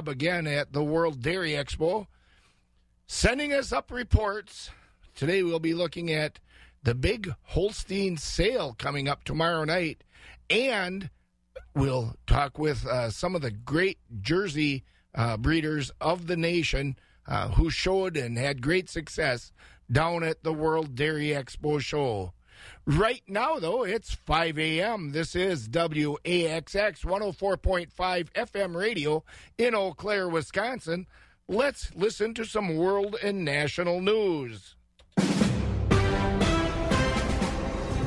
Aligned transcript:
again 0.00 0.46
at 0.46 0.72
the 0.72 0.82
World 0.82 1.20
Dairy 1.22 1.50
Expo, 1.50 2.06
sending 3.06 3.52
us 3.52 3.72
up 3.72 3.90
reports. 3.90 4.70
Today 5.14 5.42
we'll 5.42 5.60
be 5.60 5.74
looking 5.74 6.10
at 6.10 6.38
the 6.82 6.94
big 6.94 7.32
Holstein 7.42 8.16
sale 8.16 8.74
coming 8.78 9.06
up 9.06 9.22
tomorrow 9.22 9.64
night, 9.64 10.02
and 10.48 11.10
we'll 11.74 12.16
talk 12.26 12.58
with 12.58 12.86
uh, 12.86 13.10
some 13.10 13.34
of 13.34 13.42
the 13.42 13.50
great 13.50 13.98
Jersey 14.20 14.82
uh, 15.14 15.36
breeders 15.36 15.90
of 16.00 16.26
the 16.26 16.36
nation 16.36 16.96
uh, 17.28 17.48
who 17.48 17.68
showed 17.70 18.16
and 18.16 18.38
had 18.38 18.62
great 18.62 18.88
success 18.88 19.52
down 19.90 20.24
at 20.24 20.42
the 20.42 20.52
World 20.52 20.94
Dairy 20.94 21.28
Expo 21.28 21.80
show. 21.80 22.32
Right 22.86 23.22
now, 23.28 23.58
though, 23.58 23.84
it's 23.84 24.12
5 24.12 24.58
a.m. 24.58 25.12
This 25.12 25.34
is 25.36 25.68
WAXX 25.68 27.04
104.5 27.04 28.32
FM 28.32 28.76
radio 28.76 29.24
in 29.58 29.74
Eau 29.74 29.92
Claire, 29.92 30.28
Wisconsin. 30.28 31.06
Let's 31.48 31.94
listen 31.94 32.34
to 32.34 32.44
some 32.44 32.76
world 32.76 33.16
and 33.22 33.44
national 33.44 34.00
news. 34.00 34.76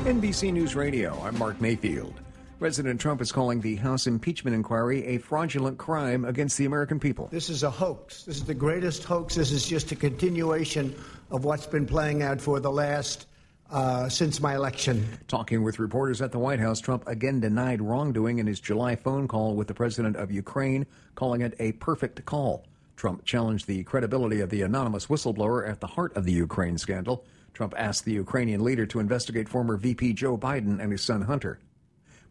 NBC 0.06 0.52
News 0.52 0.76
Radio, 0.76 1.20
I'm 1.22 1.36
Mark 1.38 1.60
Mayfield. 1.60 2.14
President 2.58 2.98
Trump 3.00 3.20
is 3.20 3.32
calling 3.32 3.60
the 3.60 3.76
House 3.76 4.06
impeachment 4.06 4.54
inquiry 4.54 5.04
a 5.04 5.18
fraudulent 5.18 5.76
crime 5.76 6.24
against 6.24 6.56
the 6.56 6.64
American 6.64 6.98
people. 6.98 7.28
This 7.30 7.50
is 7.50 7.62
a 7.62 7.70
hoax. 7.70 8.22
This 8.22 8.36
is 8.36 8.44
the 8.44 8.54
greatest 8.54 9.04
hoax. 9.04 9.34
This 9.34 9.52
is 9.52 9.66
just 9.66 9.92
a 9.92 9.96
continuation 9.96 10.94
of 11.30 11.44
what's 11.44 11.66
been 11.66 11.86
playing 11.86 12.22
out 12.22 12.40
for 12.40 12.58
the 12.60 12.70
last 12.70 13.26
uh, 13.70 14.08
since 14.08 14.40
my 14.40 14.54
election. 14.54 15.06
Talking 15.28 15.62
with 15.62 15.78
reporters 15.78 16.22
at 16.22 16.32
the 16.32 16.38
White 16.38 16.60
House, 16.60 16.80
Trump 16.80 17.06
again 17.06 17.40
denied 17.40 17.80
wrongdoing 17.80 18.38
in 18.38 18.46
his 18.46 18.60
July 18.60 18.96
phone 18.96 19.28
call 19.28 19.54
with 19.54 19.68
the 19.68 19.74
president 19.74 20.16
of 20.16 20.30
Ukraine, 20.30 20.86
calling 21.14 21.40
it 21.40 21.54
a 21.58 21.72
perfect 21.72 22.24
call. 22.24 22.64
Trump 22.96 23.24
challenged 23.24 23.66
the 23.66 23.84
credibility 23.84 24.40
of 24.40 24.50
the 24.50 24.62
anonymous 24.62 25.06
whistleblower 25.06 25.68
at 25.68 25.80
the 25.80 25.86
heart 25.86 26.16
of 26.16 26.24
the 26.24 26.32
Ukraine 26.32 26.78
scandal. 26.78 27.24
Trump 27.52 27.74
asked 27.76 28.04
the 28.04 28.12
Ukrainian 28.12 28.62
leader 28.62 28.86
to 28.86 29.00
investigate 29.00 29.48
former 29.48 29.76
VP 29.76 30.12
Joe 30.14 30.36
Biden 30.36 30.80
and 30.80 30.92
his 30.92 31.02
son 31.02 31.22
Hunter. 31.22 31.58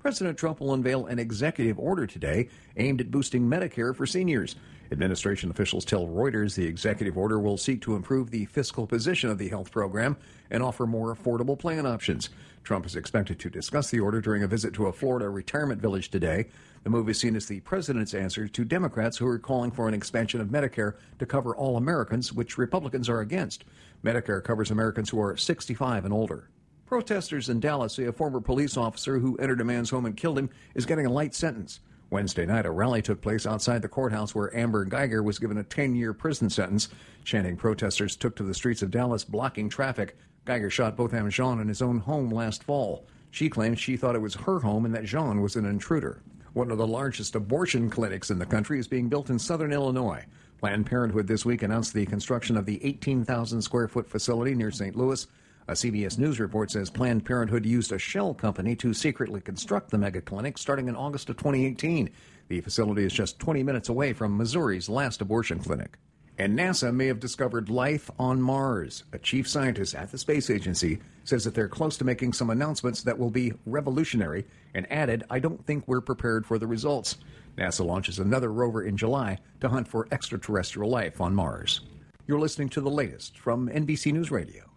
President 0.06 0.38
Trump 0.38 0.60
will 0.60 0.76
unveil 0.76 1.08
an 1.08 1.18
executive 1.18 1.80
order 1.80 2.06
today 2.06 2.48
aimed 2.78 3.02
at 3.02 3.10
boosting 3.10 3.50
Medicare 3.50 3.96
for 3.96 4.06
seniors. 4.06 4.56
Administration 4.92 5.50
officials 5.50 5.84
tell 5.84 6.06
Reuters 6.06 6.54
the 6.54 6.68
executive 6.68 7.18
order 7.18 7.40
will 7.40 7.58
seek 7.58 7.82
to 7.82 7.96
improve 7.96 8.30
the 8.30 8.46
fiscal 8.46 8.86
position 8.86 9.32
of 9.32 9.40
the 9.40 9.50
health 9.50 9.72
program 9.72 10.16
and 10.52 10.62
offer 10.62 10.86
more 10.86 11.16
affordable 11.16 11.58
plan 11.58 11.88
options. 11.88 12.30
Trump 12.64 12.86
is 12.86 12.96
expected 12.96 13.40
to 13.40 13.50
discuss 13.50 13.90
the 13.90 14.00
order 14.00 14.22
during 14.22 14.44
a 14.44 14.48
visit 14.48 14.76
to 14.76 14.86
a 14.86 14.94
Florida 14.94 15.28
retirement 15.28 15.82
village 15.82 16.12
today. 16.12 16.46
The 16.84 16.92
move 16.92 17.10
is 17.10 17.20
seen 17.20 17.36
as 17.36 17.48
the 17.48 17.62
president's 17.62 18.14
answer 18.14 18.48
to 18.48 18.64
Democrats 18.64 19.18
who 19.18 19.26
are 19.26 19.40
calling 19.40 19.72
for 19.72 19.88
an 19.88 19.96
expansion 19.96 20.40
of 20.40 20.50
Medicare 20.50 20.98
to 21.18 21.26
cover 21.26 21.56
all 21.56 21.78
Americans, 21.78 22.32
which 22.32 22.60
Republicans 22.60 23.10
are 23.10 23.22
against. 23.22 23.66
Medicare 24.04 24.44
covers 24.44 24.70
Americans 24.70 25.10
who 25.10 25.20
are 25.20 25.36
65 25.36 26.06
and 26.06 26.14
older. 26.14 26.48
Protesters 26.86 27.50
in 27.50 27.60
Dallas 27.60 27.96
say 27.96 28.04
a 28.04 28.14
former 28.14 28.40
police 28.40 28.78
officer 28.78 29.18
who 29.18 29.36
entered 29.38 29.60
a 29.60 29.66
man's 29.66 29.90
home 29.90 30.06
and 30.06 30.16
killed 30.16 30.38
him 30.38 30.52
is 30.76 30.86
getting 30.86 31.08
a 31.08 31.12
light 31.12 31.34
sentence. 31.34 31.80
Wednesday 32.12 32.46
night, 32.46 32.68
a 32.68 32.72
rally 32.72 33.02
took 33.02 33.22
place 33.22 33.48
outside 33.48 33.82
the 33.82 33.88
courthouse 33.88 34.36
where 34.36 34.56
Amber 34.56 34.86
Guyger 34.86 35.24
was 35.24 35.40
given 35.40 35.58
a 35.58 35.64
10 35.64 35.96
year 35.96 36.14
prison 36.14 36.48
sentence. 36.48 36.90
Chanting 37.24 37.58
protesters 37.58 38.16
took 38.16 38.36
to 38.36 38.44
the 38.44 38.54
streets 38.54 38.84
of 38.84 38.92
Dallas, 38.92 39.24
blocking 39.24 39.68
traffic. 39.68 40.16
Geiger 40.46 40.70
shot 40.70 40.96
Botham 40.96 41.28
Jean 41.32 41.60
in 41.60 41.68
his 41.68 41.82
own 41.82 41.98
home 41.98 42.30
last 42.30 42.64
fall. 42.64 43.08
She 43.32 43.50
claims 43.50 43.80
she 43.80 43.98
thought 43.98 44.16
it 44.16 44.22
was 44.22 44.36
her 44.36 44.60
home 44.60 44.86
and 44.86 44.94
that 44.94 45.06
Jean 45.06 45.42
was 45.42 45.56
an 45.56 45.66
intruder. 45.66 46.22
One 46.54 46.70
of 46.70 46.78
the 46.78 46.86
largest 46.86 47.34
abortion 47.34 47.90
clinics 47.90 48.30
in 48.30 48.38
the 48.38 48.46
country 48.46 48.78
is 48.78 48.88
being 48.88 49.10
built 49.10 49.32
in 49.32 49.40
southern 49.40 49.74
Illinois. 49.74 50.24
Planned 50.60 50.86
Parenthood 50.86 51.26
this 51.26 51.46
week 51.46 51.64
announced 51.64 51.96
the 51.96 52.06
construction 52.06 52.56
of 52.56 52.68
the 52.68 52.80
18,000 52.86 53.62
square 53.64 53.88
foot 53.88 54.08
facility 54.08 54.54
near 54.54 54.70
St. 54.70 54.96
Louis. 54.96 55.26
A 55.68 55.72
CBS 55.74 56.20
News 56.20 56.40
report 56.40 56.70
says 56.70 56.92
Planned 56.92 57.26
Parenthood 57.26 57.66
used 57.66 57.92
a 57.92 57.98
shell 57.98 58.36
company 58.36 58.76
to 58.76 58.94
secretly 58.94 59.42
construct 59.42 59.90
the 59.90 59.98
mega 59.98 60.22
clinic 60.22 60.60
starting 60.60 60.88
in 60.88 60.96
August 60.96 61.28
of 61.32 61.38
2018. 61.38 62.12
The 62.50 62.62
facility 62.62 63.04
is 63.04 63.12
just 63.12 63.40
20 63.40 63.64
minutes 63.64 63.90
away 63.90 64.14
from 64.14 64.38
Missouri's 64.38 64.90
last 64.90 65.22
abortion 65.22 65.58
clinic. 65.58 65.98
And 66.38 66.56
NASA 66.56 66.94
may 66.94 67.08
have 67.08 67.20
discovered 67.20 67.70
life 67.70 68.12
on 68.20 68.40
Mars. 68.44 69.06
A 69.12 69.18
chief 69.18 69.48
scientist 69.48 69.96
at 69.96 70.12
the 70.12 70.20
space 70.20 70.52
agency 70.52 71.00
says 71.24 71.44
that 71.46 71.56
they're 71.56 71.68
close 71.68 71.98
to 71.98 72.06
making 72.06 72.34
some 72.34 72.52
announcements 72.52 73.02
that 73.02 73.18
will 73.18 73.32
be 73.32 73.54
revolutionary 73.66 74.46
and 74.76 74.86
added, 74.92 75.24
I 75.32 75.40
don't 75.40 75.66
think 75.66 75.88
we're 75.88 76.00
prepared 76.00 76.46
for 76.46 76.60
the 76.60 76.68
results. 76.68 77.18
NASA 77.58 77.84
launches 77.84 78.20
another 78.20 78.52
rover 78.52 78.84
in 78.84 78.98
July 78.98 79.40
to 79.62 79.70
hunt 79.70 79.88
for 79.88 80.08
extraterrestrial 80.12 80.92
life 80.92 81.20
on 81.20 81.34
Mars. 81.34 81.82
You're 82.28 82.40
listening 82.40 82.70
to 82.70 82.82
the 82.82 82.92
latest 82.92 83.40
from 83.40 83.68
NBC 83.68 84.14
News 84.14 84.30
Radio. 84.30 84.76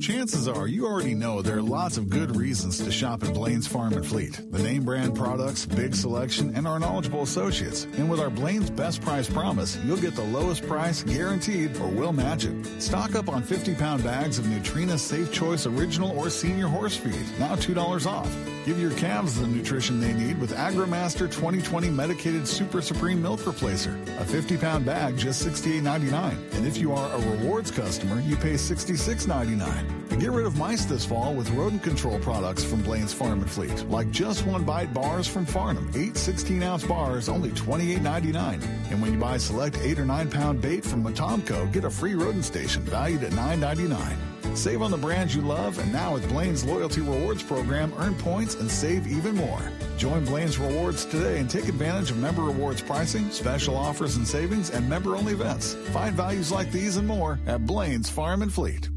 Chances 0.00 0.48
are 0.48 0.68
you 0.68 0.86
already 0.86 1.14
know 1.14 1.42
there 1.42 1.58
are 1.58 1.62
lots 1.62 1.98
of 1.98 2.08
good 2.08 2.36
reasons 2.36 2.78
to 2.78 2.90
shop 2.90 3.24
at 3.24 3.34
Blain's 3.34 3.66
Farm 3.66 3.92
and 3.92 4.06
Fleet. 4.06 4.40
The 4.50 4.62
name 4.62 4.84
brand 4.84 5.14
products, 5.14 5.66
big 5.66 5.94
selection, 5.94 6.54
and 6.54 6.66
our 6.66 6.78
knowledgeable 6.78 7.22
associates. 7.22 7.84
And 7.96 8.08
with 8.08 8.20
our 8.20 8.30
Blain's 8.30 8.70
Best 8.70 9.02
Price 9.02 9.28
Promise, 9.28 9.76
you'll 9.84 9.96
get 9.98 10.14
the 10.14 10.22
lowest 10.22 10.66
price 10.66 11.02
guaranteed 11.02 11.76
or 11.78 11.88
we'll 11.88 12.12
match 12.12 12.44
it. 12.44 12.80
Stock 12.80 13.16
up 13.16 13.28
on 13.28 13.42
50 13.42 13.74
pound 13.74 14.02
bags 14.04 14.38
of 14.38 14.46
Nutrena 14.46 14.98
Safe 14.98 15.32
Choice 15.32 15.66
Original 15.66 16.16
or 16.16 16.30
Senior 16.30 16.68
Horse 16.68 16.96
Feed, 16.96 17.26
now 17.38 17.56
$2 17.56 18.06
off. 18.06 18.34
Give 18.64 18.80
your 18.80 18.92
calves 18.92 19.40
the 19.40 19.46
nutrition 19.46 20.00
they 20.00 20.12
need 20.12 20.38
with 20.40 20.54
AgroMaster 20.54 21.30
2020 21.30 21.90
Medicated 21.90 22.46
Super 22.46 22.82
Supreme 22.82 23.20
Milk 23.20 23.40
Replacer. 23.40 24.00
A 24.20 24.24
50 24.24 24.56
pound 24.58 24.84
bag, 24.84 25.16
just 25.16 25.46
$68.99. 25.46 26.54
And 26.54 26.66
if 26.66 26.76
you 26.76 26.92
are 26.92 27.10
a 27.10 27.18
rewards 27.30 27.70
customer, 27.70 28.20
you 28.20 28.36
pay 28.36 28.54
$66.99. 28.54 29.67
And 30.10 30.20
get 30.20 30.30
rid 30.30 30.46
of 30.46 30.56
mice 30.56 30.84
this 30.84 31.04
fall 31.04 31.34
with 31.34 31.50
rodent 31.50 31.82
control 31.82 32.18
products 32.18 32.64
from 32.64 32.82
Blain's 32.82 33.12
Farm 33.12 33.40
and 33.40 33.50
Fleet, 33.50 33.88
like 33.88 34.10
just 34.10 34.46
one 34.46 34.64
bite 34.64 34.92
bars 34.92 35.28
from 35.28 35.46
Farnam, 35.46 35.94
Eight 35.94 36.16
16 36.16 36.62
ounce 36.62 36.84
bars, 36.84 37.28
only 37.28 37.50
$28.99. 37.50 38.62
And 38.90 39.02
when 39.02 39.12
you 39.12 39.18
buy 39.18 39.36
select 39.36 39.78
8 39.80 39.98
or 39.98 40.04
9 40.04 40.30
pound 40.30 40.60
bait 40.60 40.84
from 40.84 41.04
Motomco, 41.04 41.72
get 41.72 41.84
a 41.84 41.90
free 41.90 42.14
rodent 42.14 42.44
station 42.44 42.82
valued 42.82 43.22
at 43.22 43.32
$9.99. 43.32 44.56
Save 44.56 44.82
on 44.82 44.90
the 44.90 44.96
brands 44.96 45.34
you 45.34 45.42
love, 45.42 45.78
and 45.78 45.92
now 45.92 46.14
with 46.14 46.28
Blain's 46.28 46.64
Loyalty 46.64 47.00
Rewards 47.00 47.42
program, 47.42 47.92
earn 47.98 48.14
points 48.14 48.54
and 48.56 48.70
save 48.70 49.06
even 49.06 49.36
more. 49.36 49.60
Join 49.96 50.24
Blain's 50.24 50.58
Rewards 50.58 51.04
today 51.04 51.38
and 51.38 51.48
take 51.48 51.68
advantage 51.68 52.10
of 52.10 52.18
member 52.18 52.42
rewards 52.42 52.82
pricing, 52.82 53.30
special 53.30 53.76
offers 53.76 54.16
and 54.16 54.26
savings, 54.26 54.70
and 54.70 54.88
member 54.88 55.16
only 55.16 55.32
events. 55.32 55.74
Find 55.92 56.14
values 56.14 56.50
like 56.50 56.72
these 56.72 56.96
and 56.96 57.06
more 57.06 57.38
at 57.46 57.66
Blain's 57.66 58.08
Farm 58.08 58.42
and 58.42 58.52
Fleet. 58.52 58.88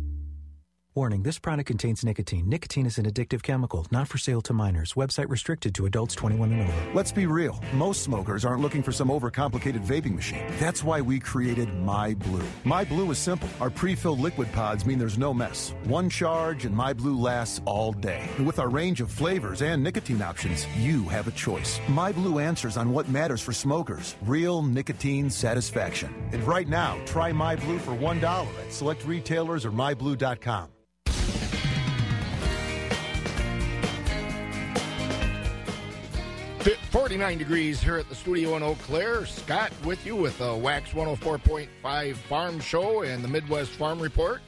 Warning 0.94 1.24
this 1.24 1.40
product 1.40 1.68
contains 1.68 2.03
nicotine. 2.03 2.50
Nicotine 2.50 2.85
is 2.85 2.97
an 2.97 3.06
addictive 3.06 3.44
chemical, 3.44 3.88
not 3.91 4.09
for 4.09 4.18
sale 4.18 4.41
to 4.41 4.52
minors. 4.52 4.96
Website 4.96 5.29
restricted 5.29 5.74
to 5.75 5.85
adults 5.85 6.16
21 6.16 6.52
and 6.52 6.68
over. 6.68 6.91
Let's 6.94 7.13
be 7.13 7.28
real. 7.28 7.63
Most 7.72 8.03
smokers 8.03 8.44
aren't 8.44 8.62
looking 8.62 8.84
for 8.84 8.91
some 8.91 9.07
overcomplicated 9.07 9.85
vaping 9.85 10.16
machine. 10.16 10.44
That's 10.59 10.84
why 10.84 11.00
we 11.00 11.18
created 11.18 11.74
My 11.75 12.13
Blue. 12.16 12.44
My 12.66 12.84
Blue 12.84 13.09
is 13.09 13.18
simple. 13.18 13.47
Our 13.62 13.69
pre 13.69 13.96
filled 13.96 14.19
liquid 14.19 14.52
pods 14.52 14.85
mean 14.85 15.00
there's 15.00 15.18
no 15.18 15.34
mess. 15.34 15.74
One 15.85 16.09
charge, 16.09 16.66
and 16.66 16.75
My 16.75 16.91
Blue 16.91 17.18
lasts 17.18 17.62
all 17.63 17.94
day. 17.94 18.28
And 18.38 18.46
with 18.46 18.59
our 18.59 18.68
range 18.68 19.00
of 19.00 19.09
flavors 19.09 19.62
and 19.62 19.81
nicotine 19.81 20.22
options, 20.22 20.68
you 20.75 21.08
have 21.08 21.25
a 21.25 21.31
choice. 21.31 21.79
My 21.88 22.12
Blue 22.12 22.40
answers 22.40 22.75
on 22.75 22.91
what 22.91 23.08
matters 23.08 23.40
for 23.40 23.53
smokers 23.53 24.18
real 24.23 24.62
nicotine 24.62 25.29
satisfaction. 25.29 26.13
And 26.34 26.44
right 26.44 26.68
now, 26.68 27.00
try 27.06 27.31
My 27.31 27.56
Blue 27.56 27.79
for 27.79 27.91
$1 27.91 28.22
at 28.22 28.73
select 28.73 29.06
retailers 29.06 29.63
or 29.63 29.72
myblue.com. 29.72 30.68
49 36.61 37.39
degrees 37.39 37.81
here 37.81 37.97
at 37.97 38.07
the 38.07 38.13
studio 38.13 38.55
in 38.55 38.61
Eau 38.61 38.75
Claire. 38.75 39.25
Scott 39.25 39.72
with 39.83 40.05
you 40.05 40.16
with 40.16 40.38
the 40.38 40.53
Wax 40.53 40.91
104.5 40.91 42.16
Farm 42.16 42.59
Show 42.59 43.02
and 43.02 43.23
the 43.23 43.28
Midwest 43.28 43.72
Farm 43.72 43.99
Report. 43.99 44.41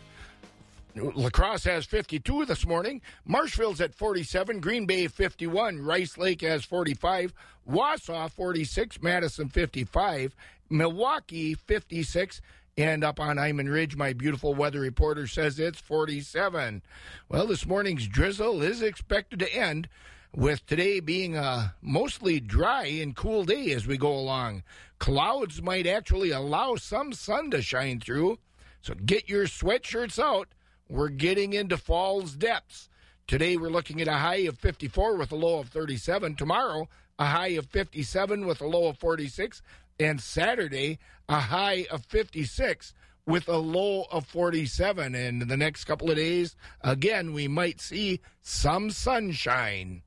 La 0.95 1.31
Crosse 1.31 1.63
has 1.63 1.85
52 1.87 2.45
this 2.45 2.67
morning. 2.67 3.01
Marshfield's 3.25 3.81
at 3.81 3.95
47. 3.95 4.59
Green 4.59 4.85
Bay 4.85 5.07
51. 5.07 5.81
Rice 5.81 6.15
Lake 6.19 6.41
has 6.41 6.63
45. 6.63 7.33
Wausau 7.67 8.29
46. 8.29 9.01
Madison 9.01 9.49
55. 9.49 10.35
Milwaukee 10.69 11.55
56. 11.55 12.41
And 12.77 13.03
up 13.03 13.19
on 13.19 13.39
Iman 13.39 13.69
Ridge, 13.69 13.95
my 13.95 14.13
beautiful 14.13 14.53
weather 14.53 14.81
reporter 14.81 15.25
says 15.25 15.59
it's 15.59 15.81
47. 15.81 16.83
Well, 17.27 17.47
this 17.47 17.65
morning's 17.65 18.07
drizzle 18.07 18.61
is 18.61 18.83
expected 18.83 19.39
to 19.39 19.51
end 19.51 19.87
with 20.35 20.65
today 20.65 20.99
being 20.99 21.35
a 21.35 21.75
mostly 21.81 22.39
dry 22.39 22.85
and 22.85 23.15
cool 23.15 23.43
day 23.43 23.71
as 23.71 23.85
we 23.85 23.97
go 23.97 24.13
along. 24.13 24.63
Clouds 24.97 25.61
might 25.61 25.85
actually 25.85 26.31
allow 26.31 26.75
some 26.75 27.13
sun 27.13 27.51
to 27.51 27.61
shine 27.61 27.99
through, 27.99 28.39
so 28.81 28.93
get 28.93 29.29
your 29.29 29.45
sweatshirts 29.45 30.17
out. 30.17 30.49
We're 30.89 31.09
getting 31.09 31.53
into 31.53 31.77
fall's 31.77 32.33
depths. 32.33 32.89
Today 33.27 33.57
we're 33.57 33.69
looking 33.69 34.01
at 34.01 34.07
a 34.07 34.13
high 34.13 34.47
of 34.47 34.57
54 34.57 35.15
with 35.15 35.31
a 35.31 35.35
low 35.35 35.59
of 35.59 35.69
37. 35.69 36.35
Tomorrow, 36.35 36.89
a 37.19 37.25
high 37.25 37.49
of 37.49 37.67
57 37.67 38.45
with 38.45 38.59
a 38.61 38.67
low 38.67 38.87
of 38.87 38.97
46. 38.97 39.61
and 39.99 40.19
Saturday 40.19 40.97
a 41.29 41.39
high 41.39 41.85
of 41.91 42.03
56 42.05 42.93
with 43.25 43.47
a 43.47 43.57
low 43.57 44.05
of 44.11 44.25
47. 44.25 45.15
And 45.15 45.41
in 45.41 45.47
the 45.47 45.57
next 45.57 45.85
couple 45.85 46.09
of 46.09 46.17
days, 46.17 46.55
again, 46.81 47.33
we 47.33 47.47
might 47.47 47.79
see 47.79 48.19
some 48.41 48.89
sunshine. 48.89 50.01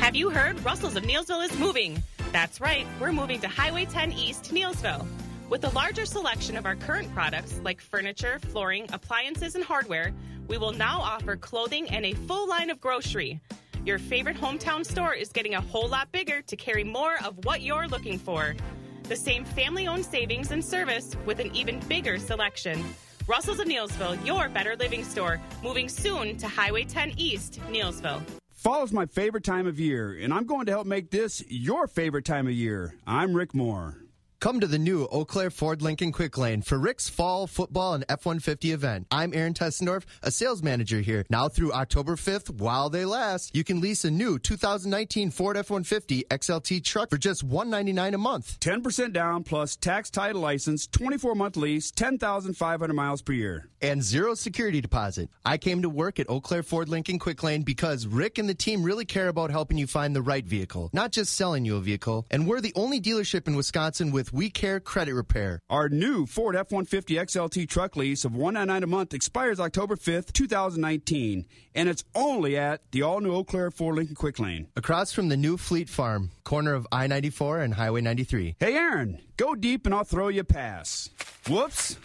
Have 0.00 0.16
you 0.16 0.30
heard 0.30 0.64
Russell's 0.64 0.96
of 0.96 1.02
Neillsville 1.02 1.44
is 1.44 1.56
moving? 1.58 2.02
That's 2.32 2.58
right, 2.58 2.86
we're 2.98 3.12
moving 3.12 3.38
to 3.42 3.48
Highway 3.48 3.84
10 3.84 4.12
East, 4.12 4.44
Neillsville. 4.44 5.06
With 5.50 5.62
a 5.62 5.68
larger 5.74 6.06
selection 6.06 6.56
of 6.56 6.64
our 6.64 6.74
current 6.74 7.12
products 7.12 7.60
like 7.62 7.82
furniture, 7.82 8.38
flooring, 8.48 8.88
appliances, 8.94 9.56
and 9.56 9.62
hardware, 9.62 10.14
we 10.48 10.56
will 10.56 10.72
now 10.72 11.00
offer 11.00 11.36
clothing 11.36 11.86
and 11.90 12.06
a 12.06 12.14
full 12.14 12.48
line 12.48 12.70
of 12.70 12.80
grocery. 12.80 13.40
Your 13.84 13.98
favorite 13.98 14.38
hometown 14.38 14.86
store 14.86 15.12
is 15.12 15.28
getting 15.28 15.54
a 15.54 15.60
whole 15.60 15.86
lot 15.86 16.10
bigger 16.12 16.40
to 16.40 16.56
carry 16.56 16.82
more 16.82 17.22
of 17.22 17.44
what 17.44 17.60
you're 17.60 17.86
looking 17.86 18.18
for. 18.18 18.56
The 19.02 19.16
same 19.16 19.44
family 19.44 19.86
owned 19.86 20.06
savings 20.06 20.50
and 20.50 20.64
service 20.64 21.14
with 21.26 21.40
an 21.40 21.54
even 21.54 21.78
bigger 21.88 22.18
selection. 22.18 22.82
Russell's 23.26 23.60
of 23.60 23.68
Neillsville, 23.68 24.24
your 24.26 24.48
better 24.48 24.76
living 24.76 25.04
store, 25.04 25.38
moving 25.62 25.90
soon 25.90 26.38
to 26.38 26.48
Highway 26.48 26.84
10 26.84 27.12
East, 27.18 27.60
Neillsville. 27.68 28.22
Fall 28.60 28.84
is 28.84 28.92
my 28.92 29.06
favorite 29.06 29.42
time 29.42 29.66
of 29.66 29.80
year, 29.80 30.12
and 30.12 30.34
I'm 30.34 30.44
going 30.44 30.66
to 30.66 30.72
help 30.72 30.86
make 30.86 31.10
this 31.10 31.42
your 31.48 31.86
favorite 31.86 32.26
time 32.26 32.46
of 32.46 32.52
year. 32.52 32.94
I'm 33.06 33.32
Rick 33.32 33.54
Moore. 33.54 33.96
Come 34.40 34.60
to 34.60 34.66
the 34.66 34.78
new 34.78 35.04
Eau 35.12 35.26
Claire 35.26 35.50
Ford 35.50 35.82
Lincoln 35.82 36.12
Quick 36.12 36.38
Lane 36.38 36.62
for 36.62 36.78
Rick's 36.78 37.10
Fall 37.10 37.46
Football 37.46 37.92
and 37.92 38.06
F-150 38.08 38.72
event. 38.72 39.06
I'm 39.10 39.34
Aaron 39.34 39.52
Tessendorf, 39.52 40.04
a 40.22 40.30
sales 40.30 40.62
manager 40.62 41.00
here. 41.00 41.26
Now 41.28 41.50
through 41.50 41.74
October 41.74 42.16
5th, 42.16 42.48
while 42.58 42.88
they 42.88 43.04
last, 43.04 43.54
you 43.54 43.64
can 43.64 43.82
lease 43.82 44.06
a 44.06 44.10
new 44.10 44.38
2019 44.38 45.30
Ford 45.30 45.58
F-150 45.58 46.26
XLT 46.28 46.82
truck 46.82 47.10
for 47.10 47.18
just 47.18 47.44
199 47.44 48.14
a 48.14 48.16
month. 48.16 48.58
10% 48.60 49.12
down 49.12 49.42
plus 49.44 49.76
tax 49.76 50.08
title 50.08 50.40
license, 50.40 50.86
24-month 50.86 51.58
lease, 51.58 51.90
10,500 51.90 52.94
miles 52.94 53.20
per 53.20 53.34
year. 53.34 53.68
And 53.82 54.02
zero 54.02 54.34
security 54.34 54.80
deposit. 54.80 55.28
I 55.44 55.58
came 55.58 55.82
to 55.82 55.90
work 55.90 56.18
at 56.18 56.30
Eau 56.30 56.40
Claire 56.40 56.62
Ford 56.62 56.88
Lincoln 56.88 57.18
Quick 57.18 57.42
Lane 57.42 57.60
because 57.62 58.06
Rick 58.06 58.38
and 58.38 58.48
the 58.48 58.54
team 58.54 58.82
really 58.82 59.04
care 59.04 59.28
about 59.28 59.50
helping 59.50 59.76
you 59.76 59.86
find 59.86 60.16
the 60.16 60.22
right 60.22 60.46
vehicle, 60.46 60.88
not 60.94 61.12
just 61.12 61.36
selling 61.36 61.66
you 61.66 61.76
a 61.76 61.80
vehicle. 61.80 62.26
And 62.30 62.46
we're 62.46 62.62
the 62.62 62.72
only 62.74 63.02
dealership 63.02 63.46
in 63.46 63.54
Wisconsin 63.54 64.12
with 64.12 64.29
we 64.32 64.50
Care 64.50 64.80
Credit 64.80 65.14
Repair. 65.14 65.60
Our 65.70 65.88
new 65.88 66.26
Ford 66.26 66.56
F-150 66.56 67.20
XLT 67.20 67.68
truck 67.68 67.96
lease 67.96 68.24
of 68.24 68.34
199 68.34 68.82
a 68.82 68.86
month 68.86 69.14
expires 69.14 69.60
October 69.60 69.96
5th, 69.96 70.32
2019, 70.32 71.46
and 71.74 71.88
it's 71.88 72.04
only 72.14 72.56
at 72.56 72.82
the 72.92 73.02
all-new 73.02 73.32
Eau 73.32 73.44
Claire 73.44 73.70
Ford 73.70 73.96
Lincoln 73.96 74.14
Quick 74.14 74.38
Lane. 74.38 74.68
Across 74.76 75.12
from 75.12 75.28
the 75.28 75.36
new 75.36 75.56
Fleet 75.56 75.88
Farm, 75.88 76.30
corner 76.44 76.74
of 76.74 76.86
I-94 76.92 77.64
and 77.64 77.74
Highway 77.74 78.00
93. 78.00 78.56
Hey, 78.58 78.74
Aaron, 78.74 79.20
go 79.36 79.54
deep 79.54 79.86
and 79.86 79.94
I'll 79.94 80.04
throw 80.04 80.28
you 80.28 80.40
a 80.40 80.44
pass. 80.44 81.10
Whoops. 81.48 81.96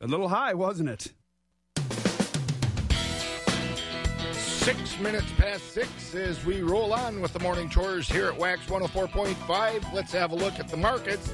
A 0.00 0.06
little 0.06 0.28
high, 0.28 0.54
wasn't 0.54 0.88
it? 0.88 1.12
Six 4.62 4.96
minutes 5.00 5.26
past 5.32 5.72
six 5.72 6.14
as 6.14 6.44
we 6.44 6.62
roll 6.62 6.92
on 6.92 7.20
with 7.20 7.32
the 7.32 7.40
morning 7.40 7.68
chores 7.68 8.08
here 8.08 8.28
at 8.28 8.36
Wax 8.36 8.64
104.5. 8.66 9.92
Let's 9.92 10.12
have 10.12 10.30
a 10.30 10.36
look 10.36 10.60
at 10.60 10.68
the 10.68 10.76
markets. 10.76 11.32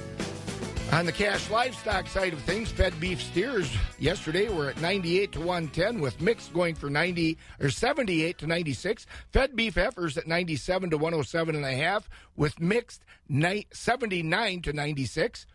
On 0.93 1.05
the 1.05 1.13
cash 1.13 1.51
livestock 1.51 2.07
side 2.07 2.33
of 2.33 2.41
things, 2.41 2.71
fed 2.71 2.99
beef 2.99 3.21
steers 3.21 3.71
yesterday 3.99 4.49
were 4.49 4.71
at 4.71 4.81
98 4.81 5.33
to 5.33 5.41
110 5.41 6.01
with 6.01 6.23
mixed 6.23 6.55
going 6.55 6.75
for 6.75 6.89
90 6.89 7.37
or 7.61 7.69
78 7.69 8.39
to 8.39 8.47
96. 8.47 9.05
Fed 9.31 9.55
beef 9.55 9.75
heifers 9.75 10.17
at 10.17 10.27
97 10.27 10.89
to 10.89 10.97
107 10.97 11.55
and 11.55 11.67
a 11.67 11.77
half 11.77 12.09
with 12.35 12.59
mixed 12.59 13.05
79 13.29 14.63
to 14.63 14.73
96. 14.73 15.47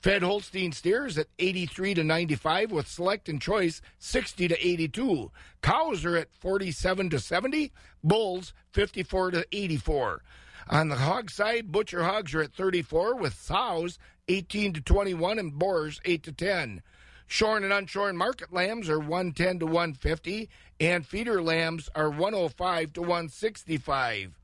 Fed 0.00 0.22
Holstein 0.22 0.70
steers 0.70 1.18
at 1.18 1.26
83 1.40 1.94
to 1.94 2.04
95 2.04 2.70
with 2.70 2.86
select 2.86 3.28
and 3.28 3.40
choice 3.40 3.82
60 3.98 4.48
to 4.48 4.66
82. 4.66 5.30
Cows 5.60 6.04
are 6.04 6.16
at 6.16 6.32
47 6.38 7.10
to 7.10 7.18
70. 7.18 7.72
Bulls 8.04 8.52
54 8.72 9.32
to 9.32 9.46
84. 9.50 10.22
On 10.70 10.88
the 10.88 10.96
hog 10.96 11.30
side, 11.30 11.72
butcher 11.72 12.04
hogs 12.04 12.32
are 12.34 12.42
at 12.42 12.52
34 12.52 13.16
with 13.16 13.34
sows 13.34 13.98
18 14.28 14.74
to 14.74 14.80
21 14.80 15.38
and 15.38 15.58
boars 15.58 16.00
8 16.04 16.22
to 16.22 16.32
10. 16.32 16.82
Shorn 17.26 17.64
and 17.64 17.72
unshorn 17.72 18.14
market 18.14 18.52
lambs 18.52 18.88
are 18.88 19.00
110 19.00 19.58
to 19.58 19.66
150 19.66 20.48
and 20.80 21.04
feeder 21.04 21.42
lambs 21.42 21.90
are 21.94 22.08
105 22.08 22.92
to 22.92 23.00
165. 23.00 24.38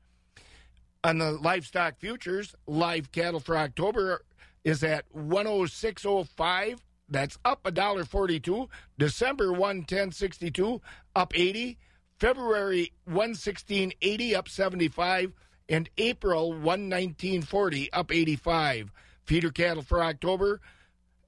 On 1.03 1.17
the 1.19 1.31
livestock 1.31 1.97
futures, 1.99 2.55
live 2.67 3.11
cattle 3.11 3.39
for 3.39 3.57
October 3.57 4.21
is 4.65 4.83
at 4.83 5.05
106.05. 5.15 6.79
That's 7.07 7.37
up 7.45 7.63
$1.42. 7.63 8.67
December 8.97 9.47
110.62, 9.49 10.81
up 11.15 11.31
80. 11.33 11.77
February 12.19 12.91
116.80, 13.09 14.35
up 14.35 14.49
75. 14.49 15.31
And 15.69 15.89
April 15.97 16.51
119.40, 16.53 17.87
up 17.93 18.11
85. 18.11 18.91
Feeder 19.23 19.51
cattle 19.51 19.83
for 19.83 20.03
October 20.03 20.59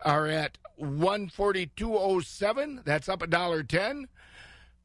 are 0.04 0.28
at 0.28 0.58
142.07. 0.82 2.84
That's 2.84 3.08
up 3.08 3.22
$1.10. 3.22 4.08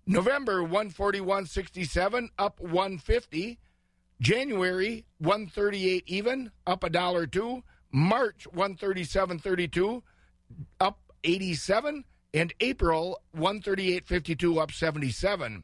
November 0.06 0.62
141.67, 0.62 2.28
up 2.38 2.60
150. 2.60 3.58
January 4.20 5.04
138 5.19 6.04
even, 6.06 6.52
up 6.66 6.84
a 6.84 6.90
dollar 6.90 7.26
two. 7.26 7.62
March 7.92 8.46
137.32 8.54 10.02
up 10.80 10.98
87 11.24 12.04
and 12.34 12.52
April 12.60 13.20
138.52 13.36 14.60
up 14.60 14.72
77. 14.72 15.62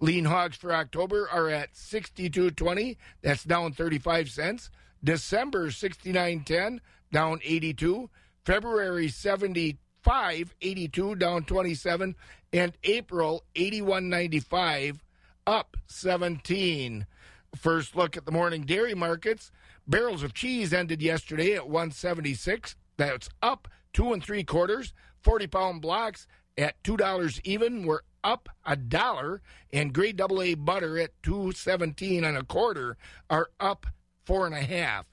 Lean 0.00 0.24
hogs 0.24 0.56
for 0.56 0.72
October 0.72 1.28
are 1.30 1.50
at 1.50 1.74
62.20, 1.74 2.96
that's 3.22 3.44
down 3.44 3.72
35 3.72 4.30
cents. 4.30 4.70
December 5.02 5.68
69.10, 5.68 6.80
down 7.12 7.40
82. 7.42 8.10
February 8.44 9.08
75.82, 9.08 11.18
down 11.18 11.44
27 11.44 12.14
and 12.52 12.72
April 12.84 13.44
81.95 13.54 14.98
up 15.46 15.76
17. 15.86 17.06
First 17.56 17.96
look 17.96 18.16
at 18.16 18.24
the 18.24 18.32
morning 18.32 18.62
dairy 18.62 18.94
markets. 18.94 19.50
Barrels 19.86 20.22
of 20.22 20.34
cheese 20.34 20.72
ended 20.72 21.02
yesterday 21.02 21.54
at 21.54 21.68
176. 21.68 22.76
That's 22.96 23.28
up 23.42 23.68
two 23.92 24.12
and 24.12 24.22
three 24.22 24.44
quarters. 24.44 24.92
40 25.22 25.46
pound 25.48 25.82
blocks 25.82 26.26
at 26.56 26.82
$2 26.82 27.40
even 27.44 27.84
were 27.84 28.04
up 28.22 28.48
a 28.64 28.76
dollar. 28.76 29.42
And 29.72 29.92
grade 29.92 30.20
AA 30.20 30.54
butter 30.56 30.98
at 30.98 31.10
217 31.22 32.24
and 32.24 32.36
a 32.36 32.42
quarter 32.42 32.96
are 33.28 33.50
up 33.58 33.86
four 34.24 34.46
and 34.46 34.54
a 34.54 34.62
half. 34.62 35.06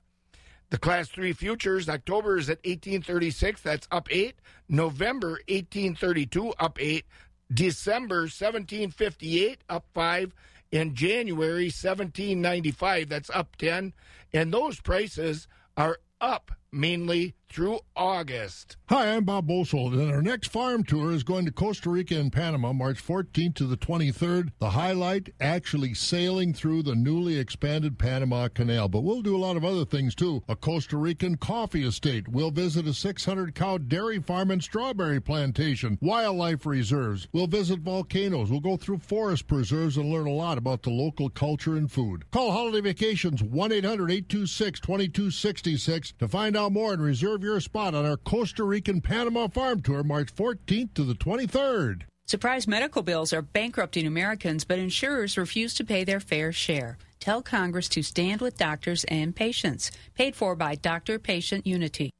The 0.69 0.77
class 0.77 1.07
three 1.07 1.31
futures, 1.31 1.87
October 1.87 2.37
is 2.37 2.49
at 2.49 2.57
1836. 2.57 3.61
That's 3.61 3.87
up 3.89 4.09
eight. 4.11 4.35
November 4.67 5.39
1832, 5.47 6.53
up 6.59 6.77
eight. 6.81 7.05
December 7.53 8.23
1758, 8.23 9.61
up 9.69 9.85
five. 9.93 10.33
In 10.69 10.93
January 10.93 11.67
1795, 11.67 13.07
that's 13.07 13.29
up 13.29 13.55
10 13.55 13.93
and 14.33 14.53
those 14.53 14.79
prices 14.79 15.47
are 15.75 15.99
up 16.19 16.51
mainly 16.77 17.33
through 17.49 17.79
August. 17.95 18.77
Hi, 18.89 19.15
I'm 19.15 19.23
Bob 19.23 19.47
Bosold, 19.47 19.93
and 19.93 20.11
our 20.11 20.21
next 20.21 20.49
farm 20.49 20.83
tour 20.83 21.11
is 21.11 21.23
going 21.23 21.45
to 21.45 21.51
Costa 21.51 21.89
Rica 21.89 22.15
and 22.15 22.31
Panama, 22.31 22.73
March 22.73 23.05
14th 23.05 23.55
to 23.55 23.65
the 23.65 23.77
23rd. 23.77 24.51
The 24.59 24.71
highlight 24.71 25.29
actually 25.39 25.93
sailing 25.93 26.53
through 26.53 26.83
the 26.83 26.95
newly 26.95 27.39
expanded 27.39 27.97
Panama 27.97 28.47
Canal. 28.49 28.89
But 28.89 29.03
we'll 29.03 29.21
do 29.21 29.35
a 29.35 29.39
lot 29.39 29.57
of 29.57 29.65
other 29.65 29.85
things 29.85 30.13
too. 30.13 30.43
A 30.47 30.55
Costa 30.55 30.97
Rican 30.97 31.37
coffee 31.37 31.85
estate. 31.85 32.27
We'll 32.27 32.51
visit 32.51 32.87
a 32.87 32.93
600 32.93 33.55
cow 33.55 33.77
dairy 33.77 34.19
farm 34.19 34.51
and 34.51 34.61
strawberry 34.61 35.19
plantation, 35.19 35.97
wildlife 36.01 36.65
reserves. 36.65 37.27
We'll 37.31 37.47
visit 37.47 37.79
volcanoes. 37.79 38.51
We'll 38.51 38.59
go 38.59 38.77
through 38.77 38.99
forest 38.99 39.47
preserves 39.47 39.97
and 39.97 40.11
learn 40.11 40.27
a 40.27 40.31
lot 40.31 40.57
about 40.57 40.83
the 40.83 40.91
local 40.91 41.29
culture 41.29 41.75
and 41.75 41.91
food. 41.91 42.29
Call 42.31 42.51
Holiday 42.51 42.81
Vacations 42.81 43.41
1 43.41 43.71
800 43.71 44.11
826 44.11 44.79
2266 44.79 46.13
to 46.19 46.27
find 46.27 46.55
out 46.55 46.66
more 46.69 46.93
and 46.93 47.01
reserve 47.01 47.43
your 47.43 47.59
spot 47.59 47.95
on 47.95 48.05
our 48.05 48.17
Costa 48.17 48.63
Rican 48.63 49.01
Panama 49.01 49.47
Farm 49.47 49.81
Tour 49.81 50.03
March 50.03 50.33
14th 50.33 50.93
to 50.95 51.03
the 51.03 51.13
23rd. 51.13 52.03
Surprise 52.25 52.67
medical 52.67 53.03
bills 53.03 53.31
are 53.31 53.41
bankrupting 53.41 54.05
Americans, 54.05 54.65
but 54.65 54.77
insurers 54.79 55.37
refuse 55.37 55.73
to 55.73 55.85
pay 55.85 56.03
their 56.03 56.19
fair 56.19 56.51
share. 56.51 56.97
Tell 57.19 57.41
Congress 57.41 57.87
to 57.89 58.03
stand 58.03 58.41
with 58.41 58.57
doctors 58.57 59.03
and 59.05 59.35
patients. 59.35 59.91
Paid 60.15 60.35
for 60.35 60.55
by 60.55 60.75
Doctor 60.75 61.19
Patient 61.19 61.65
Unity. 61.65 62.11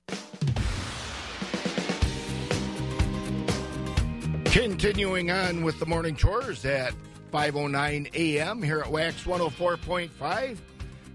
Continuing 4.46 5.30
on 5.30 5.64
with 5.64 5.80
the 5.80 5.86
morning 5.86 6.16
chores 6.16 6.66
at 6.66 6.94
5:09 7.32 8.16
a.m. 8.16 8.64
here 8.64 8.80
at 8.80 8.90
Wax 8.90 9.24
104.5. 9.24 10.58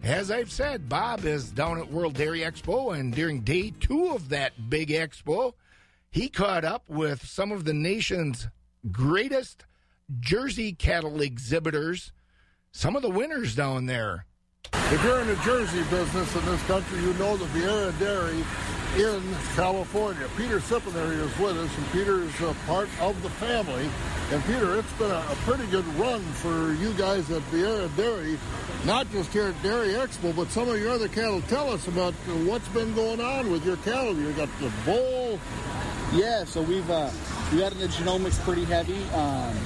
As 0.03 0.33
I've 0.33 0.51
said, 0.51 0.89
Bob 0.89 1.25
is 1.25 1.53
down 1.53 1.79
at 1.79 1.93
World 1.93 2.15
Dairy 2.15 2.41
Expo, 2.41 2.99
and 2.99 3.15
during 3.15 3.43
day 3.43 3.73
two 3.79 4.11
of 4.11 4.31
that 4.31 4.69
big 4.69 4.89
expo, 4.89 5.53
he 6.11 6.29
caught 6.29 6.65
up 6.65 6.89
with 6.89 7.25
some 7.25 7.53
of 7.53 7.65
the 7.65 7.73
nation's 7.73 8.49
greatest 8.91 9.65
Jersey 10.19 10.73
cattle 10.73 11.21
exhibitors, 11.21 12.13
some 12.73 12.97
of 12.97 13.03
the 13.03 13.11
winners 13.11 13.55
down 13.55 13.87
there. 13.87 14.27
If 14.75 15.05
you're 15.05 15.21
in 15.21 15.29
the 15.29 15.37
Jersey 15.37 15.85
business 15.85 16.35
in 16.35 16.45
this 16.47 16.63
country, 16.65 17.01
you 17.01 17.15
know 17.15 17.37
the 17.37 17.47
Viera 17.47 17.97
Dairy 18.01 18.45
in 18.97 19.23
California. 19.55 20.29
Peter 20.37 20.59
Cipineri 20.61 21.17
is 21.21 21.39
with 21.39 21.57
us, 21.57 21.77
and 21.77 21.93
Peter 21.93 22.23
is 22.23 22.41
a 22.41 22.55
part 22.67 22.89
of 23.01 23.21
the 23.23 23.31
family. 23.31 23.89
And 24.31 24.45
Peter, 24.45 24.79
it's 24.79 24.93
been 24.95 25.11
a, 25.11 25.15
a 25.15 25.37
pretty 25.45 25.67
good 25.67 25.87
run 25.97 26.21
for 26.21 26.73
you 26.75 26.93
guys 26.95 27.31
at 27.31 27.43
Viera 27.51 27.95
Dairy, 27.97 28.39
not 28.85 29.11
just 29.11 29.33
here 29.33 29.49
at 29.49 29.63
Dairy 29.63 29.95
Expo, 29.95 30.35
but 30.37 30.51
some 30.51 30.69
of 30.69 30.79
your 30.79 30.91
other 30.91 31.09
cattle. 31.09 31.41
Tell 31.43 31.71
us 31.71 31.89
about 31.89 32.13
what's 32.45 32.69
been 32.69 32.95
going 32.95 33.21
on 33.21 33.51
with 33.51 33.65
your 33.65 33.77
cattle. 33.79 34.15
You 34.15 34.33
got 34.33 34.49
the 34.61 34.71
bull. 34.85 35.39
Yeah, 36.15 36.45
so 36.45 36.61
we've 36.61 36.91
uh, 36.91 37.11
we 37.53 37.65
added 37.65 37.79
the 37.79 37.87
genomics 37.87 38.39
pretty 38.45 38.65
heavy. 38.65 39.03
Um, 39.15 39.57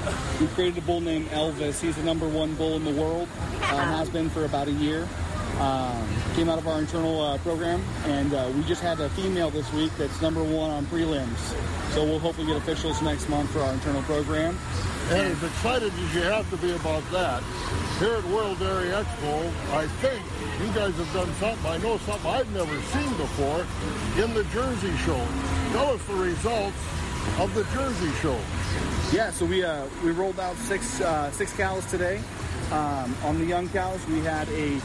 we 0.41 0.47
created 0.49 0.79
a 0.79 0.87
bull 0.87 1.01
named 1.01 1.29
Elvis. 1.31 1.81
He's 1.81 1.97
the 1.97 2.05
number 2.05 2.29
one 2.29 2.55
bull 2.55 2.77
in 2.77 2.85
the 2.85 2.93
world. 2.93 3.29
Um, 3.55 3.79
has 3.79 4.09
been 4.09 4.31
for 4.31 4.45
about 4.45 4.69
a 4.69 4.73
year. 4.73 5.09
Um, 5.61 6.07
came 6.35 6.51
out 6.51 6.59
of 6.59 6.69
our 6.69 6.79
internal 6.79 7.19
uh, 7.23 7.39
program, 7.39 7.83
and 8.05 8.35
uh, 8.35 8.51
we 8.55 8.63
just 8.65 8.83
had 8.83 9.01
a 9.01 9.09
female 9.11 9.49
this 9.49 9.73
week 9.73 9.91
that's 9.97 10.21
number 10.21 10.43
one 10.43 10.71
on 10.71 10.85
prelims. 10.87 11.39
So 11.93 12.05
we'll 12.05 12.19
hopefully 12.19 12.47
get 12.47 12.57
officials 12.57 13.01
next 13.01 13.29
month 13.31 13.51
for 13.51 13.61
our 13.61 13.73
internal 13.73 14.03
program. 14.03 14.59
And 15.09 15.33
as 15.33 15.43
excited 15.43 15.93
as 15.93 16.15
you 16.15 16.21
have 16.23 16.51
to 16.51 16.59
be 16.59 16.73
about 16.73 17.03
that, 17.11 17.43
here 18.01 18.17
at 18.17 18.25
World 18.25 18.59
Dairy 18.59 18.89
Expo, 18.89 19.51
I 19.73 19.87
think 20.03 20.21
you 20.61 20.67
guys 20.75 20.95
have 20.97 21.13
done 21.15 21.33
something. 21.37 21.67
I 21.71 21.79
know 21.79 21.97
something 21.99 22.31
I've 22.31 22.53
never 22.53 22.83
seen 22.93 23.09
before 23.17 23.65
in 24.23 24.35
the 24.35 24.45
Jersey 24.53 24.95
Show. 24.99 25.27
Tell 25.73 25.95
us 25.95 26.05
the 26.05 26.15
results 26.15 26.77
of 27.39 27.55
the 27.55 27.65
Jersey 27.73 28.11
Show. 28.21 28.39
Yeah, 29.13 29.31
so 29.31 29.47
we 29.47 29.65
uh, 29.65 29.87
we 30.05 30.11
rolled 30.11 30.39
out 30.39 30.57
six 30.57 31.01
uh, 31.01 31.31
six 31.31 31.53
cows 31.55 31.87
today. 31.87 32.21
Um, 32.73 33.17
on 33.25 33.39
the 33.39 33.45
young 33.45 33.69
cows, 33.69 34.05
we 34.09 34.19
had 34.21 34.49
a 34.49 34.81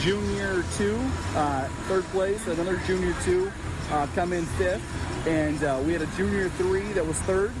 junior 0.00 0.64
two, 0.76 0.98
uh, 1.34 1.68
third 1.88 2.04
place, 2.04 2.46
another 2.46 2.76
junior 2.86 3.14
two 3.22 3.50
uh, 3.90 4.06
come 4.14 4.32
in 4.32 4.44
fifth, 4.44 4.82
and 5.26 5.62
uh, 5.64 5.80
we 5.84 5.92
had 5.92 6.02
a 6.02 6.06
junior 6.16 6.48
three 6.50 6.92
that 6.92 7.06
was 7.06 7.18
third. 7.20 7.52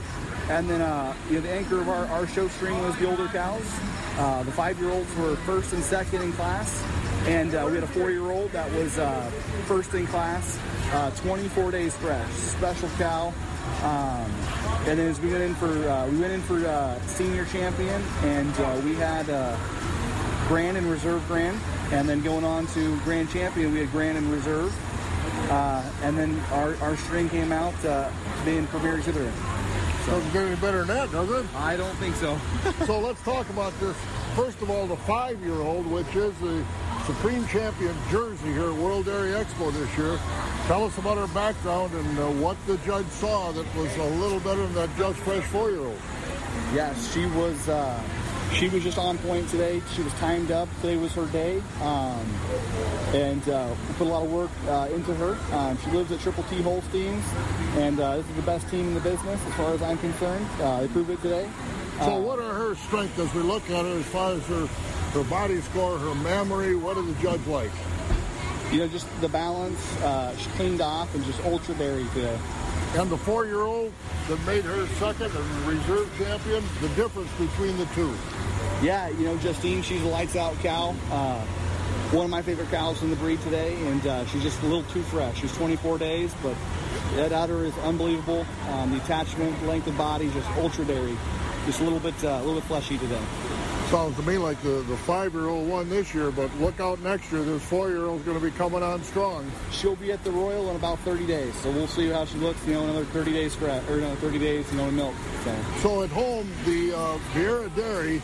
And 0.48 0.68
then 0.70 0.80
uh, 0.80 1.14
you 1.28 1.36
know, 1.36 1.40
the 1.40 1.52
anchor 1.52 1.80
of 1.80 1.88
our, 1.88 2.06
our 2.06 2.26
show 2.26 2.48
string 2.48 2.80
was 2.82 2.96
the 2.98 3.08
older 3.08 3.26
cows. 3.28 3.64
Uh, 4.18 4.42
the 4.44 4.52
five-year-olds 4.52 5.14
were 5.16 5.36
first 5.36 5.72
and 5.72 5.82
second 5.82 6.22
in 6.22 6.32
class, 6.32 6.82
and 7.26 7.54
uh, 7.54 7.64
we 7.66 7.74
had 7.74 7.82
a 7.82 7.88
four-year-old 7.88 8.50
that 8.52 8.70
was 8.72 8.94
first 9.66 9.92
in 9.94 10.06
class, 10.06 10.58
24 11.22 11.70
days 11.70 11.94
fresh, 11.96 12.30
special 12.30 12.88
cow. 12.96 13.32
Um, 13.82 14.30
and 14.86 14.98
then 14.98 15.08
as 15.08 15.20
we 15.20 15.30
went 15.30 15.42
in 15.42 15.54
for 15.56 15.68
we 16.10 16.18
went 16.18 16.32
in 16.32 16.42
for 16.42 17.00
senior 17.06 17.44
champion, 17.46 18.00
and 18.22 18.84
we 18.84 18.94
had 18.94 19.26
grand 20.48 20.76
and 20.76 20.86
reserve 20.88 21.26
grand, 21.26 21.58
and 21.92 22.08
then 22.08 22.20
going 22.22 22.44
on 22.44 22.66
to 22.68 22.98
grand 23.00 23.30
champion, 23.30 23.72
we 23.72 23.78
had 23.80 23.90
grand 23.90 24.18
and 24.18 24.30
reserve, 24.30 24.74
uh, 25.50 25.88
and 26.02 26.16
then 26.16 26.38
our, 26.52 26.76
our 26.76 26.96
string 26.96 27.28
came 27.28 27.52
out 27.52 27.74
uh, 27.84 28.10
being 28.44 28.66
premier 28.66 28.96
exhibitor. 28.96 29.32
Doesn't 30.06 30.32
get 30.32 30.44
any 30.44 30.56
better 30.56 30.84
than 30.84 30.88
that, 30.88 31.10
does 31.10 31.30
it? 31.30 31.54
I 31.56 31.76
don't 31.76 31.94
think 31.96 32.14
so. 32.16 32.38
so 32.86 33.00
let's 33.00 33.20
talk 33.22 33.48
about 33.50 33.78
this. 33.80 33.96
First 34.36 34.62
of 34.62 34.70
all, 34.70 34.86
the 34.86 34.96
five-year-old, 34.96 35.86
which 35.86 36.14
is 36.14 36.32
the 36.38 36.64
Supreme 37.06 37.46
Champion 37.48 37.94
jersey 38.10 38.52
here 38.52 38.70
at 38.70 38.74
World 38.74 39.06
Dairy 39.06 39.30
Expo 39.30 39.72
this 39.72 39.98
year. 39.98 40.18
Tell 40.66 40.84
us 40.84 40.96
about 40.98 41.18
her 41.18 41.32
background 41.34 41.92
and 41.94 42.18
uh, 42.18 42.26
what 42.42 42.56
the 42.66 42.76
judge 42.78 43.06
saw 43.06 43.50
that 43.52 43.74
was 43.74 43.96
a 43.96 44.04
little 44.20 44.40
better 44.40 44.62
than 44.62 44.74
that 44.74 44.96
Just 44.96 45.18
Fresh 45.20 45.44
four-year-old. 45.44 45.98
Yes, 46.74 47.12
she 47.12 47.26
was. 47.26 47.68
Uh, 47.68 48.00
Uh, 48.46 48.54
she 48.54 48.68
was 48.68 48.82
just 48.82 48.98
on 48.98 49.18
point 49.18 49.48
today. 49.48 49.82
She 49.94 50.02
was 50.02 50.12
timed 50.14 50.50
up. 50.50 50.68
Today 50.80 50.96
was 50.96 51.12
her 51.12 51.26
day, 51.26 51.62
um, 51.80 52.26
and 53.12 53.48
uh, 53.48 53.74
we 53.88 53.94
put 53.94 54.06
a 54.06 54.10
lot 54.10 54.24
of 54.24 54.30
work 54.30 54.50
uh, 54.68 54.88
into 54.92 55.14
her. 55.14 55.36
Um, 55.54 55.78
she 55.78 55.90
lives 55.90 56.10
at 56.12 56.20
Triple 56.20 56.44
T 56.44 56.62
Holsteins, 56.62 57.24
and 57.76 58.00
uh, 58.00 58.16
this 58.16 58.26
is 58.28 58.36
the 58.36 58.42
best 58.42 58.68
team 58.68 58.88
in 58.88 58.94
the 58.94 59.00
business 59.00 59.40
as 59.44 59.54
far 59.54 59.72
as 59.74 59.82
I'm 59.82 59.98
concerned. 59.98 60.46
Uh, 60.60 60.80
they 60.80 60.88
proved 60.88 61.10
it 61.10 61.22
today. 61.22 61.48
So, 62.00 62.20
what 62.20 62.38
are 62.38 62.52
her 62.52 62.74
strengths 62.74 63.18
as 63.18 63.32
we 63.32 63.40
look 63.40 63.62
at 63.70 63.84
her 63.84 63.98
as 63.98 64.06
far 64.06 64.32
as 64.32 64.46
her 64.46 64.66
her 64.66 65.24
body 65.24 65.60
score, 65.62 65.98
her 65.98 66.14
mammary? 66.16 66.76
What 66.76 66.96
did 66.96 67.06
the 67.06 67.22
judge 67.22 67.46
like? 67.46 67.70
You 68.70 68.78
know, 68.80 68.88
just 68.88 69.06
the 69.20 69.28
balance. 69.28 69.80
Uh, 70.02 70.36
she 70.36 70.50
cleaned 70.50 70.80
off 70.82 71.14
and 71.14 71.24
just 71.24 71.42
ultra 71.44 71.74
dairy 71.76 72.04
today. 72.12 72.38
And 72.94 73.10
the 73.10 73.16
four-year-old 73.18 73.92
that 74.28 74.46
made 74.46 74.64
her 74.64 74.86
second 74.98 75.30
and 75.34 75.66
reserve 75.66 76.10
champion, 76.18 76.64
the 76.80 76.88
difference 76.90 77.30
between 77.32 77.76
the 77.76 77.86
two. 77.94 78.14
Yeah, 78.82 79.08
you 79.08 79.24
know, 79.24 79.36
Justine, 79.38 79.82
she's 79.82 80.02
a 80.02 80.06
lights-out 80.08 80.58
cow. 80.60 80.94
Uh, 81.10 81.44
one 82.12 82.24
of 82.24 82.30
my 82.30 82.42
favorite 82.42 82.70
cows 82.70 83.02
in 83.02 83.10
the 83.10 83.16
breed 83.16 83.40
today, 83.42 83.74
and 83.88 84.06
uh, 84.06 84.26
she's 84.26 84.42
just 84.42 84.60
a 84.62 84.66
little 84.66 84.84
too 84.84 85.02
fresh. 85.02 85.40
She's 85.40 85.54
24 85.56 85.98
days, 85.98 86.32
but 86.42 86.54
that 87.16 87.32
udder 87.32 87.64
is 87.64 87.76
unbelievable. 87.78 88.46
Um, 88.70 88.90
the 88.90 88.96
attachment, 88.98 89.66
length 89.66 89.86
of 89.86 89.98
body, 89.98 90.30
just 90.30 90.48
ultra 90.58 90.84
dairy. 90.84 91.16
Just 91.66 91.80
a 91.80 91.84
little 91.84 91.98
bit, 91.98 92.14
uh, 92.24 92.28
a 92.28 92.38
little 92.38 92.54
bit 92.54 92.64
fleshy 92.64 92.96
today. 92.96 93.20
Sounds 93.90 94.16
to 94.16 94.22
me 94.22 94.36
like 94.36 94.60
the, 94.62 94.82
the 94.88 94.96
five-year-old 94.96 95.68
won 95.68 95.88
this 95.88 96.12
year, 96.12 96.32
but 96.32 96.52
look 96.56 96.80
out 96.80 96.98
next 97.02 97.30
year. 97.30 97.44
This 97.44 97.62
four-year-old's 97.66 98.24
going 98.24 98.36
to 98.36 98.44
be 98.44 98.50
coming 98.50 98.82
on 98.82 99.00
strong. 99.04 99.48
She'll 99.70 99.94
be 99.94 100.10
at 100.10 100.24
the 100.24 100.32
Royal 100.32 100.70
in 100.70 100.76
about 100.76 100.98
30 101.00 101.24
days, 101.24 101.54
so 101.60 101.70
we'll 101.70 101.86
see 101.86 102.08
how 102.08 102.24
she 102.24 102.36
looks. 102.38 102.66
You 102.66 102.74
know, 102.74 102.82
another 102.82 103.04
30 103.04 103.32
days 103.32 103.54
for 103.54 103.66
or 103.66 103.98
another 103.98 104.16
30 104.16 104.40
days, 104.40 104.72
you 104.72 104.78
know, 104.78 104.88
in 104.88 104.96
milk. 104.96 105.14
So, 105.44 105.64
so 105.78 106.02
at 106.02 106.10
home, 106.10 106.50
the 106.64 106.94
uh, 106.94 107.18
Viera 107.32 107.72
Dairy. 107.76 108.18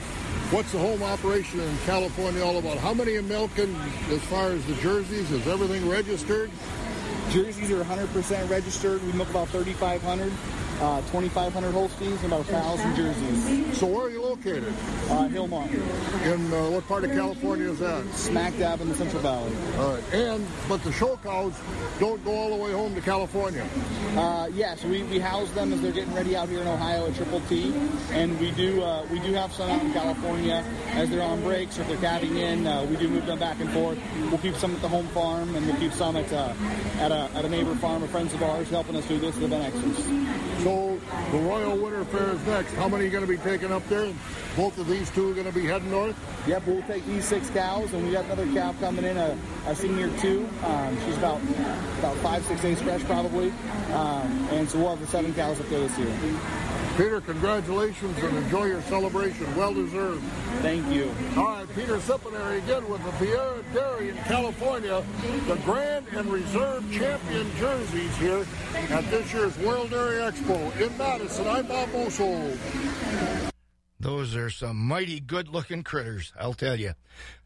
What's 0.51 0.73
the 0.73 0.79
home 0.79 1.03
operation 1.03 1.61
in 1.61 1.79
California 1.87 2.45
all 2.45 2.59
about? 2.59 2.79
How 2.79 2.93
many 2.93 3.15
are 3.15 3.23
milking 3.23 3.75
as 4.11 4.21
far 4.25 4.49
as 4.49 4.67
the 4.67 4.75
jerseys? 4.75 5.31
Is 5.31 5.47
everything 5.47 5.89
registered? 5.89 6.51
Jerseys 7.31 7.71
are 7.71 7.85
100% 7.85 8.51
registered. 8.51 9.03
We 9.05 9.13
milk 9.13 9.31
about 9.31 9.49
3,500 9.49 10.33
uh, 10.83 11.01
2,500 11.03 11.71
Holsteins 11.71 12.23
and 12.25 12.33
about 12.33 12.45
1,000 12.51 12.97
jerseys. 12.97 13.79
So 13.79 13.87
where 13.87 14.07
are 14.07 14.11
you 14.11 14.21
located? 14.21 14.67
Uh, 15.09 15.29
Hillmont. 15.29 15.73
In 15.73 16.53
uh, 16.53 16.71
what 16.71 16.87
part 16.89 17.05
of 17.05 17.13
California 17.13 17.71
is 17.71 17.79
that? 17.79 18.05
Smack 18.15 18.59
dab 18.59 18.81
in 18.81 18.89
the 18.89 18.95
Central 18.97 19.23
Valley. 19.23 19.53
All 19.79 19.95
right. 19.95 20.13
And, 20.13 20.45
but 20.69 20.83
the 20.83 20.91
show 20.91 21.17
cows 21.23 21.55
don't 22.01 22.23
go 22.25 22.33
all 22.33 22.51
the 22.51 22.63
way 22.63 22.73
home 22.73 22.95
to 22.97 23.01
California. 23.01 23.67
Uh, 24.17 24.49
yeah, 24.53 24.75
so 24.75 24.89
we, 24.89 25.05
we 25.05 25.21
house 25.21 25.51
them 25.53 25.73
as 25.73 25.81
they're 25.81 25.93
getting 25.93 26.15
ready 26.15 26.35
out 26.35 26.49
here 26.49 26.61
in 26.61 26.67
Ohio 26.67 27.07
at 27.07 27.15
Triple 27.15 27.41
T. 27.43 27.73
And 28.11 28.39
we 28.41 28.51
do 28.51 28.83
uh, 28.83 29.07
we 29.11 29.21
do 29.21 29.33
have 29.35 29.53
some 29.53 29.71
out 29.71 29.83
in 29.83 29.93
California 29.93 30.65
as 30.91 31.09
they're 31.11 31.23
on 31.23 31.41
breaks 31.43 31.79
or 31.79 31.83
if 31.83 31.89
they're 31.89 31.97
calving 31.99 32.37
in. 32.37 32.67
Uh, 32.67 32.85
we 32.85 32.97
do 32.97 33.09
move 33.09 33.27
them 33.27 33.39
back 33.39 33.61
and 33.61 33.71
forth. 33.71 33.99
We'll 34.29 34.39
keep 34.39 34.57
some 34.57 34.75
at 34.75 34.83
the 34.83 34.89
home 34.89 35.07
farm 35.09 35.55
and 35.55 35.65
we'll 35.67 35.77
keep 35.77 35.93
some 35.93 36.17
at, 36.17 36.33
uh, 36.33 36.53
at, 36.99 37.13
a, 37.13 37.31
at 37.35 37.45
a 37.45 37.49
neighbor 37.49 37.75
farm, 37.77 38.03
or 38.03 38.09
friends 38.09 38.35
of 38.35 38.43
ours 38.43 38.69
helping 38.69 38.97
us 38.97 39.07
do 39.07 39.19
this, 39.19 39.37
the 39.37 39.47
Van 39.47 39.71
Exers. 39.71 40.52
So 40.63 40.97
the 41.33 41.39
Royal 41.39 41.77
Winter 41.77 42.05
Fair 42.05 42.31
is 42.31 42.47
next. 42.47 42.73
How 42.75 42.89
many 42.89 43.07
are 43.07 43.11
going 43.11 43.27
to 43.27 43.29
be 43.29 43.37
taken 43.39 43.73
up 43.73 43.85
there? 43.89 44.13
Both 44.57 44.79
of 44.79 44.87
these 44.87 45.11
two 45.11 45.31
are 45.31 45.35
going 45.35 45.47
to 45.47 45.53
be 45.53 45.67
heading 45.67 45.91
north? 45.91 46.15
Yep, 46.47 46.67
we'll 46.67 46.83
take 46.83 47.05
these 47.05 47.25
six 47.25 47.51
cows, 47.51 47.93
and 47.93 48.07
we 48.07 48.13
got 48.13 48.27
another 48.27 48.47
cow 48.53 48.73
coming 48.79 49.05
in, 49.05 49.17
a, 49.17 49.37
a 49.67 49.75
senior 49.75 50.09
two. 50.19 50.49
Um, 50.63 50.97
she's 51.05 51.17
about 51.17 51.41
about 51.99 52.17
five, 52.19 52.45
six 52.45 52.63
days 52.63 52.81
fresh 52.81 53.03
probably. 53.05 53.51
Um, 53.93 54.49
and 54.53 54.71
so 54.71 54.79
we'll 54.79 54.91
have 54.91 55.01
the 55.01 55.07
seven 55.09 55.35
cows 55.35 55.59
up 55.59 55.69
there 55.69 55.81
this 55.81 55.99
year. 55.99 56.15
Peter, 56.97 57.23
congratulations 57.23 58.19
and 58.19 58.37
enjoy 58.37 58.67
your 58.67 58.83
celebration. 58.83 59.57
Well 59.57 59.73
deserved. 59.73 60.23
Thank 60.61 60.93
you. 60.93 61.11
All 61.39 61.45
right, 61.45 61.67
Peter 61.75 61.97
Cipineri 61.97 62.59
again 62.59 62.87
with 62.87 63.03
the 63.03 63.11
Viera 63.13 63.63
Dairy 63.73 64.11
in 64.11 64.17
California. 64.19 65.03
The 65.47 65.57
Grand 65.65 66.07
and 66.09 66.31
Reserve 66.31 66.85
Champion 66.93 67.51
jerseys 67.57 68.15
here 68.19 68.47
at 68.91 69.11
this 69.11 69.33
year's 69.33 69.57
World 69.61 69.89
Dairy 69.89 70.17
Expo 70.17 70.79
in 70.79 70.97
Madison. 70.99 71.49
I'm 71.49 71.67
Bob 71.67 71.91
Bosold. 71.93 72.59
Those 73.99 74.35
are 74.35 74.51
some 74.51 74.77
mighty 74.77 75.21
good 75.21 75.47
looking 75.47 75.85
critters, 75.85 76.33
I'll 76.37 76.55
tell 76.55 76.79
you. 76.79 76.95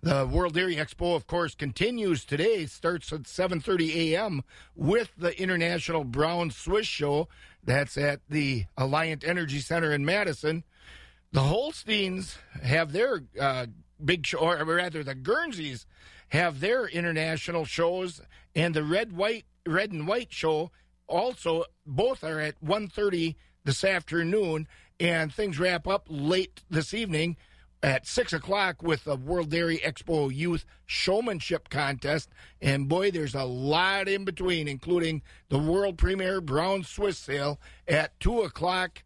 The 0.00 0.26
World 0.26 0.54
Dairy 0.54 0.76
Expo, 0.76 1.14
of 1.14 1.26
course, 1.26 1.54
continues 1.54 2.24
today. 2.24 2.62
It 2.62 2.70
starts 2.70 3.12
at 3.12 3.24
7.30 3.24 3.94
a.m. 3.94 4.42
with 4.74 5.12
the 5.18 5.38
International 5.38 6.02
Brown 6.02 6.50
Swiss 6.50 6.86
Show. 6.86 7.28
That's 7.66 7.98
at 7.98 8.20
the 8.30 8.64
Alliant 8.78 9.26
Energy 9.26 9.58
Center 9.58 9.92
in 9.92 10.04
Madison. 10.04 10.62
The 11.32 11.42
Holsteins 11.42 12.38
have 12.62 12.92
their 12.92 13.24
uh, 13.38 13.66
big 14.02 14.24
show, 14.24 14.38
or 14.38 14.64
rather, 14.64 15.02
the 15.02 15.16
Guernseys 15.16 15.84
have 16.28 16.60
their 16.60 16.86
international 16.86 17.64
shows, 17.64 18.20
and 18.54 18.72
the 18.72 18.84
Red 18.84 19.12
White 19.12 19.44
Red 19.66 19.90
and 19.90 20.06
White 20.06 20.32
show 20.32 20.70
also 21.08 21.64
both 21.84 22.22
are 22.22 22.40
at 22.40 22.64
1.30 22.64 23.34
this 23.64 23.82
afternoon, 23.82 24.68
and 25.00 25.34
things 25.34 25.58
wrap 25.58 25.88
up 25.88 26.06
late 26.08 26.62
this 26.70 26.94
evening 26.94 27.36
at 27.86 28.04
6 28.04 28.32
o'clock 28.32 28.82
with 28.82 29.04
the 29.04 29.14
World 29.14 29.48
Dairy 29.48 29.78
Expo 29.78 30.34
Youth 30.34 30.66
Showmanship 30.86 31.68
Contest. 31.68 32.28
And 32.60 32.88
boy, 32.88 33.12
there's 33.12 33.36
a 33.36 33.44
lot 33.44 34.08
in 34.08 34.24
between, 34.24 34.66
including 34.66 35.22
the 35.50 35.60
world 35.60 35.96
premiere 35.96 36.40
Brown 36.40 36.82
Swiss 36.82 37.16
sale 37.16 37.60
at 37.86 38.18
2 38.18 38.40
o'clock. 38.40 39.04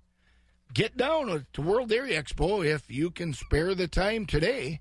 Get 0.72 0.96
down 0.96 1.44
to 1.52 1.62
World 1.62 1.90
Dairy 1.90 2.12
Expo 2.12 2.64
if 2.64 2.90
you 2.90 3.10
can 3.10 3.34
spare 3.34 3.74
the 3.74 3.86
time 3.86 4.24
today. 4.24 4.80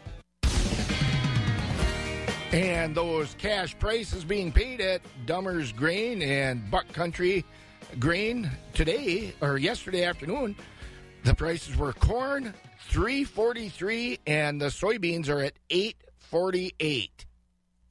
And 2.51 2.93
those 2.93 3.33
cash 3.37 3.79
prices 3.79 4.25
being 4.25 4.51
paid 4.51 4.81
at 4.81 5.01
Dummer's 5.25 5.71
Grain 5.71 6.21
and 6.21 6.69
Buck 6.69 6.85
Country 6.91 7.45
Grain 7.97 8.51
today 8.73 9.33
or 9.39 9.57
yesterday 9.57 10.03
afternoon, 10.03 10.57
the 11.23 11.33
prices 11.33 11.77
were 11.77 11.93
corn 11.93 12.53
343 12.89 14.19
and 14.27 14.59
the 14.59 14.65
soybeans 14.65 15.29
are 15.29 15.39
at 15.39 15.53
848. 15.69 17.25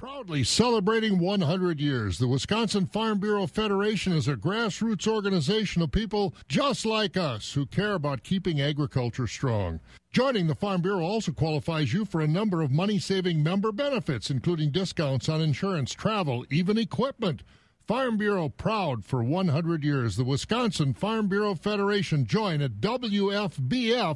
Proudly 0.00 0.42
celebrating 0.44 1.18
100 1.18 1.78
years, 1.78 2.16
the 2.16 2.26
Wisconsin 2.26 2.86
Farm 2.86 3.18
Bureau 3.20 3.46
Federation 3.46 4.14
is 4.14 4.28
a 4.28 4.34
grassroots 4.34 5.06
organization 5.06 5.82
of 5.82 5.92
people 5.92 6.34
just 6.48 6.86
like 6.86 7.18
us 7.18 7.52
who 7.52 7.66
care 7.66 7.92
about 7.92 8.22
keeping 8.22 8.62
agriculture 8.62 9.26
strong. 9.26 9.78
Joining 10.10 10.46
the 10.46 10.54
Farm 10.54 10.80
Bureau 10.80 11.04
also 11.04 11.32
qualifies 11.32 11.92
you 11.92 12.06
for 12.06 12.22
a 12.22 12.26
number 12.26 12.62
of 12.62 12.70
money 12.70 12.98
saving 12.98 13.42
member 13.42 13.72
benefits, 13.72 14.30
including 14.30 14.70
discounts 14.70 15.28
on 15.28 15.42
insurance, 15.42 15.92
travel, 15.92 16.46
even 16.48 16.78
equipment. 16.78 17.42
Farm 17.86 18.16
Bureau 18.16 18.48
proud 18.48 19.04
for 19.04 19.22
100 19.22 19.84
years. 19.84 20.16
The 20.16 20.24
Wisconsin 20.24 20.94
Farm 20.94 21.28
Bureau 21.28 21.54
Federation. 21.54 22.24
Join 22.24 22.62
at 22.62 22.80
WFBF.com. 22.80 24.14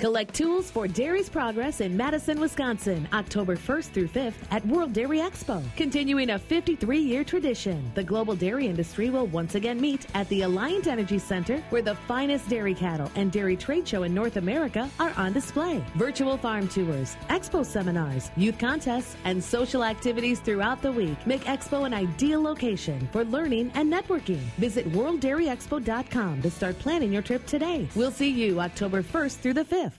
Collect 0.00 0.32
tools 0.32 0.70
for 0.70 0.88
Dairy's 0.88 1.28
Progress 1.28 1.82
in 1.82 1.94
Madison, 1.94 2.40
Wisconsin, 2.40 3.06
October 3.12 3.54
1st 3.54 3.88
through 3.90 4.08
5th 4.08 4.32
at 4.50 4.66
World 4.66 4.94
Dairy 4.94 5.18
Expo. 5.18 5.62
Continuing 5.76 6.30
a 6.30 6.38
53 6.38 6.98
year 6.98 7.22
tradition, 7.22 7.92
the 7.94 8.02
global 8.02 8.34
dairy 8.34 8.66
industry 8.66 9.10
will 9.10 9.26
once 9.26 9.56
again 9.56 9.78
meet 9.78 10.06
at 10.14 10.26
the 10.30 10.40
Alliant 10.40 10.86
Energy 10.86 11.18
Center, 11.18 11.58
where 11.68 11.82
the 11.82 11.96
finest 12.08 12.48
dairy 12.48 12.72
cattle 12.72 13.10
and 13.14 13.30
dairy 13.30 13.58
trade 13.58 13.86
show 13.86 14.04
in 14.04 14.14
North 14.14 14.38
America 14.38 14.88
are 14.98 15.12
on 15.18 15.34
display. 15.34 15.84
Virtual 15.96 16.38
farm 16.38 16.66
tours, 16.66 17.18
expo 17.28 17.62
seminars, 17.62 18.30
youth 18.38 18.58
contests, 18.58 19.16
and 19.24 19.44
social 19.44 19.84
activities 19.84 20.40
throughout 20.40 20.80
the 20.80 20.90
week 20.90 21.18
make 21.26 21.44
Expo 21.44 21.84
an 21.84 21.92
ideal 21.92 22.40
location 22.40 23.06
for 23.12 23.22
learning 23.26 23.70
and 23.74 23.92
networking. 23.92 24.40
Visit 24.56 24.90
WorldDairyExpo.com 24.92 26.40
to 26.40 26.50
start 26.50 26.78
planning 26.78 27.12
your 27.12 27.20
trip 27.20 27.44
today. 27.44 27.86
We'll 27.94 28.10
see 28.10 28.30
you 28.30 28.60
October 28.60 29.02
1st 29.02 29.36
through 29.40 29.54
the 29.54 29.64
5th. 29.64 29.89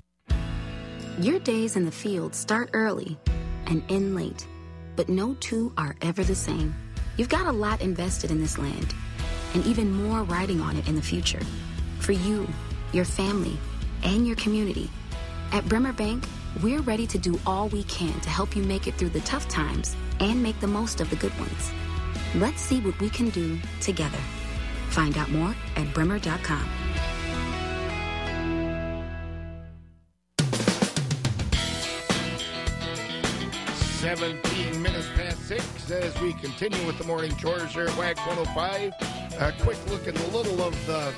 Your 1.21 1.37
days 1.37 1.75
in 1.75 1.85
the 1.85 1.91
field 1.91 2.33
start 2.33 2.71
early 2.73 3.15
and 3.67 3.83
end 3.89 4.15
late, 4.15 4.47
but 4.95 5.07
no 5.07 5.35
two 5.35 5.71
are 5.77 5.95
ever 6.01 6.23
the 6.23 6.33
same. 6.33 6.73
You've 7.15 7.29
got 7.29 7.45
a 7.45 7.51
lot 7.51 7.79
invested 7.79 8.31
in 8.31 8.41
this 8.41 8.57
land, 8.57 8.95
and 9.53 9.63
even 9.67 9.93
more 9.93 10.23
riding 10.23 10.61
on 10.61 10.77
it 10.77 10.87
in 10.87 10.95
the 10.95 11.01
future. 11.03 11.41
For 11.99 12.13
you, 12.13 12.47
your 12.91 13.05
family, 13.05 13.55
and 14.01 14.25
your 14.25 14.35
community. 14.35 14.89
At 15.51 15.69
Bremer 15.69 15.93
Bank, 15.93 16.27
we're 16.63 16.81
ready 16.81 17.05
to 17.05 17.19
do 17.19 17.39
all 17.45 17.67
we 17.67 17.83
can 17.83 18.19
to 18.21 18.29
help 18.31 18.55
you 18.55 18.63
make 18.63 18.87
it 18.87 18.95
through 18.95 19.09
the 19.09 19.21
tough 19.21 19.47
times 19.47 19.95
and 20.21 20.41
make 20.41 20.59
the 20.59 20.65
most 20.65 21.01
of 21.01 21.11
the 21.11 21.17
good 21.17 21.37
ones. 21.37 21.71
Let's 22.33 22.61
see 22.61 22.79
what 22.79 22.99
we 22.99 23.11
can 23.11 23.29
do 23.29 23.59
together. 23.79 24.17
Find 24.89 25.15
out 25.19 25.29
more 25.29 25.53
at 25.75 25.93
bremer.com. 25.93 26.80
17 34.01 34.81
minutes 34.81 35.07
past 35.15 35.47
6 35.47 35.91
as 35.91 36.19
we 36.21 36.33
continue 36.33 36.83
with 36.87 36.97
the 36.97 37.03
morning 37.03 37.35
chores 37.35 37.71
here 37.71 37.85
at 37.85 37.95
WAX 37.95 38.19
105. 38.25 38.93
A 39.39 39.53
quick 39.61 39.77
look 39.91 40.07
at 40.07 40.19
a 40.19 40.27
little 40.35 40.59
of 40.63 40.73
the 40.87 41.13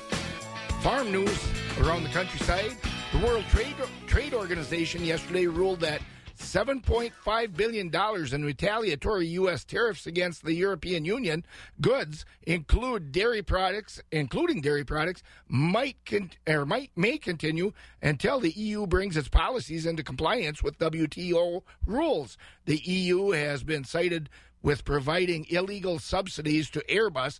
farm 0.81 1.09
news 1.09 1.47
around 1.79 2.03
the 2.03 2.09
countryside. 2.09 2.75
The 3.13 3.25
World 3.25 3.45
Trade, 3.45 3.77
Trade 4.05 4.33
Organization 4.33 5.01
yesterday 5.05 5.47
ruled 5.47 5.79
that 5.79 6.01
$7.5 6.43 7.55
billion 7.55 7.91
in 8.33 8.45
retaliatory 8.45 9.27
U.S. 9.27 9.63
tariffs 9.63 10.05
against 10.05 10.43
the 10.43 10.53
European 10.53 11.05
Union 11.05 11.45
goods 11.81 12.25
include 12.43 13.11
dairy 13.11 13.41
products, 13.41 14.01
including 14.11 14.61
dairy 14.61 14.83
products, 14.83 15.23
might 15.47 15.97
con- 16.05 16.31
or 16.47 16.65
might 16.65 16.91
may 16.95 17.17
continue 17.17 17.71
until 18.01 18.39
the 18.39 18.51
EU 18.51 18.85
brings 18.85 19.17
its 19.17 19.29
policies 19.29 19.85
into 19.85 20.03
compliance 20.03 20.61
with 20.61 20.77
WTO 20.77 21.63
rules. 21.85 22.37
The 22.65 22.77
EU 22.77 23.31
has 23.31 23.63
been 23.63 23.83
cited 23.83 24.29
with 24.61 24.85
providing 24.85 25.45
illegal 25.49 25.99
subsidies 25.99 26.69
to 26.71 26.83
Airbus 26.89 27.39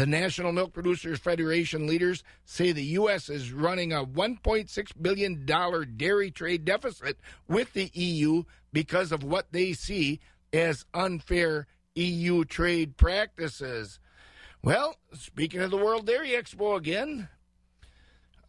the 0.00 0.06
National 0.06 0.50
Milk 0.50 0.72
Producers 0.72 1.18
Federation 1.18 1.86
leaders 1.86 2.24
say 2.46 2.72
the 2.72 2.82
U.S. 2.82 3.28
is 3.28 3.52
running 3.52 3.92
a 3.92 4.02
$1.6 4.02 4.92
billion 4.98 5.44
dairy 5.98 6.30
trade 6.30 6.64
deficit 6.64 7.18
with 7.46 7.74
the 7.74 7.90
EU 7.92 8.44
because 8.72 9.12
of 9.12 9.22
what 9.22 9.52
they 9.52 9.74
see 9.74 10.18
as 10.54 10.86
unfair 10.94 11.66
EU 11.96 12.46
trade 12.46 12.96
practices. 12.96 14.00
Well, 14.62 14.96
speaking 15.12 15.60
of 15.60 15.70
the 15.70 15.76
World 15.76 16.06
Dairy 16.06 16.30
Expo 16.30 16.78
again, 16.78 17.28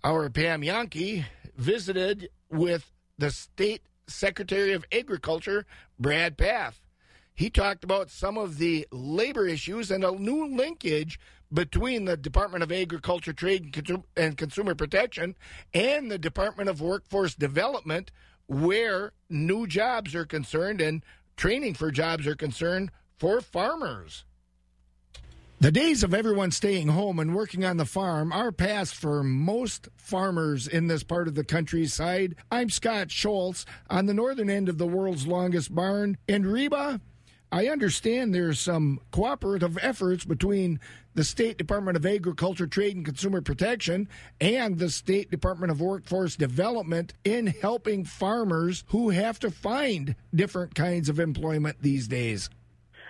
our 0.05 0.29
Pam 0.29 0.61
Jahnke 0.61 1.25
visited 1.57 2.29
with 2.49 2.93
the 3.17 3.29
State 3.29 3.81
Secretary 4.07 4.71
of 4.71 4.85
Agriculture, 4.89 5.65
Brad 5.99 6.37
Pfaff. 6.37 6.75
He 7.33 7.49
talked 7.49 7.83
about 7.83 8.09
some 8.09 8.37
of 8.37 8.57
the 8.57 8.87
labor 8.91 9.47
issues 9.47 9.89
and 9.91 10.03
a 10.03 10.11
new 10.11 10.55
linkage 10.55 11.19
between 11.53 12.05
the 12.05 12.17
Department 12.17 12.63
of 12.63 12.71
Agriculture, 12.71 13.33
Trade, 13.33 13.75
and 14.15 14.37
Consumer 14.37 14.75
Protection 14.75 15.35
and 15.73 16.09
the 16.09 16.17
Department 16.17 16.69
of 16.69 16.81
Workforce 16.81 17.35
Development, 17.35 18.11
where 18.47 19.13
new 19.29 19.67
jobs 19.67 20.15
are 20.15 20.25
concerned 20.25 20.81
and 20.81 21.03
training 21.37 21.73
for 21.73 21.91
jobs 21.91 22.27
are 22.27 22.35
concerned 22.35 22.91
for 23.17 23.41
farmers. 23.41 24.25
The 25.59 25.71
days 25.71 26.01
of 26.01 26.11
everyone 26.11 26.49
staying 26.49 26.87
home 26.87 27.19
and 27.19 27.35
working 27.35 27.63
on 27.63 27.77
the 27.77 27.85
farm 27.85 28.33
are 28.33 28.51
past 28.51 28.95
for 28.95 29.21
most 29.21 29.89
farmers 29.95 30.67
in 30.67 30.87
this 30.87 31.03
part 31.03 31.27
of 31.27 31.35
the 31.35 31.43
countryside. 31.43 32.35
I'm 32.51 32.71
Scott 32.71 33.11
Schultz 33.11 33.63
on 33.87 34.07
the 34.07 34.13
northern 34.15 34.49
end 34.49 34.69
of 34.69 34.79
the 34.79 34.87
world's 34.87 35.27
longest 35.27 35.73
barn 35.75 36.17
in 36.27 36.47
Reba. 36.47 36.99
I 37.51 37.67
understand 37.67 38.33
there's 38.33 38.59
some 38.59 39.01
cooperative 39.11 39.77
efforts 39.83 40.25
between 40.25 40.79
the 41.13 41.23
State 41.23 41.57
Department 41.57 41.97
of 41.97 42.05
Agriculture, 42.05 42.67
Trade, 42.67 42.95
and 42.95 43.05
Consumer 43.05 43.41
Protection 43.41 44.07
and 44.39 44.77
the 44.77 44.89
State 44.89 45.29
Department 45.29 45.71
of 45.71 45.81
Workforce 45.81 46.35
Development 46.35 47.13
in 47.23 47.47
helping 47.47 48.05
farmers 48.05 48.83
who 48.87 49.09
have 49.09 49.39
to 49.39 49.51
find 49.51 50.15
different 50.33 50.75
kinds 50.75 51.09
of 51.09 51.19
employment 51.19 51.77
these 51.81 52.07
days. 52.07 52.49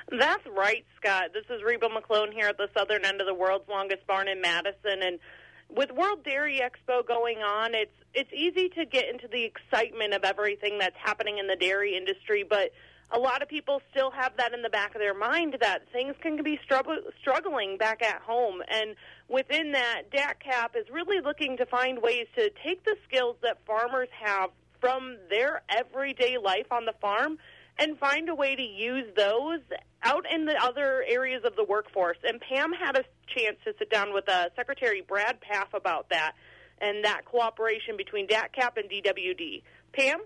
That's 0.09 0.45
right, 0.57 0.85
Scott. 0.97 1.29
This 1.33 1.45
is 1.49 1.63
Reba 1.63 1.87
McClone 1.89 2.33
here 2.33 2.47
at 2.47 2.57
the 2.57 2.67
southern 2.75 3.05
end 3.05 3.21
of 3.21 3.27
the 3.27 3.33
world's 3.33 3.69
longest 3.69 4.05
barn 4.07 4.27
in 4.27 4.41
Madison, 4.41 5.01
and 5.01 5.19
with 5.69 5.91
World 5.91 6.23
Dairy 6.23 6.59
Expo 6.61 7.05
going 7.05 7.37
on, 7.37 7.73
it's 7.73 7.91
it's 8.13 8.31
easy 8.33 8.67
to 8.69 8.85
get 8.85 9.07
into 9.07 9.29
the 9.29 9.45
excitement 9.45 10.13
of 10.13 10.25
everything 10.25 10.77
that's 10.77 10.97
happening 10.97 11.37
in 11.37 11.47
the 11.47 11.55
dairy 11.55 11.95
industry, 11.95 12.43
but 12.47 12.71
a 13.13 13.19
lot 13.19 13.41
of 13.41 13.49
people 13.49 13.81
still 13.91 14.11
have 14.11 14.37
that 14.37 14.53
in 14.53 14.61
the 14.61 14.69
back 14.69 14.95
of 14.95 15.01
their 15.01 15.13
mind 15.13 15.57
that 15.59 15.83
things 15.91 16.15
can 16.21 16.41
be 16.43 16.59
struggling 16.63 17.77
back 17.77 18.01
at 18.01 18.21
home. 18.21 18.61
And 18.69 18.95
within 19.27 19.73
that, 19.73 20.03
DATCP 20.11 20.77
is 20.77 20.85
really 20.91 21.21
looking 21.21 21.57
to 21.57 21.65
find 21.65 22.01
ways 22.01 22.27
to 22.37 22.49
take 22.65 22.83
the 22.85 22.95
skills 23.07 23.35
that 23.43 23.57
farmers 23.65 24.07
have 24.23 24.51
from 24.79 25.17
their 25.29 25.61
everyday 25.69 26.37
life 26.37 26.71
on 26.71 26.85
the 26.85 26.93
farm 27.01 27.37
and 27.77 27.97
find 27.97 28.29
a 28.29 28.35
way 28.35 28.55
to 28.55 28.61
use 28.61 29.05
those 29.15 29.59
out 30.03 30.25
in 30.31 30.45
the 30.45 30.55
other 30.63 31.03
areas 31.07 31.43
of 31.45 31.55
the 31.55 31.63
workforce. 31.63 32.17
And 32.23 32.39
Pam 32.41 32.71
had 32.73 32.97
a 32.97 33.03
chance 33.27 33.57
to 33.65 33.73
sit 33.77 33.89
down 33.89 34.13
with 34.13 34.27
uh, 34.27 34.49
Secretary 34.55 35.03
Brad 35.07 35.37
Pfaff 35.41 35.73
about 35.73 36.09
that 36.09 36.33
and 36.79 37.05
that 37.05 37.25
cooperation 37.25 37.97
between 37.97 38.27
DATCP 38.27 38.77
and 38.77 38.89
DWD. 38.89 39.63
Pam? 39.93 40.21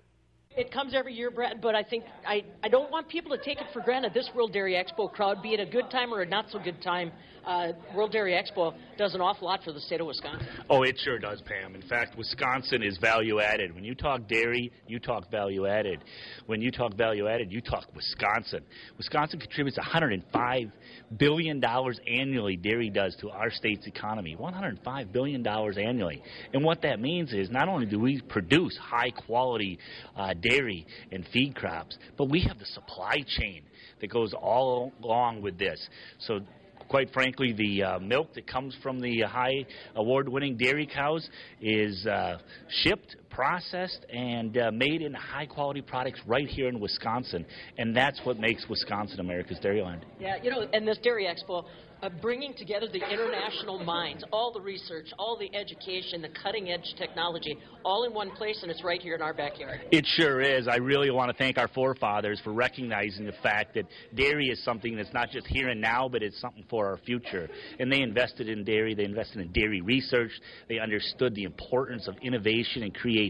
It 0.57 0.71
comes 0.71 0.93
every 0.93 1.13
year, 1.13 1.31
Brett, 1.31 1.61
but 1.61 1.75
I 1.75 1.83
think 1.83 2.05
I, 2.25 2.45
I 2.63 2.69
don't 2.69 2.89
want 2.89 3.09
people 3.09 3.35
to 3.35 3.43
take 3.43 3.59
it 3.59 3.67
for 3.73 3.81
granted. 3.81 4.13
This 4.13 4.29
World 4.33 4.53
Dairy 4.53 4.73
Expo 4.73 5.11
crowd, 5.11 5.41
be 5.41 5.53
it 5.53 5.59
a 5.59 5.65
good 5.65 5.91
time 5.91 6.13
or 6.13 6.21
a 6.21 6.25
not 6.25 6.45
so 6.49 6.59
good 6.59 6.81
time, 6.81 7.11
uh, 7.45 7.73
World 7.95 8.11
Dairy 8.11 8.33
Expo 8.33 8.73
does 8.97 9.13
an 9.13 9.21
awful 9.21 9.47
lot 9.47 9.63
for 9.63 9.71
the 9.71 9.79
state 9.79 10.01
of 10.01 10.07
Wisconsin. 10.07 10.47
Oh, 10.69 10.83
it 10.83 10.97
sure 11.03 11.19
does, 11.19 11.41
Pam. 11.41 11.75
In 11.75 11.81
fact, 11.83 12.17
Wisconsin 12.17 12.81
is 12.81 12.97
value 12.97 13.39
added. 13.39 13.73
When 13.75 13.83
you 13.83 13.95
talk 13.95 14.27
dairy, 14.27 14.71
you 14.87 14.99
talk 14.99 15.29
value 15.29 15.67
added. 15.67 16.03
When 16.45 16.61
you 16.61 16.71
talk 16.71 16.95
value 16.95 17.27
added, 17.27 17.51
you 17.51 17.61
talk 17.61 17.85
Wisconsin. 17.95 18.61
Wisconsin 18.97 19.39
contributes 19.39 19.77
105 19.77 20.71
billion 21.17 21.59
dollars 21.59 21.99
annually. 22.07 22.55
Dairy 22.55 22.89
does 22.89 23.15
to 23.21 23.29
our 23.29 23.51
state's 23.51 23.87
economy. 23.87 24.35
105 24.35 25.11
billion 25.11 25.43
dollars 25.43 25.77
annually. 25.77 26.21
And 26.53 26.63
what 26.63 26.81
that 26.81 26.99
means 26.99 27.33
is 27.33 27.49
not 27.49 27.67
only 27.67 27.85
do 27.85 27.99
we 27.99 28.21
produce 28.21 28.77
high 28.77 29.11
quality 29.11 29.79
uh, 30.15 30.33
dairy 30.33 30.85
and 31.11 31.25
feed 31.31 31.55
crops, 31.55 31.97
but 32.17 32.29
we 32.29 32.41
have 32.41 32.59
the 32.59 32.65
supply 32.65 33.23
chain 33.27 33.63
that 34.01 34.09
goes 34.09 34.33
all 34.33 34.91
along 35.03 35.41
with 35.41 35.57
this. 35.57 35.87
So 36.19 36.39
quite 36.87 37.11
frankly, 37.13 37.53
the 37.53 37.83
uh, 37.83 37.99
milk 37.99 38.33
that 38.35 38.47
comes 38.47 38.75
from 38.81 38.99
the 38.99 39.21
high 39.21 39.65
award 39.95 40.29
winning 40.29 40.57
dairy 40.57 40.85
cows 40.85 41.29
is 41.61 42.05
uh, 42.05 42.37
shipped, 42.69 43.15
processed, 43.35 44.05
and 44.09 44.57
uh, 44.57 44.71
made 44.71 45.01
into 45.01 45.19
high 45.19 45.45
quality 45.45 45.81
products 45.81 46.21
right 46.25 46.47
here 46.47 46.69
in 46.69 46.79
Wisconsin. 46.79 47.45
And 47.77 47.95
that's 47.95 48.19
what 48.23 48.39
makes 48.39 48.67
Wisconsin 48.69 49.19
America's 49.19 49.59
Dairyland. 49.59 50.01
Yeah, 50.19 50.37
you 50.41 50.49
know, 50.49 50.61
and 50.73 50.87
this 50.87 50.97
Dairy 50.99 51.27
Expo, 51.27 51.65
uh, 52.01 52.09
bringing 52.21 52.53
together 52.53 52.87
the 52.87 53.01
international 53.09 53.83
minds, 53.83 54.23
all 54.31 54.51
the 54.51 54.61
research, 54.61 55.07
all 55.17 55.37
the 55.37 55.53
education, 55.55 56.21
the 56.21 56.29
cutting 56.43 56.69
edge 56.69 56.93
technology, 56.97 57.57
all 57.83 58.03
in 58.03 58.13
one 58.13 58.31
place, 58.31 58.59
and 58.61 58.71
it's 58.71 58.83
right 58.83 59.01
here 59.01 59.15
in 59.15 59.21
our 59.21 59.33
backyard. 59.33 59.81
It 59.91 60.05
sure 60.05 60.41
is. 60.41 60.67
I 60.67 60.75
really 60.77 61.09
want 61.09 61.31
to 61.31 61.37
thank 61.37 61.57
our 61.57 61.67
forefathers 61.69 62.39
for 62.43 62.53
recognizing 62.53 63.25
the 63.25 63.33
fact 63.43 63.75
that 63.75 63.85
dairy 64.13 64.49
is 64.49 64.63
something 64.63 64.95
that's 64.95 65.13
not 65.13 65.29
just 65.31 65.47
here 65.47 65.69
and 65.69 65.81
now, 65.81 66.07
but 66.09 66.21
it's 66.21 66.39
something 66.39 66.65
for 66.69 66.87
our 66.87 66.97
future. 66.97 67.49
And 67.79 67.91
they 67.91 68.01
invested 68.01 68.49
in 68.49 68.63
dairy, 68.63 68.93
they 68.93 69.05
invested 69.05 69.41
in 69.41 69.51
dairy 69.51 69.81
research, 69.81 70.31
they 70.67 70.79
understood 70.79 71.33
the 71.33 71.43
importance 71.43 72.07
of 72.07 72.15
innovation 72.21 72.83
and 72.83 72.93
creativity, 72.93 73.24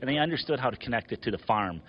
and 0.00 0.08
they 0.08 0.18
understood 0.18 0.60
how 0.60 0.70
to 0.70 0.76
connect 0.76 1.12
it 1.12 1.22
to 1.22 1.30
the 1.30 1.38
farm 1.38 1.80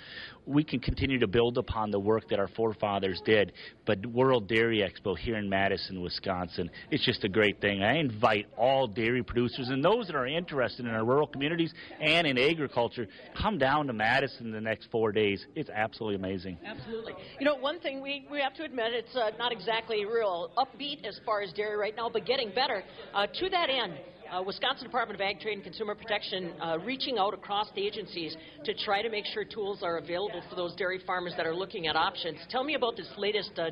we 0.50 0.64
can 0.64 0.80
continue 0.80 1.20
to 1.20 1.28
build 1.28 1.60
upon 1.60 1.92
the 1.92 2.00
work 2.00 2.28
that 2.30 2.40
our 2.40 2.48
forefathers 2.48 3.22
did. 3.24 3.54
But 3.86 4.04
World 4.08 4.48
Dairy 4.48 4.80
Expo 4.80 5.16
here 5.16 5.38
in 5.38 5.48
Madison, 5.48 6.02
Wisconsin, 6.02 6.72
it's 6.90 7.06
just 7.06 7.24
a 7.24 7.30
great 7.30 7.62
thing. 7.62 7.84
I 7.84 7.98
invite 8.00 8.48
all 8.58 8.88
dairy 8.88 9.22
producers 9.24 9.70
and 9.70 9.86
those 9.86 10.08
that 10.08 10.16
are 10.16 10.26
interested 10.26 10.88
in 10.88 10.92
our 10.92 11.06
rural 11.06 11.28
communities 11.28 11.72
and 12.02 12.26
in 12.26 12.40
agriculture, 12.40 13.08
come 13.40 13.60
down 13.60 13.86
to 13.88 13.94
Madison 13.94 14.52
the 14.52 14.60
next 14.60 14.90
four 14.92 15.12
days. 15.12 15.46
It's 15.56 15.70
absolutely 15.70 16.16
amazing. 16.16 16.58
Absolutely. 16.66 17.14
You 17.40 17.46
know, 17.46 17.56
one 17.56 17.80
thing 17.80 18.02
we, 18.02 18.26
we 18.32 18.40
have 18.40 18.56
to 18.56 18.64
admit, 18.64 18.94
it's 18.94 19.16
uh, 19.16 19.30
not 19.38 19.52
exactly 19.52 20.04
real 20.06 20.52
upbeat 20.58 21.06
as 21.06 21.20
far 21.26 21.42
as 21.42 21.54
dairy 21.54 21.78
right 21.78 21.96
now, 21.96 22.10
but 22.10 22.26
getting 22.26 22.50
better. 22.56 22.84
Uh, 23.14 23.28
to 23.28 23.50
that 23.50 23.70
end, 23.70 23.94
uh, 24.32 24.42
Wisconsin 24.42 24.86
Department 24.86 25.20
of 25.20 25.22
Ag, 25.22 25.40
Trade, 25.40 25.54
and 25.54 25.64
Consumer 25.64 25.96
Protection 25.96 26.52
uh, 26.62 26.78
reaching 26.80 27.18
out 27.18 27.34
across 27.34 27.68
the 27.76 27.86
agencies 27.86 28.36
to 28.64 28.74
try 28.74 29.02
to 29.02 29.10
make 29.10 29.26
sure 29.26 29.44
tools 29.44 29.80
are 29.84 29.98
available 29.98 30.42
for 30.50 30.56
those 30.56 30.76
dairy 30.76 31.00
farmers 31.06 31.34
that 31.38 31.46
are 31.46 31.56
looking 31.56 31.88
at 31.88 31.96
options. 31.96 32.38
Tell 32.50 32.64
me 32.64 32.76
about 32.76 32.96
this 32.96 33.10
latest 33.18 33.52
uh, 33.58 33.70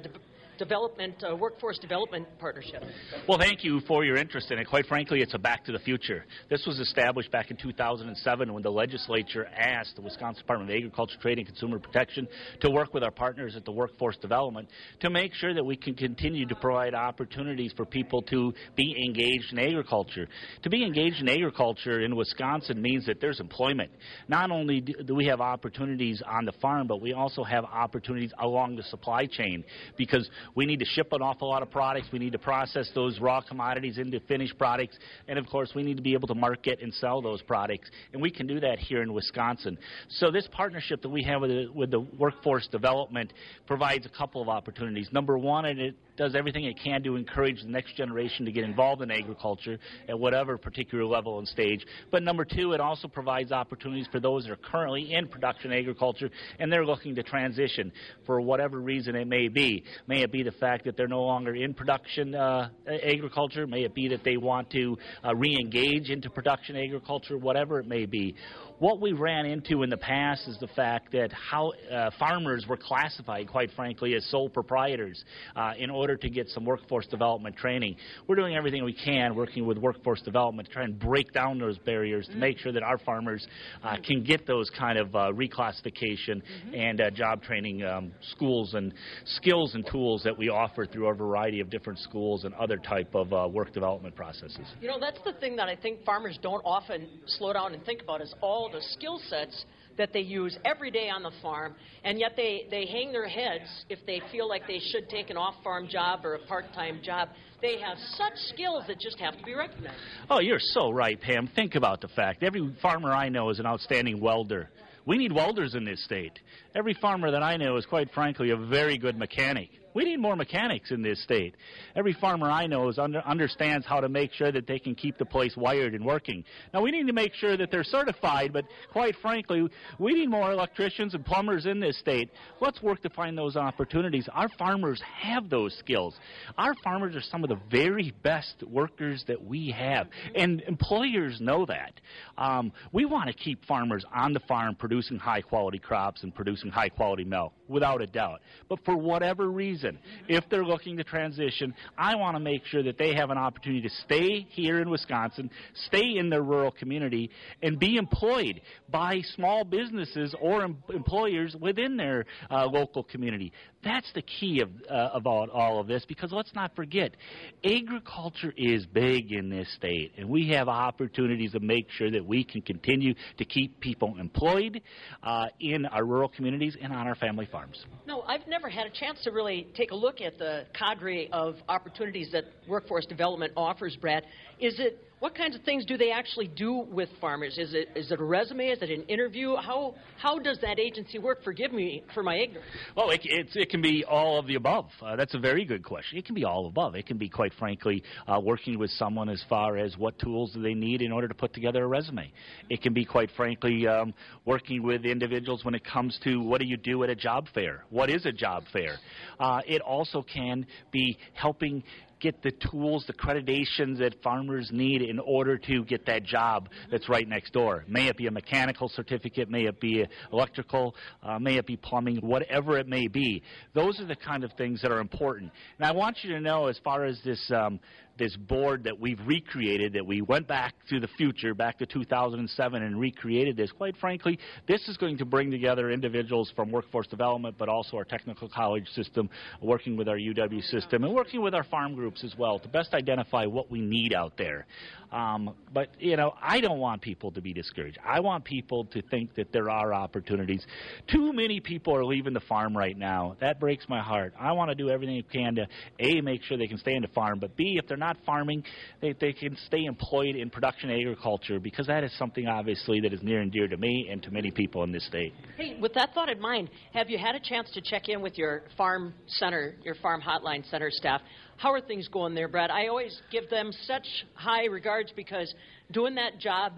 development, 0.58 1.24
uh, 1.24 1.36
workforce 1.36 1.80
development 1.80 2.28
partnership. 2.40 2.84
Well, 3.28 3.38
thank 3.38 3.64
you 3.64 3.82
for 3.88 4.04
your 4.04 4.18
interest 4.18 4.52
in 4.52 4.60
it. 4.60 4.66
Quite 4.68 4.86
frankly, 4.88 5.22
it's 5.22 5.34
a 5.34 5.40
back 5.40 5.64
to 5.66 5.72
the 5.72 5.80
future. 5.80 6.26
This 6.50 6.66
was 6.66 6.80
established 6.80 7.32
back 7.32 7.52
in 7.52 7.58
2007 7.58 8.54
when 8.54 8.64
the 8.64 8.70
legislature 8.70 9.46
asked 9.46 9.96
the 9.96 10.02
Wisconsin 10.02 10.42
Department 10.42 10.72
of 10.72 10.76
Agriculture, 10.76 11.18
Trade, 11.22 11.40
and 11.40 11.48
Consumer 11.48 11.80
Protection 11.80 12.28
to 12.62 12.70
work 12.70 12.94
with 12.94 13.04
our 13.04 13.12
partners 13.12 13.56
at 13.56 13.66
the 13.66 13.72
workforce 13.72 14.18
development 14.18 14.70
to 15.00 15.10
make 15.10 15.34
sure 15.34 15.54
that 15.54 15.64
we 15.64 15.76
can 15.76 15.94
continue 15.94 16.46
to 16.46 16.56
provide 16.56 16.94
opportunities 16.94 17.74
for 17.76 17.86
people 17.86 18.22
to 18.24 18.54
be 18.76 18.96
engaged 19.06 19.52
in 19.52 19.60
agriculture. 19.60 20.28
To 20.64 20.70
be 20.70 20.84
engaged 20.84 21.22
in 21.22 21.30
agriculture 21.30 22.02
in 22.02 22.16
Wisconsin 22.16 22.82
means 22.82 23.06
that 23.06 23.22
there's 23.22 23.40
employment. 23.40 23.92
Not 24.28 24.52
only 24.52 24.82
do 24.82 25.16
we 25.16 25.26
have 25.26 25.42
opportunities 25.42 26.22
on 26.26 26.46
the 26.46 26.54
farm, 26.54 26.88
but 26.88 27.02
we 27.02 27.14
also 27.14 27.44
have 27.44 27.66
opportunities 27.66 28.32
along 28.40 28.76
the 28.76 28.84
supply 28.84 29.26
chain 29.26 29.64
because 29.98 30.30
we 30.56 30.66
need 30.66 30.80
to 30.80 30.86
ship 30.86 31.14
an 31.14 31.22
awful 31.22 31.50
lot 31.50 31.62
of 31.62 31.72
products. 31.72 32.08
We 32.12 32.20
need 32.20 32.34
to 32.34 32.40
process 32.40 32.90
those 32.94 33.20
raw 33.20 33.42
commodities 33.42 33.98
into 33.98 34.20
finished 34.22 34.58
products. 34.58 34.98
And 35.28 35.38
of 35.40 35.46
course, 35.48 35.72
we 35.76 35.84
need 35.84 35.98
to 35.98 36.04
be 36.04 36.14
able 36.14 36.28
to 36.28 36.36
market 36.36 36.80
and 36.82 36.94
sell 36.94 37.22
those 37.22 37.42
products. 37.42 37.90
And 38.14 38.22
we 38.22 38.32
can 38.32 38.48
do 38.48 38.60
that 38.60 38.80
here 38.80 39.02
in 39.02 39.14
Wisconsin. 39.14 39.78
So 40.10 40.32
this 40.32 40.48
partnership 40.52 41.02
that 41.02 41.10
we 41.10 41.24
have 41.24 41.42
with 41.42 41.52
the, 41.52 41.68
with 41.74 41.92
the 41.92 42.00
workforce 42.00 42.68
development 42.68 43.34
provides 43.66 44.06
a 44.06 44.10
couple 44.10 44.42
of 44.42 44.50
opportunities. 44.50 45.10
Number 45.12 45.38
one, 45.38 45.66
it 45.66 45.96
does 46.18 46.36
everything 46.36 46.66
it 46.66 46.78
can 46.84 47.04
to 47.04 47.16
encourage 47.16 47.62
the 47.62 47.70
next 47.70 47.96
generation 47.96 48.46
to 48.46 48.52
get 48.52 48.64
involved 48.64 49.02
in 49.02 49.12
agriculture 49.12 49.78
at 50.10 50.20
whatever 50.20 50.58
particular 50.58 51.06
level 51.06 51.40
and 51.40 51.48
stage. 51.48 51.86
But 52.12 52.24
number 52.24 52.44
two, 52.44 52.74
it 52.74 52.82
also 52.82 53.08
provides 53.08 53.52
opportunities 53.52 54.08
for 54.12 54.20
those 54.20 54.44
that 54.44 54.52
are 54.52 54.58
currently 54.58 55.14
in 55.14 55.28
production 55.28 55.72
agriculture 55.72 56.30
and 56.60 56.72
they're 56.72 56.86
looking 56.86 57.16
to 57.16 57.24
transition 57.24 57.92
for 58.26 58.42
whatever 58.42 58.80
reason 58.80 59.16
it 59.16 59.28
may 59.28 59.48
be. 59.48 59.84
May 60.08 60.24
it 60.24 60.32
be 60.32 60.44
the 60.44 60.52
fact 60.52 60.86
that 60.86 60.98
they're 60.98 61.08
no 61.08 61.24
longer 61.24 61.56
in 61.56 61.74
production 61.74 62.36
uh, 62.36 62.70
agriculture, 62.88 63.68
may 63.68 63.84
it 63.84 63.94
be 63.94 64.08
that 64.10 64.24
they 64.24 64.38
want 64.38 64.70
to 64.72 64.98
uh, 65.24 65.36
re 65.36 65.56
engage 65.60 66.10
into 66.10 66.30
production 66.30 66.76
agriculture, 66.76 67.38
whatever 67.38 67.80
it 67.80 67.88
may 67.88 68.06
be. 68.06 68.36
What 68.80 69.02
we 69.02 69.12
ran 69.12 69.48
into 69.48 69.82
in 69.82 69.90
the 69.90 69.98
past 69.98 70.48
is 70.48 70.56
the 70.60 70.68
fact 70.68 71.12
that 71.14 71.32
how 71.34 71.72
uh, 71.92 72.12
farmers 72.20 72.68
were 72.68 72.78
classified, 72.78 73.48
quite 73.48 73.72
frankly, 73.76 74.14
as 74.14 74.24
sole 74.30 74.50
proprietors 74.50 75.24
uh, 75.56 75.74
in 75.80 75.90
order 75.90 76.16
to 76.16 76.30
get 76.30 76.48
some 76.50 76.64
workforce 76.64 77.08
development 77.08 77.56
training. 77.58 77.96
We're 78.28 78.36
doing 78.36 78.56
everything 78.56 78.84
we 78.84 78.94
can, 78.94 79.34
working 79.34 79.66
with 79.66 79.80
workforce 79.80 80.22
development, 80.22 80.68
to 80.68 80.74
try 80.76 80.84
and 80.84 81.00
break 81.00 81.34
down 81.34 81.58
those 81.58 81.80
barriers 81.80 82.28
to 82.28 82.36
make 82.36 82.60
sure 82.60 82.72
that 82.72 82.84
our 82.84 83.00
farmers 83.00 83.48
uh, 83.84 83.96
can 84.06 84.24
get 84.24 84.46
those 84.46 84.70
kind 84.78 85.00
of 85.00 85.16
uh, 85.16 85.32
reclassification 85.32 86.44
mm-hmm. 86.44 86.76
and 86.76 87.02
uh, 87.02 87.10
job 87.10 87.42
training 87.42 87.84
um, 87.84 88.12
schools 88.34 88.76
and 88.76 88.94
skills 89.26 89.74
and 89.74 89.88
tools 89.92 90.22
that 90.24 90.38
we 90.38 90.50
offer 90.50 90.86
through 90.86 91.08
a 91.08 91.16
variety 91.16 91.62
of 91.62 91.72
different 91.72 91.98
schools 91.98 92.44
and 92.44 92.54
other 92.54 92.78
type 92.78 93.16
of 93.16 93.34
uh, 93.34 93.48
work 93.52 93.74
development 93.74 94.16
processes. 94.16 94.68
You 94.80 94.88
know, 94.88 95.00
that's 95.00 95.20
the 95.26 95.34
thing 95.34 95.56
that 95.56 95.68
I 95.68 95.76
think 95.76 96.06
farmers 96.06 96.38
don't 96.44 96.62
often 96.64 97.08
slow 97.26 97.54
down 97.54 97.74
and 97.74 97.84
think 97.84 98.04
about 98.04 98.22
is 98.22 98.36
all 98.40 98.67
the 98.70 98.82
skill 98.94 99.20
sets 99.30 99.66
that 99.98 100.14
they 100.14 100.20
use 100.22 100.58
every 100.64 100.92
day 100.92 101.10
on 101.10 101.24
the 101.24 101.32
farm, 101.42 101.76
and 102.04 102.20
yet 102.20 102.34
they, 102.36 102.68
they 102.70 102.86
hang 102.86 103.12
their 103.12 103.28
heads 103.28 103.66
if 103.90 104.00
they 104.06 104.22
feel 104.32 104.48
like 104.48 104.68
they 104.68 104.80
should 104.92 105.10
take 105.10 105.30
an 105.30 105.38
off 105.38 105.56
farm 105.64 105.88
job 105.88 106.24
or 106.24 106.36
a 106.36 106.40
part 106.48 106.66
time 106.74 107.00
job. 107.04 107.30
They 107.62 107.80
have 107.80 107.98
such 108.16 108.34
skills 108.54 108.84
that 108.88 109.00
just 109.00 109.20
have 109.20 109.38
to 109.38 109.44
be 109.44 109.56
recognized. 109.56 109.98
Oh, 110.30 110.40
you're 110.40 110.60
so 110.60 110.92
right, 110.92 111.20
Pam. 111.20 111.50
Think 111.56 111.76
about 111.76 112.02
the 112.02 112.08
fact 112.10 112.44
every 112.44 112.76
farmer 112.82 113.12
I 113.12 113.30
know 113.30 113.50
is 113.50 113.60
an 113.60 113.66
outstanding 113.66 114.22
welder. 114.22 114.70
We 115.06 115.18
need 115.18 115.32
welders 115.32 115.74
in 115.74 115.86
this 115.86 116.04
state. 116.04 116.38
Every 116.76 116.94
farmer 116.94 117.32
that 117.32 117.42
I 117.42 117.56
know 117.56 117.78
is, 117.78 117.86
quite 117.86 118.12
frankly, 118.14 118.52
a 118.52 118.58
very 118.58 118.98
good 118.98 119.18
mechanic. 119.18 119.70
We 119.98 120.04
need 120.04 120.20
more 120.20 120.36
mechanics 120.36 120.92
in 120.92 121.02
this 121.02 121.24
state. 121.24 121.56
Every 121.96 122.14
farmer 122.14 122.52
I 122.52 122.68
know 122.68 122.88
is 122.88 123.00
under, 123.00 123.20
understands 123.22 123.84
how 123.84 124.00
to 124.00 124.08
make 124.08 124.32
sure 124.32 124.52
that 124.52 124.68
they 124.68 124.78
can 124.78 124.94
keep 124.94 125.18
the 125.18 125.26
place 125.26 125.58
wired 125.58 125.96
and 125.96 126.06
working. 126.06 126.44
Now 126.72 126.84
we 126.84 126.92
need 126.92 127.08
to 127.08 127.14
make 127.14 127.34
sure 127.34 127.58
that 127.58 127.72
they're 127.72 127.84
certified, 127.84 128.54
but 128.54 128.66
quite 128.92 129.16
frankly, 129.24 129.68
we 129.98 130.14
need 130.14 130.30
more 130.30 130.52
electricians 130.52 131.16
and 131.16 131.26
plumbers 131.26 131.66
in 131.66 131.80
this 131.80 131.98
state. 131.98 132.30
Let's 132.62 132.80
work 132.80 133.02
to 133.02 133.10
find 133.10 133.36
those 133.36 133.56
opportunities. 133.56 134.30
Our 134.34 134.50
farmers 134.60 135.02
have 135.20 135.50
those 135.50 135.76
skills. 135.80 136.16
Our 136.60 136.76
farmers 136.84 137.16
are 137.16 137.24
some 137.32 137.44
of 137.44 137.50
the 137.50 137.60
very 137.72 138.14
best 138.22 138.62
workers 138.68 139.24
that 139.28 139.44
we 139.44 139.72
have, 139.72 140.10
and 140.36 140.62
employers 140.68 141.42
know 141.42 141.66
that. 141.66 141.94
Um, 142.38 142.72
we 142.94 143.06
want 143.06 143.30
to 143.30 143.34
keep 143.34 143.66
farmers 143.66 144.06
on 144.14 144.34
the 144.34 144.42
farm 144.42 144.76
producing 144.76 145.18
high 145.18 145.42
quality 145.42 145.80
crops 145.80 146.22
and 146.22 146.36
producing 146.36 146.70
high 146.70 146.90
quality 146.90 147.24
milk, 147.24 147.54
without 147.68 148.04
a 148.04 148.08
doubt. 148.08 148.42
But 148.70 148.78
for 148.86 148.96
whatever 148.96 149.50
reason, 149.50 149.87
if 150.28 150.44
they're 150.50 150.66
looking 150.66 150.98
to 150.98 151.04
transition, 151.04 151.74
I 151.98 152.16
want 152.16 152.36
to 152.36 152.40
make 152.40 152.66
sure 152.66 152.84
that 152.84 152.98
they 152.98 153.14
have 153.16 153.30
an 153.30 153.38
opportunity 153.38 153.88
to 153.88 153.94
stay 154.06 154.48
here 154.50 154.82
in 154.82 154.90
Wisconsin, 154.90 155.50
stay 155.88 156.18
in 156.18 156.30
their 156.30 156.44
rural 156.44 156.72
community, 156.72 157.30
and 157.62 157.80
be 157.80 157.98
employed 157.98 158.62
by 158.90 159.22
small 159.36 159.64
businesses 159.64 160.34
or 160.42 160.64
em- 160.64 160.84
employers 160.94 161.56
within 161.60 161.98
their 161.98 162.26
uh, 162.50 162.66
local 162.66 163.04
community. 163.04 163.52
That's 163.84 164.12
the 164.14 164.22
key 164.22 164.62
of, 164.62 164.70
uh, 164.90 165.10
about 165.14 165.50
all 165.50 165.80
of 165.80 165.88
this 165.88 166.04
because 166.06 166.32
let's 166.32 166.54
not 166.54 166.76
forget, 166.76 167.16
agriculture 167.64 168.54
is 168.58 168.86
big 168.86 169.32
in 169.32 169.50
this 169.50 169.68
state, 169.76 170.14
and 170.18 170.28
we 170.28 170.50
have 170.50 170.68
opportunities 170.68 171.52
to 171.54 171.60
make 171.60 171.90
sure 171.92 172.12
that 172.12 172.26
we 172.26 172.44
can 172.44 172.62
continue 172.62 173.14
to 173.38 173.46
keep 173.46 173.80
people 173.80 174.16
employed 174.20 174.82
uh, 175.24 175.46
in 175.60 175.86
our 175.86 176.06
rural 176.06 176.28
communities 176.28 176.76
and 176.82 176.92
on 176.92 177.08
our 177.08 177.16
family 177.16 177.48
farms. 177.52 177.86
No, 178.06 178.22
I've 178.22 178.48
never 178.48 178.68
had 178.70 178.88
a 178.88 178.90
chance 178.90 179.24
to 179.24 179.32
really 179.32 179.68
take 179.78 179.92
a 179.92 179.96
look 179.96 180.20
at 180.22 180.38
the 180.40 180.66
cadre 180.78 181.30
of 181.32 181.56
opportunities 181.70 182.30
that 182.32 182.46
workforce 182.68 183.06
development 183.06 183.54
offers, 183.56 183.96
Brad. 183.96 184.24
Is 184.60 184.80
it 184.80 185.07
what 185.20 185.36
kinds 185.36 185.56
of 185.56 185.64
things 185.64 185.84
do 185.86 185.98
they 185.98 186.12
actually 186.12 186.48
do 186.48 186.86
with 186.92 187.10
farmers? 187.20 187.58
Is 187.58 187.74
it 187.74 187.90
is 187.96 188.12
it 188.12 188.20
a 188.20 188.24
resume? 188.24 188.68
Is 188.68 188.82
it 188.82 188.92
an 188.92 189.04
interview? 189.04 189.56
How 189.56 189.96
how 190.18 190.38
does 190.38 190.60
that 190.62 190.80
agency 190.80 191.18
work? 191.18 191.44
Forgive 191.44 191.72
me 191.72 192.04
for 192.14 192.22
my 192.24 192.36
ignorance. 192.36 192.70
Well, 192.96 193.10
it, 193.12 193.22
it, 193.24 193.70
can 193.70 193.82
be 193.82 194.04
all 194.04 194.40
of 194.40 194.48
the 194.48 194.56
above. 194.56 194.86
Uh, 195.02 195.16
that's 195.16 195.34
a 195.34 195.40
very 195.40 195.66
good 195.66 195.84
question. 195.84 196.18
It 196.18 196.26
can 196.26 196.36
be 196.36 196.44
all 196.44 196.68
above. 196.68 196.96
It 196.96 197.06
can 197.06 197.18
be, 197.18 197.30
quite 197.30 197.54
frankly, 197.60 198.04
uh, 198.28 198.40
working 198.40 198.80
with 198.80 198.90
someone 198.92 199.30
as 199.30 199.44
far 199.50 199.78
as 199.78 199.96
what 199.98 200.18
tools 200.20 200.54
do 200.54 200.62
they 200.62 200.74
need 200.74 201.02
in 201.02 201.12
order 201.12 201.28
to 201.28 201.34
put 201.34 201.54
together 201.54 201.84
a 201.84 201.88
resume. 201.88 202.32
It 202.70 202.82
can 202.82 202.94
be, 202.94 203.06
quite 203.06 203.30
frankly, 203.36 203.88
um, 203.88 204.14
working 204.46 204.84
with 204.84 205.06
individuals 205.06 205.64
when 205.66 205.76
it 205.76 205.84
comes 205.86 206.20
to 206.24 206.42
what 206.42 206.62
do 206.62 206.68
you 206.68 206.78
do 206.78 207.04
at 207.04 207.10
a 207.10 207.16
job 207.16 207.46
fair? 207.54 207.84
What 207.90 208.10
is 208.10 208.26
a 208.26 208.32
job 208.32 208.64
fair? 208.74 208.98
Uh, 209.40 209.62
it 209.68 209.82
also 209.82 210.24
can 210.24 210.66
be 210.92 211.18
helping 211.34 211.84
get 212.20 212.42
the 212.42 212.52
tools, 212.52 213.06
the 213.08 213.14
accreditations 213.14 214.00
that 214.00 214.22
farmers 214.24 214.70
need 214.72 215.02
in 215.02 215.20
order 215.20 215.58
to 215.58 215.84
get 215.86 216.06
that 216.06 216.24
job 216.24 216.70
that's 216.92 217.08
right 217.10 217.28
next 217.28 217.54
door. 217.54 217.86
May 217.88 218.08
it 218.08 218.18
be 218.18 218.28
a 218.28 218.32
mechanical 218.32 218.90
certificate, 218.90 219.50
may 219.50 219.66
it 219.66 219.80
be 219.80 220.06
electrical, 220.32 220.96
uh, 221.24 221.40
may 221.40 221.58
it 221.58 221.66
be 221.66 221.78
plumbing, 221.78 222.18
whatever 222.18 222.78
it 222.78 222.88
may 222.88 223.08
be. 223.08 223.44
Those 223.74 224.00
are 224.00 224.06
the 224.06 224.16
kind 224.16 224.44
of 224.44 224.52
things 224.54 224.82
that 224.82 224.92
are 224.92 225.00
important. 225.00 225.52
And 225.78 225.88
I 225.88 225.92
want 225.92 226.18
you 226.24 226.34
to 226.34 226.40
know, 226.40 226.68
as 226.68 226.80
far 226.84 227.06
as 227.06 227.20
this 227.24 227.52
um, 227.52 227.80
this 228.18 228.36
board 228.36 228.84
that 228.84 229.00
we've 229.00 229.20
recreated, 229.26 229.94
that 229.94 230.06
we 230.06 230.22
went 230.22 230.48
back 230.48 230.74
to 230.90 231.00
the 231.00 231.08
future, 231.08 231.54
back 231.54 231.78
to 231.80 231.86
2007, 231.86 232.84
and 232.84 233.00
recreated 233.00 233.58
this. 233.58 233.72
Quite 233.72 233.98
frankly, 233.98 234.40
this 234.68 234.88
is 234.88 234.98
going 234.98 235.18
to 235.18 235.26
bring 235.26 235.52
together 235.52 235.92
individuals 235.92 236.52
from 236.56 236.72
workforce 236.72 237.08
development, 237.08 237.56
but 237.58 237.70
also 237.70 237.98
our 237.98 238.06
technical 238.06 238.50
college 238.50 238.88
system, 238.90 239.30
working 239.62 239.98
with 239.98 240.08
our 240.08 240.18
UW 240.18 240.64
system, 240.64 241.04
and 241.04 241.14
working 241.14 241.42
with 241.42 241.54
our 241.54 241.64
farm 241.64 241.96
groups 241.96 242.24
as 242.24 242.36
well 242.38 242.60
to 242.60 242.68
best 242.68 242.94
identify 242.94 243.46
what 243.46 243.70
we 243.70 243.82
need 243.82 244.14
out 244.14 244.38
there. 244.38 244.66
Um, 245.12 245.56
but, 245.74 245.90
you 246.00 246.18
know, 246.18 246.34
I 246.42 246.60
don't 246.60 246.80
want 246.80 247.02
people 247.02 247.32
to 247.32 247.42
be 247.42 247.54
discouraged. 247.54 247.98
I 248.06 248.20
want 248.20 248.44
people 248.44 248.86
to 248.86 249.02
think 249.04 249.36
that 249.36 249.54
there 249.54 249.70
are 249.70 249.94
opportunities. 249.94 250.66
Too 251.08 251.32
many 251.32 251.60
people 251.60 251.96
are 251.96 252.04
leaving 252.04 252.34
the 252.34 252.42
farm 252.42 252.76
right 252.76 252.98
now. 252.98 253.38
That 253.40 253.60
breaks 253.60 253.88
my 253.88 254.02
heart. 254.02 254.34
I 254.40 254.52
want 254.52 254.70
to 254.70 254.76
do 254.76 254.90
everything 254.90 255.18
I 255.18 255.34
can 255.34 255.56
to, 255.56 255.68
A, 256.00 256.22
make 256.22 256.44
sure 256.44 256.58
they 256.58 256.68
can 256.68 256.78
stay 256.78 256.96
in 256.96 257.02
the 257.02 257.08
farm, 257.10 257.40
but 257.40 257.56
B, 257.56 257.78
if 257.82 257.88
they're 257.88 257.96
not 257.96 258.07
farming, 258.26 258.64
they, 259.02 259.14
they 259.20 259.34
can 259.34 259.58
stay 259.68 259.86
employed 259.86 260.36
in 260.36 260.50
production 260.50 260.90
agriculture 260.90 261.60
because 261.60 261.88
that 261.88 262.04
is 262.04 262.16
something, 262.18 262.48
obviously, 262.48 263.02
that 263.02 263.12
is 263.12 263.22
near 263.24 263.42
and 263.42 263.52
dear 263.52 263.68
to 263.68 263.78
me 263.78 264.08
and 264.12 264.24
to 264.24 264.32
many 264.32 264.52
people 264.52 264.84
in 264.84 264.92
this 264.92 265.06
state. 265.08 265.34
Hey, 265.58 265.78
with 265.82 265.94
that 265.96 266.14
thought 266.14 266.30
in 266.30 266.40
mind, 266.40 266.70
have 266.94 267.10
you 267.10 267.18
had 267.18 267.36
a 267.36 267.40
chance 267.40 267.70
to 267.74 267.82
check 267.82 268.10
in 268.10 268.22
with 268.22 268.38
your 268.38 268.64
farm 268.78 269.14
center, 269.28 269.76
your 269.84 269.96
farm 269.96 270.22
hotline 270.22 270.70
center 270.70 270.90
staff? 270.92 271.22
How 271.58 271.72
are 271.74 271.82
things 271.82 272.08
going 272.08 272.36
there, 272.36 272.48
Brad? 272.48 272.70
I 272.70 272.88
always 272.88 273.20
give 273.32 273.50
them 273.50 273.72
such 273.86 274.06
high 274.36 274.66
regards 274.66 275.12
because 275.16 275.54
doing 275.92 276.16
that 276.16 276.40
job 276.40 276.74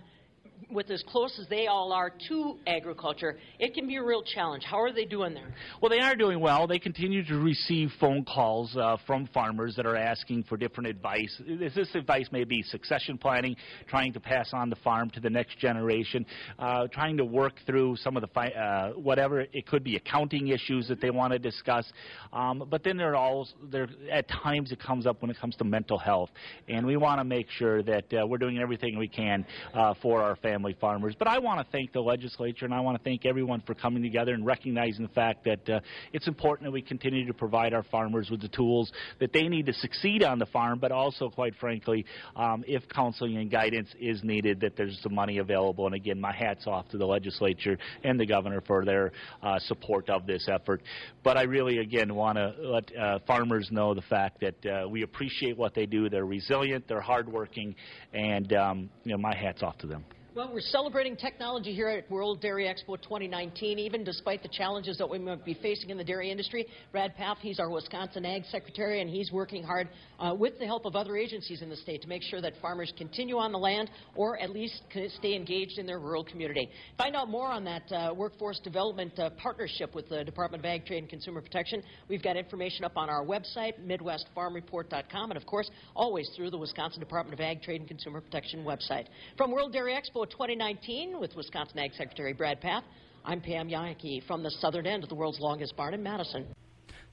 with 0.71 0.89
as 0.91 1.03
close 1.07 1.37
as 1.39 1.47
they 1.47 1.67
all 1.67 1.91
are 1.91 2.11
to 2.27 2.57
agriculture, 2.67 3.37
it 3.59 3.73
can 3.73 3.87
be 3.87 3.95
a 3.95 4.03
real 4.03 4.23
challenge. 4.23 4.63
How 4.63 4.79
are 4.79 4.93
they 4.93 5.05
doing 5.05 5.33
there? 5.33 5.53
Well, 5.81 5.89
they 5.89 5.99
are 5.99 6.15
doing 6.15 6.39
well. 6.39 6.67
They 6.67 6.79
continue 6.79 7.25
to 7.25 7.39
receive 7.39 7.89
phone 7.99 8.23
calls 8.23 8.75
uh, 8.75 8.97
from 9.07 9.27
farmers 9.33 9.75
that 9.75 9.85
are 9.85 9.95
asking 9.95 10.43
for 10.43 10.57
different 10.57 10.87
advice. 10.87 11.41
This 11.47 11.95
advice 11.95 12.27
may 12.31 12.43
be 12.43 12.61
succession 12.63 13.17
planning, 13.17 13.55
trying 13.87 14.13
to 14.13 14.19
pass 14.19 14.49
on 14.53 14.69
the 14.69 14.75
farm 14.77 15.09
to 15.11 15.19
the 15.19 15.29
next 15.29 15.57
generation, 15.57 16.25
uh, 16.59 16.87
trying 16.87 17.17
to 17.17 17.25
work 17.25 17.53
through 17.65 17.95
some 17.97 18.15
of 18.15 18.21
the 18.21 18.27
fi- 18.27 18.49
uh, 18.49 18.91
whatever 18.91 19.41
it 19.41 19.65
could 19.67 19.83
be 19.83 19.95
accounting 19.95 20.49
issues 20.49 20.87
that 20.87 21.01
they 21.01 21.09
want 21.09 21.33
to 21.33 21.39
discuss. 21.39 21.91
Um, 22.31 22.65
but 22.69 22.83
then 22.83 22.97
there 22.97 23.13
are 23.13 23.15
also 23.15 23.53
there 23.71 23.87
at 24.11 24.27
times 24.29 24.71
it 24.71 24.79
comes 24.79 25.07
up 25.07 25.21
when 25.21 25.31
it 25.31 25.39
comes 25.39 25.55
to 25.57 25.63
mental 25.63 25.97
health, 25.97 26.29
and 26.67 26.85
we 26.85 26.97
want 26.97 27.19
to 27.19 27.23
make 27.23 27.49
sure 27.49 27.81
that 27.83 28.13
uh, 28.13 28.25
we're 28.27 28.37
doing 28.37 28.59
everything 28.59 28.97
we 28.97 29.07
can 29.07 29.45
uh, 29.73 29.93
for 30.01 30.21
our 30.21 30.35
family 30.59 30.75
farmers. 30.81 31.15
But 31.17 31.29
I 31.29 31.39
want 31.39 31.65
to 31.65 31.71
thank 31.71 31.93
the 31.93 32.01
legislature 32.01 32.65
and 32.65 32.73
I 32.73 32.81
want 32.81 32.97
to 32.97 33.03
thank 33.03 33.25
everyone 33.25 33.61
for 33.65 33.73
coming 33.73 34.03
together 34.03 34.33
and 34.33 34.45
recognizing 34.45 35.05
the 35.05 35.13
fact 35.13 35.45
that 35.45 35.69
uh, 35.69 35.79
it's 36.11 36.27
important 36.27 36.67
that 36.67 36.71
we 36.71 36.81
continue 36.81 37.25
to 37.27 37.33
provide 37.33 37.73
our 37.73 37.83
farmers 37.83 38.29
with 38.29 38.41
the 38.41 38.49
tools 38.49 38.91
that 39.21 39.31
they 39.31 39.47
need 39.47 39.67
to 39.67 39.73
succeed 39.73 40.21
on 40.21 40.37
the 40.37 40.45
farm, 40.47 40.77
but 40.79 40.91
also, 40.91 41.29
quite 41.29 41.55
frankly, 41.55 42.05
um, 42.35 42.65
if 42.67 42.83
counseling 42.89 43.37
and 43.37 43.49
guidance 43.49 43.87
is 44.01 44.21
needed, 44.21 44.59
that 44.59 44.75
there's 44.75 44.99
some 45.01 45.15
money 45.15 45.37
available. 45.37 45.85
And 45.85 45.95
again, 45.95 46.19
my 46.19 46.33
hat's 46.33 46.67
off 46.67 46.89
to 46.89 46.97
the 46.97 47.05
legislature 47.05 47.77
and 48.03 48.19
the 48.19 48.25
governor 48.25 48.61
for 48.67 48.83
their 48.83 49.13
uh, 49.41 49.59
support 49.59 50.09
of 50.09 50.27
this 50.27 50.49
effort. 50.51 50.81
But 51.23 51.37
I 51.37 51.43
really, 51.43 51.77
again, 51.77 52.13
want 52.13 52.37
to 52.37 52.53
let 52.59 52.97
uh, 52.97 53.19
farmers 53.25 53.69
know 53.71 53.93
the 53.93 54.01
fact 54.01 54.41
that 54.41 54.65
uh, 54.65 54.89
we 54.89 55.03
appreciate 55.03 55.57
what 55.57 55.73
they 55.73 55.85
do. 55.85 56.09
They're 56.09 56.25
resilient, 56.25 56.85
they're 56.89 56.99
hardworking, 56.99 57.75
and 58.13 58.51
um, 58.51 58.89
you 59.05 59.13
know, 59.13 59.17
my 59.17 59.33
hat's 59.33 59.63
off 59.63 59.77
to 59.79 59.87
them. 59.87 60.03
Well, 60.35 60.51
we're 60.53 60.61
celebrating 60.61 61.15
technology 61.15 61.73
here 61.73 61.89
at 61.89 62.09
World 62.11 62.39
Dairy 62.39 62.65
Expo 62.65 63.01
2019, 63.01 63.79
even 63.79 64.03
despite 64.03 64.43
the 64.43 64.49
challenges 64.49 64.95
that 64.99 65.09
we 65.09 65.17
might 65.17 65.43
be 65.43 65.55
facing 65.55 65.89
in 65.89 65.97
the 65.97 66.03
dairy 66.03 66.29
industry. 66.29 66.67
Brad 66.91 67.15
Pfaff, 67.17 67.37
he's 67.39 67.59
our 67.59 67.67
Wisconsin 67.67 68.23
Ag 68.25 68.43
Secretary, 68.45 69.01
and 69.01 69.09
he's 69.09 69.31
working 69.31 69.63
hard 69.63 69.89
uh, 70.19 70.35
with 70.37 70.59
the 70.59 70.67
help 70.67 70.85
of 70.85 70.95
other 70.95 71.17
agencies 71.17 71.63
in 71.63 71.69
the 71.69 71.75
state 71.75 72.03
to 72.03 72.07
make 72.07 72.21
sure 72.21 72.41
that 72.41 72.53
farmers 72.61 72.93
continue 72.95 73.37
on 73.39 73.51
the 73.51 73.57
land 73.57 73.89
or 74.15 74.39
at 74.39 74.51
least 74.51 74.83
stay 75.17 75.33
engaged 75.33 75.79
in 75.79 75.87
their 75.87 75.99
rural 75.99 76.23
community. 76.23 76.69
Find 76.95 77.15
out 77.15 77.27
more 77.27 77.47
on 77.47 77.63
that 77.63 77.91
uh, 77.91 78.13
workforce 78.13 78.59
development 78.59 79.17
uh, 79.17 79.31
partnership 79.31 79.95
with 79.95 80.09
the 80.09 80.23
Department 80.23 80.63
of 80.63 80.65
Ag, 80.69 80.85
Trade, 80.85 80.99
and 80.99 81.09
Consumer 81.09 81.41
Protection. 81.41 81.81
We've 82.07 82.21
got 82.21 82.37
information 82.37 82.85
up 82.85 82.97
on 82.97 83.09
our 83.09 83.25
website, 83.25 83.73
MidwestFarmReport.com, 83.83 85.31
and 85.31 85.37
of 85.37 85.47
course, 85.47 85.71
always 85.95 86.29
through 86.35 86.51
the 86.51 86.57
Wisconsin 86.59 86.99
Department 86.99 87.33
of 87.33 87.43
Ag, 87.43 87.63
Trade, 87.63 87.81
and 87.81 87.87
Consumer 87.89 88.21
Protection 88.21 88.63
website. 88.63 89.05
From 89.35 89.49
World 89.49 89.73
Dairy 89.73 89.93
Expo 89.93 90.19
2019 90.29 91.19
with 91.19 91.35
Wisconsin 91.35 91.79
Ag 91.79 91.93
Secretary 91.93 92.33
Brad 92.33 92.61
Pfaff. 92.61 92.83
I'm 93.25 93.41
Pam 93.41 93.69
Jahnke 93.69 94.23
from 94.25 94.43
the 94.43 94.51
southern 94.51 94.87
end 94.87 95.03
of 95.03 95.09
the 95.09 95.15
world's 95.15 95.39
longest 95.39 95.75
barn 95.75 95.93
in 95.93 96.03
Madison. 96.03 96.45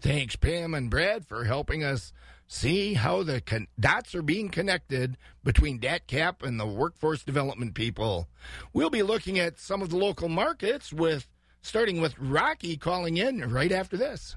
Thanks, 0.00 0.36
Pam 0.36 0.74
and 0.74 0.90
Brad, 0.90 1.26
for 1.26 1.44
helping 1.44 1.82
us 1.82 2.12
see 2.46 2.94
how 2.94 3.22
the 3.22 3.40
con- 3.40 3.66
dots 3.80 4.14
are 4.14 4.22
being 4.22 4.50
connected 4.50 5.16
between 5.42 5.80
DATCP 5.80 6.42
and 6.42 6.60
the 6.60 6.66
workforce 6.66 7.24
development 7.24 7.74
people. 7.74 8.28
We'll 8.72 8.90
be 8.90 9.02
looking 9.02 9.38
at 9.38 9.58
some 9.58 9.82
of 9.82 9.90
the 9.90 9.96
local 9.96 10.28
markets 10.28 10.92
with 10.92 11.26
starting 11.62 12.00
with 12.00 12.14
Rocky 12.18 12.76
calling 12.76 13.16
in 13.16 13.50
right 13.50 13.72
after 13.72 13.96
this. 13.96 14.36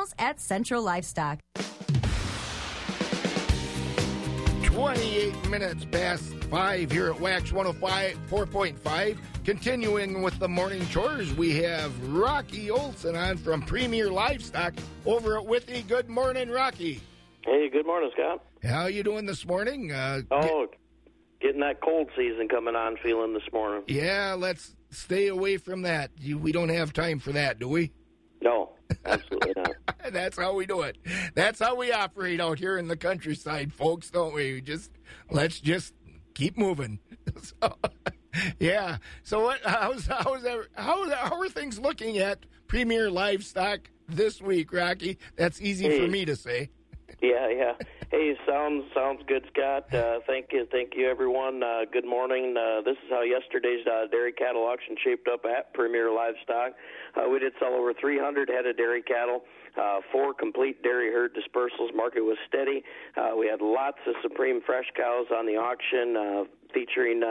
professionals 0.01 0.13
at 0.19 0.39
Central 0.39 0.83
Livestock. 0.83 1.39
28 4.63 5.49
minutes 5.49 5.85
past 5.85 6.23
5 6.45 6.91
here 6.91 7.09
at 7.09 7.19
Wax 7.19 7.51
105 7.51 8.17
4.5. 8.29 9.17
Continuing 9.43 10.21
with 10.21 10.37
the 10.39 10.47
morning 10.47 10.85
chores, 10.87 11.33
we 11.33 11.57
have 11.57 11.91
Rocky 12.09 12.71
Olson 12.71 13.15
on 13.15 13.37
from 13.37 13.61
Premier 13.61 14.09
Livestock 14.09 14.73
over 15.05 15.37
at 15.37 15.45
Withee. 15.45 15.83
Good 15.83 16.09
morning, 16.09 16.49
Rocky. 16.49 17.01
Hey, 17.43 17.69
good 17.69 17.85
morning, 17.85 18.11
Scott. 18.13 18.43
How 18.63 18.85
you 18.85 19.03
doing 19.03 19.25
this 19.25 19.45
morning? 19.45 19.91
Uh, 19.91 20.21
oh, 20.31 20.67
get, 20.67 20.79
getting 21.41 21.61
that 21.61 21.81
cold 21.81 22.09
season 22.15 22.47
coming 22.47 22.75
on, 22.75 22.97
feeling 23.03 23.33
this 23.33 23.51
morning. 23.51 23.83
Yeah, 23.87 24.35
let's 24.37 24.75
stay 24.91 25.27
away 25.27 25.57
from 25.57 25.81
that. 25.81 26.11
We 26.23 26.51
don't 26.51 26.69
have 26.69 26.93
time 26.93 27.19
for 27.19 27.31
that, 27.33 27.59
do 27.59 27.67
we? 27.67 27.91
No, 28.43 28.71
absolutely 29.05 29.53
not. 29.55 29.75
That's 30.11 30.37
how 30.37 30.53
we 30.53 30.65
do 30.65 30.81
it. 30.81 30.97
That's 31.35 31.59
how 31.59 31.75
we 31.75 31.91
operate 31.91 32.39
out 32.39 32.59
here 32.59 32.77
in 32.77 32.87
the 32.87 32.97
countryside, 32.97 33.73
folks, 33.73 34.09
don't 34.09 34.33
we? 34.33 34.53
we 34.53 34.61
just 34.61 34.91
let's 35.29 35.59
just 35.59 35.93
keep 36.33 36.57
moving. 36.57 36.99
So, 37.41 37.75
yeah. 38.59 38.97
So 39.23 39.41
what? 39.41 39.61
How's 39.63 40.07
how's 40.07 40.41
that, 40.43 40.67
how 40.73 41.09
how 41.09 41.39
are 41.39 41.49
things 41.49 41.79
looking 41.79 42.17
at 42.17 42.45
Premier 42.67 43.09
Livestock 43.09 43.89
this 44.07 44.41
week, 44.41 44.73
Rocky? 44.73 45.17
That's 45.37 45.61
easy 45.61 45.85
hey, 45.85 45.99
for 45.99 46.11
me 46.11 46.25
to 46.25 46.35
say. 46.35 46.69
Yeah, 47.21 47.47
yeah. 47.49 47.73
Hey, 48.11 48.35
sounds 48.45 48.83
sounds 48.93 49.21
good, 49.25 49.45
Scott. 49.53 49.87
Uh, 49.93 50.19
thank 50.27 50.47
you, 50.51 50.67
thank 50.69 50.97
you, 50.97 51.09
everyone. 51.09 51.63
Uh, 51.63 51.85
good 51.89 52.03
morning. 52.03 52.53
Uh, 52.57 52.81
this 52.81 52.97
is 52.97 53.09
how 53.09 53.21
yesterday's 53.21 53.87
uh, 53.87 54.07
dairy 54.11 54.33
cattle 54.33 54.63
auction 54.63 54.97
shaped 55.01 55.29
up 55.29 55.45
at 55.45 55.73
Premier 55.73 56.11
Livestock. 56.11 56.73
Uh, 57.15 57.29
we 57.29 57.39
did 57.39 57.53
sell 57.57 57.73
over 57.73 57.93
300 57.93 58.49
head 58.49 58.65
of 58.65 58.75
dairy 58.75 59.01
cattle. 59.01 59.43
Uh, 59.79 60.01
four 60.11 60.33
complete 60.33 60.83
dairy 60.83 61.09
herd 61.09 61.33
dispersals. 61.33 61.95
Market 61.95 62.19
was 62.19 62.35
steady. 62.49 62.83
We 63.39 63.47
had 63.47 63.61
lots 63.61 63.99
of 64.05 64.13
Supreme 64.21 64.59
fresh 64.65 64.91
cows 64.97 65.27
on 65.33 65.45
the 65.45 65.55
auction, 65.55 66.49
featuring 66.73 67.21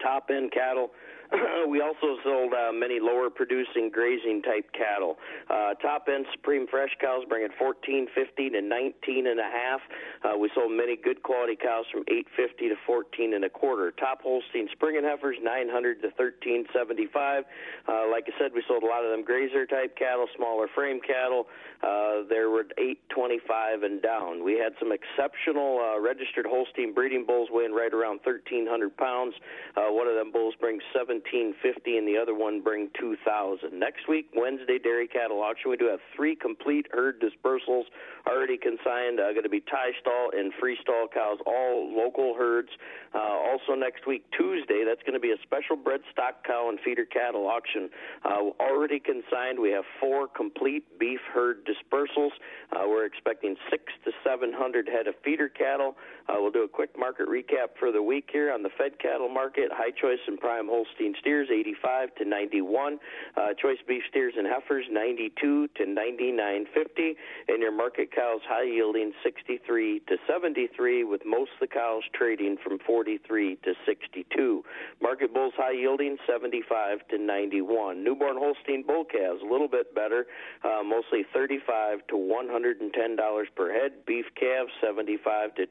top 0.00 0.30
end 0.30 0.52
cattle. 0.52 0.90
we 1.68 1.80
also 1.80 2.16
sold 2.24 2.52
uh, 2.52 2.72
many 2.72 2.98
lower 3.00 3.30
producing 3.30 3.90
grazing 3.90 4.42
type 4.42 4.70
cattle. 4.72 5.18
Uh, 5.48 5.74
top 5.74 6.08
end 6.12 6.26
Supreme 6.32 6.66
fresh 6.66 6.90
cows 7.00 7.24
bring 7.28 7.44
it 7.44 7.52
14.50 7.60 8.52
to 8.52 8.60
19 8.60 9.26
and 9.26 9.40
a 9.40 9.44
half. 9.44 9.80
Uh, 10.24 10.38
we 10.38 10.50
sold 10.54 10.72
many 10.72 10.96
good 10.96 11.22
quality 11.22 11.56
cows 11.56 11.84
from 11.92 12.04
8.50 12.04 12.70
to 12.70 12.76
14 12.86 13.34
and 13.34 13.44
a 13.44 13.50
quarter. 13.50 13.92
Top 13.92 14.22
Holstein 14.22 14.68
Spring 14.72 15.00
heifers 15.02 15.36
900 15.42 16.02
to 16.02 16.08
13.75. 16.08 17.44
Uh, 17.88 18.10
like 18.10 18.24
I 18.26 18.38
said, 18.38 18.52
we 18.54 18.62
sold 18.66 18.82
a 18.82 18.86
lot 18.86 19.04
of 19.04 19.10
them 19.10 19.24
grazer 19.24 19.66
type 19.66 19.96
cattle, 19.96 20.26
smaller 20.36 20.66
frame 20.74 21.00
cattle. 21.00 21.46
Uh, 21.82 22.28
there 22.28 22.50
were 22.50 22.66
825 22.76 23.82
and 23.82 24.02
down. 24.02 24.44
We 24.44 24.58
had 24.58 24.72
some 24.78 24.92
exceptional 24.92 25.80
uh, 25.80 26.00
registered 26.00 26.46
Holstein 26.46 26.92
breeding 26.92 27.24
bulls 27.24 27.48
weighing 27.50 27.72
right 27.72 27.92
around 27.92 28.20
1,300 28.24 28.96
pounds. 28.96 29.34
Uh, 29.76 29.88
one 29.88 30.06
of 30.06 30.14
them 30.14 30.30
bulls 30.32 30.54
brings 30.60 30.82
1750 31.20 31.98
and 31.98 32.08
the 32.08 32.16
other 32.16 32.34
one 32.34 32.60
bring 32.60 32.88
2,000. 32.98 33.72
Next 33.78 34.08
week, 34.08 34.30
Wednesday 34.34 34.78
dairy 34.78 35.06
cattle 35.06 35.42
auction, 35.42 35.70
we 35.70 35.76
do 35.76 35.86
have 35.86 36.00
three 36.16 36.34
complete 36.34 36.86
herd 36.92 37.20
dispersals 37.20 37.84
already 38.26 38.56
consigned. 38.56 39.20
Uh, 39.20 39.32
going 39.32 39.44
to 39.44 39.48
be 39.48 39.60
tie 39.60 39.92
stall 40.00 40.30
and 40.32 40.52
free 40.60 40.76
stall 40.80 41.06
cows, 41.12 41.38
all 41.46 41.92
local 41.94 42.34
herds. 42.34 42.70
Uh, 43.14 43.18
also 43.18 43.74
next 43.76 44.06
week, 44.06 44.24
Tuesday, 44.36 44.84
that's 44.86 45.02
going 45.02 45.14
to 45.14 45.20
be 45.20 45.32
a 45.32 45.40
special 45.42 45.76
bred 45.76 46.00
stock 46.12 46.44
cow 46.46 46.68
and 46.68 46.78
feeder 46.80 47.04
cattle 47.04 47.46
auction. 47.46 47.90
Uh, 48.24 48.50
already 48.60 49.00
consigned. 49.00 49.58
We 49.58 49.70
have 49.70 49.84
four 50.00 50.28
complete 50.28 50.98
beef 50.98 51.20
herd 51.32 51.66
dispersals. 51.66 52.32
Uh, 52.72 52.84
we're 52.86 53.04
expecting 53.06 53.56
six 53.70 53.84
to 54.04 54.12
seven 54.24 54.52
hundred 54.52 54.88
head 54.88 55.06
of 55.06 55.14
feeder 55.24 55.48
cattle. 55.48 55.96
Uh, 56.30 56.34
we'll 56.38 56.52
do 56.52 56.62
a 56.62 56.68
quick 56.68 56.96
market 56.96 57.26
recap 57.26 57.74
for 57.78 57.90
the 57.90 58.02
week 58.02 58.28
here 58.32 58.52
on 58.52 58.62
the 58.62 58.70
fed 58.78 58.98
cattle 59.00 59.28
market. 59.28 59.68
High 59.72 59.90
choice 59.90 60.20
and 60.28 60.38
prime 60.38 60.68
Holstein 60.68 61.14
steers 61.18 61.48
85 61.50 62.14
to 62.16 62.24
91. 62.24 62.98
Uh, 63.36 63.48
choice 63.60 63.78
beef 63.88 64.02
steers 64.08 64.34
and 64.36 64.46
heifers 64.46 64.84
92 64.90 65.68
to 65.74 65.82
99.50. 65.84 67.16
And 67.48 67.60
your 67.60 67.72
market 67.72 68.14
cows 68.14 68.40
high 68.46 68.70
yielding 68.70 69.12
63 69.24 70.02
to 70.06 70.16
73, 70.28 71.02
with 71.04 71.22
most 71.26 71.50
of 71.54 71.68
the 71.68 71.74
cows 71.74 72.02
trading 72.14 72.58
from 72.62 72.78
43 72.86 73.56
to 73.64 73.72
62. 73.84 74.62
Market 75.02 75.34
bulls 75.34 75.54
high 75.56 75.72
yielding 75.72 76.16
75 76.30 77.08
to 77.08 77.18
91. 77.18 78.04
Newborn 78.04 78.36
Holstein 78.36 78.84
bull 78.86 79.04
calves 79.04 79.42
a 79.42 79.50
little 79.50 79.68
bit 79.68 79.94
better, 79.96 80.26
uh, 80.62 80.82
mostly 80.84 81.24
35 81.34 82.06
to 82.08 82.16
110 82.16 83.16
dollars 83.16 83.48
per 83.56 83.72
head. 83.72 83.92
Beef 84.06 84.26
calves 84.38 84.70
75 84.80 85.54
to 85.56 85.66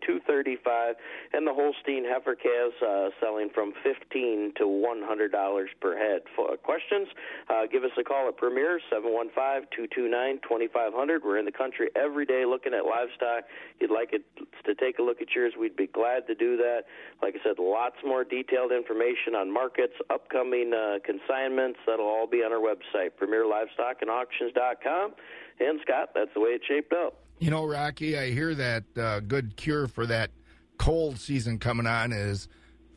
235, 0.58 0.96
and 1.34 1.46
the 1.46 1.54
Holstein 1.54 2.06
heifer 2.06 2.34
calves 2.36 2.74
uh, 2.82 3.10
selling 3.20 3.50
from 3.54 3.74
15 3.84 4.54
to 4.58 4.68
100 4.68 5.32
dollars 5.32 5.70
per 5.82 5.96
head. 5.98 6.22
For 6.36 6.56
questions, 6.58 7.08
uh, 7.50 7.68
give 7.72 7.84
us 7.84 7.92
a 8.00 8.04
call 8.04 8.28
at 8.28 8.38
Premier 8.38 8.80
715-229-2500. 8.92 11.24
We're 11.24 11.38
in 11.38 11.46
the 11.46 11.52
country 11.52 11.90
every 11.96 12.26
day 12.26 12.46
looking 12.46 12.74
at 12.74 12.86
livestock. 12.86 13.44
You'd 13.80 13.92
like 13.92 14.14
it 14.14 14.26
to 14.66 14.74
take 14.76 15.00
a 15.00 15.04
look 15.04 15.22
at 15.22 15.34
yours, 15.36 15.54
we'd 15.60 15.76
be 15.76 15.88
glad 15.88 16.28
to 16.28 16.36
do 16.36 16.56
that. 16.58 16.84
Like 17.22 17.36
I 17.36 17.40
said, 17.44 17.60
lots 17.60 17.98
more 18.06 18.24
detailed 18.24 18.72
information 18.72 19.36
on 19.36 19.52
markets, 19.52 19.94
upcoming 20.10 20.74
uh, 20.74 21.00
consignments. 21.06 21.80
That'll 21.86 22.08
all 22.08 22.26
be 22.28 22.44
on 22.44 22.52
our 22.52 22.60
website, 22.60 23.12
PremierLivestockAndAuctions.com. 23.22 25.14
And 25.60 25.80
Scott, 25.82 26.12
that's 26.16 26.34
the 26.34 26.40
way 26.40 26.52
it 26.52 26.62
shaped 26.68 26.94
up. 26.94 27.16
You 27.40 27.50
know, 27.52 27.66
Rocky, 27.66 28.18
I 28.18 28.32
hear 28.32 28.54
that 28.56 28.84
uh, 28.98 29.20
good 29.22 29.56
cure 29.56 29.88
for 29.88 30.06
that 30.08 30.32
cold 30.78 31.18
season 31.20 31.58
coming 31.58 31.88
on 31.88 32.12
is 32.12 32.48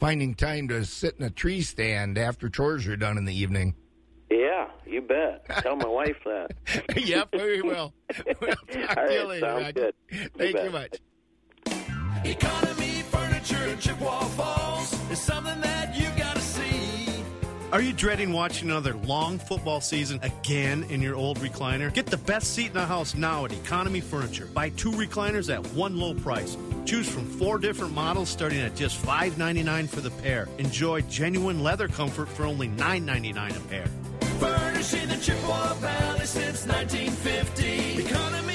finding 0.00 0.34
time 0.34 0.66
to 0.68 0.84
sit 0.84 1.14
in 1.18 1.24
a 1.24 1.30
tree 1.30 1.62
stand 1.62 2.18
after 2.18 2.48
chores 2.48 2.86
are 2.88 2.96
done 2.96 3.18
in 3.18 3.24
the 3.24 3.34
evening. 3.34 3.74
Yeah, 4.30 4.68
you 4.86 5.02
bet. 5.02 5.44
Tell 5.60 5.76
my 5.76 5.86
wife 5.86 6.16
that. 6.24 6.52
yep, 6.96 7.28
we 7.32 7.62
will. 7.62 7.92
We'll 8.40 8.50
talk 8.56 8.58
All 8.60 8.74
to 8.74 8.78
you 8.78 8.86
right, 8.86 9.26
later, 9.28 9.46
sounds 9.46 9.62
Rocky. 9.62 9.72
good. 9.72 9.94
Thank 10.36 10.54
bet. 10.56 10.64
you 10.64 10.70
much. 10.70 10.98
Economy 12.24 13.02
Furniture 13.10 13.64
in 13.64 13.78
Chippewa 13.78 14.20
Falls 14.20 14.92
is 15.10 15.20
something 15.20 15.60
that 15.60 15.94
you 15.96 16.01
gotta 16.01 16.01
see. 16.01 16.01
Are 17.72 17.80
you 17.80 17.94
dreading 17.94 18.34
watching 18.34 18.68
another 18.68 18.92
long 18.92 19.38
football 19.38 19.80
season 19.80 20.20
again 20.22 20.84
in 20.90 21.00
your 21.00 21.14
old 21.14 21.38
recliner? 21.38 21.90
Get 21.90 22.04
the 22.04 22.18
best 22.18 22.52
seat 22.52 22.66
in 22.66 22.74
the 22.74 22.84
house 22.84 23.14
now 23.14 23.46
at 23.46 23.52
Economy 23.52 24.02
Furniture. 24.02 24.44
Buy 24.44 24.68
two 24.68 24.90
recliners 24.90 25.50
at 25.50 25.66
one 25.68 25.96
low 25.96 26.12
price. 26.12 26.58
Choose 26.84 27.08
from 27.08 27.24
four 27.24 27.58
different 27.58 27.94
models 27.94 28.28
starting 28.28 28.60
at 28.60 28.76
just 28.76 29.02
$5.99 29.02 29.88
for 29.88 30.02
the 30.02 30.10
pair. 30.10 30.50
Enjoy 30.58 31.00
genuine 31.02 31.62
leather 31.62 31.88
comfort 31.88 32.28
for 32.28 32.44
only 32.44 32.68
$9.99 32.68 33.56
a 33.56 33.60
pair. 33.68 33.86
Furnishing 34.38 35.08
the 35.08 35.16
Chippewa 35.16 35.72
Valley 35.76 36.26
since 36.26 36.66
1950. 36.66 38.06
Economy 38.06 38.46
me. 38.48 38.52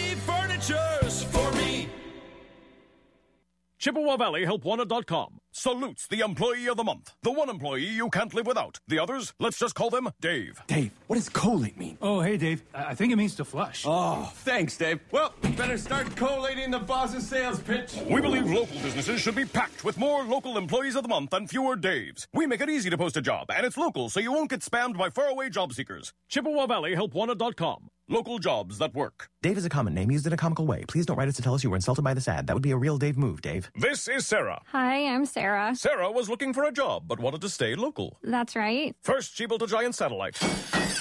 Chippewa 3.88 4.18
Valley 4.18 4.44
Help 4.44 4.66
HelpWanted.com 4.66 5.40
salutes 5.54 6.08
the 6.08 6.20
employee 6.20 6.68
of 6.68 6.76
the 6.76 6.84
month. 6.84 7.14
The 7.24 7.32
one 7.32 7.50
employee 7.50 7.86
you 7.86 8.10
can't 8.10 8.34
live 8.34 8.46
without. 8.46 8.82
The 8.90 9.00
others, 9.00 9.34
let's 9.40 9.58
just 9.58 9.76
call 9.76 9.90
them 9.90 10.10
Dave. 10.20 10.62
Dave, 10.68 10.92
what 11.08 11.16
does 11.16 11.30
collate 11.30 11.78
mean? 11.78 11.98
Oh, 12.02 12.20
hey, 12.20 12.36
Dave. 12.36 12.66
I 12.76 12.88
I 12.88 12.96
think 12.96 13.14
it 13.14 13.16
means 13.16 13.36
to 13.36 13.46
flush. 13.46 13.86
Oh, 13.88 14.30
thanks, 14.40 14.76
Dave. 14.76 15.00
Well, 15.12 15.34
better 15.56 15.78
start 15.78 16.14
collating 16.18 16.70
the 16.70 16.80
boss's 16.80 17.26
sales 17.26 17.62
pitch. 17.62 17.94
We 18.10 18.20
believe 18.20 18.52
local 18.52 18.78
businesses 18.82 19.22
should 19.22 19.36
be 19.36 19.46
packed 19.46 19.86
with 19.86 19.98
more 19.98 20.26
local 20.26 20.58
employees 20.58 20.98
of 20.98 21.04
the 21.04 21.10
month 21.10 21.32
and 21.32 21.50
fewer 21.50 21.78
Daves. 21.78 22.28
We 22.34 22.46
make 22.46 22.60
it 22.60 22.70
easy 22.70 22.90
to 22.90 22.98
post 22.98 23.16
a 23.16 23.22
job, 23.22 23.50
and 23.56 23.66
it's 23.66 23.78
local, 23.78 24.10
so 24.10 24.20
you 24.20 24.34
won't 24.34 24.50
get 24.50 24.60
spammed 24.60 24.98
by 24.98 25.12
faraway 25.12 25.50
job 25.50 25.72
seekers. 25.72 26.12
Chippewa 26.28 26.68
Valley 26.68 26.94
Help 26.94 27.14
HelpWanted.com. 27.14 27.90
Local 28.10 28.40
jobs 28.40 28.78
that 28.78 28.94
work. 28.96 29.30
Dave 29.42 29.58
is 29.58 29.66
a 29.66 29.70
common 29.70 29.94
name 29.94 30.10
used 30.10 30.26
in 30.26 30.32
a 30.32 30.38
comical 30.38 30.66
way. 30.66 30.86
Please 30.88 31.06
don't 31.06 31.18
write 31.18 31.28
us 31.28 31.36
to 31.36 31.42
tell 31.42 31.54
us 31.54 31.62
you 31.62 31.70
were 31.70 31.76
insulted 31.76 32.04
by 32.04 32.14
this 32.14 32.30
ad. 32.30 32.48
That 32.48 32.54
would 32.54 32.64
be 32.64 32.72
a 32.72 32.78
real 32.78 32.98
Dave 32.98 33.18
move, 33.18 33.42
Dave. 33.42 33.70
This 33.76 34.08
is 34.08 34.26
Sarah. 34.26 34.62
Hi, 34.68 35.08
I'm 35.08 35.26
Sarah. 35.26 35.76
Sarah 35.76 36.10
was 36.10 36.30
looking 36.30 36.54
for 36.54 36.64
a 36.64 36.72
job, 36.72 37.04
but 37.06 37.20
wanted 37.20 37.42
to 37.42 37.50
stay 37.50 37.76
local. 37.76 38.18
That's 38.24 38.56
right. 38.56 38.96
First, 39.04 39.36
she 39.36 39.46
built 39.46 39.62
a 39.62 39.68
giant 39.68 39.94
satellite, 39.94 40.40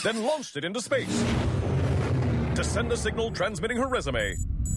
then 0.02 0.24
launched 0.24 0.56
it 0.56 0.64
into 0.64 0.80
space 0.82 1.24
to 2.56 2.64
send 2.64 2.90
a 2.90 2.96
signal 2.96 3.30
transmitting 3.30 3.76
her 3.76 3.86
resume. 3.86 4.34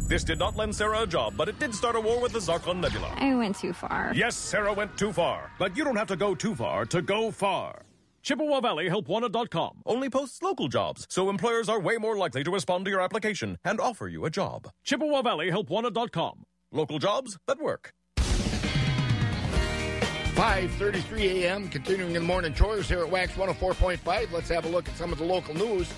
This 0.07 0.23
did 0.23 0.37
not 0.37 0.55
lend 0.55 0.75
Sarah 0.75 1.01
a 1.01 1.07
job, 1.07 1.33
but 1.35 1.49
it 1.49 1.57
did 1.57 1.73
start 1.73 1.95
a 1.95 1.99
war 1.99 2.21
with 2.21 2.33
the 2.33 2.39
Zarkon 2.39 2.79
Nebula. 2.79 3.11
I 3.17 3.33
went 3.33 3.55
too 3.57 3.73
far. 3.73 4.11
Yes, 4.15 4.35
Sarah 4.35 4.73
went 4.73 4.95
too 4.97 5.11
far, 5.11 5.49
but 5.57 5.75
you 5.75 5.83
don't 5.83 5.95
have 5.95 6.07
to 6.09 6.15
go 6.15 6.35
too 6.35 6.53
far 6.53 6.85
to 6.85 7.01
go 7.01 7.31
far. 7.31 7.81
Chippewa 8.21 8.59
Valley 8.61 8.89
HelpWanted.com 8.89 9.81
only 9.85 10.09
posts 10.09 10.41
local 10.41 10.67
jobs, 10.67 11.07
so 11.09 11.29
employers 11.29 11.69
are 11.69 11.79
way 11.79 11.97
more 11.97 12.17
likely 12.17 12.43
to 12.43 12.51
respond 12.51 12.85
to 12.85 12.91
your 12.91 13.01
application 13.01 13.57
and 13.63 13.79
offer 13.79 14.07
you 14.07 14.25
a 14.25 14.29
job. 14.29 14.69
Chippewa 14.83 15.21
Valley 15.21 15.49
HelpWanted.com. 15.51 16.43
Local 16.71 16.99
jobs 16.99 17.37
that 17.47 17.59
work. 17.59 17.93
5.33 20.39 21.43
a.m., 21.43 21.67
continuing 21.67 22.15
in 22.15 22.21
the 22.21 22.27
morning 22.27 22.53
chores 22.53 22.87
here 22.87 22.99
at 22.99 23.09
Wax 23.09 23.33
104.5. 23.33 24.31
Let's 24.31 24.47
have 24.49 24.63
a 24.65 24.69
look 24.69 24.87
at 24.87 24.95
some 24.95 25.11
of 25.11 25.17
the 25.17 25.25
local 25.25 25.53
news. 25.53 25.91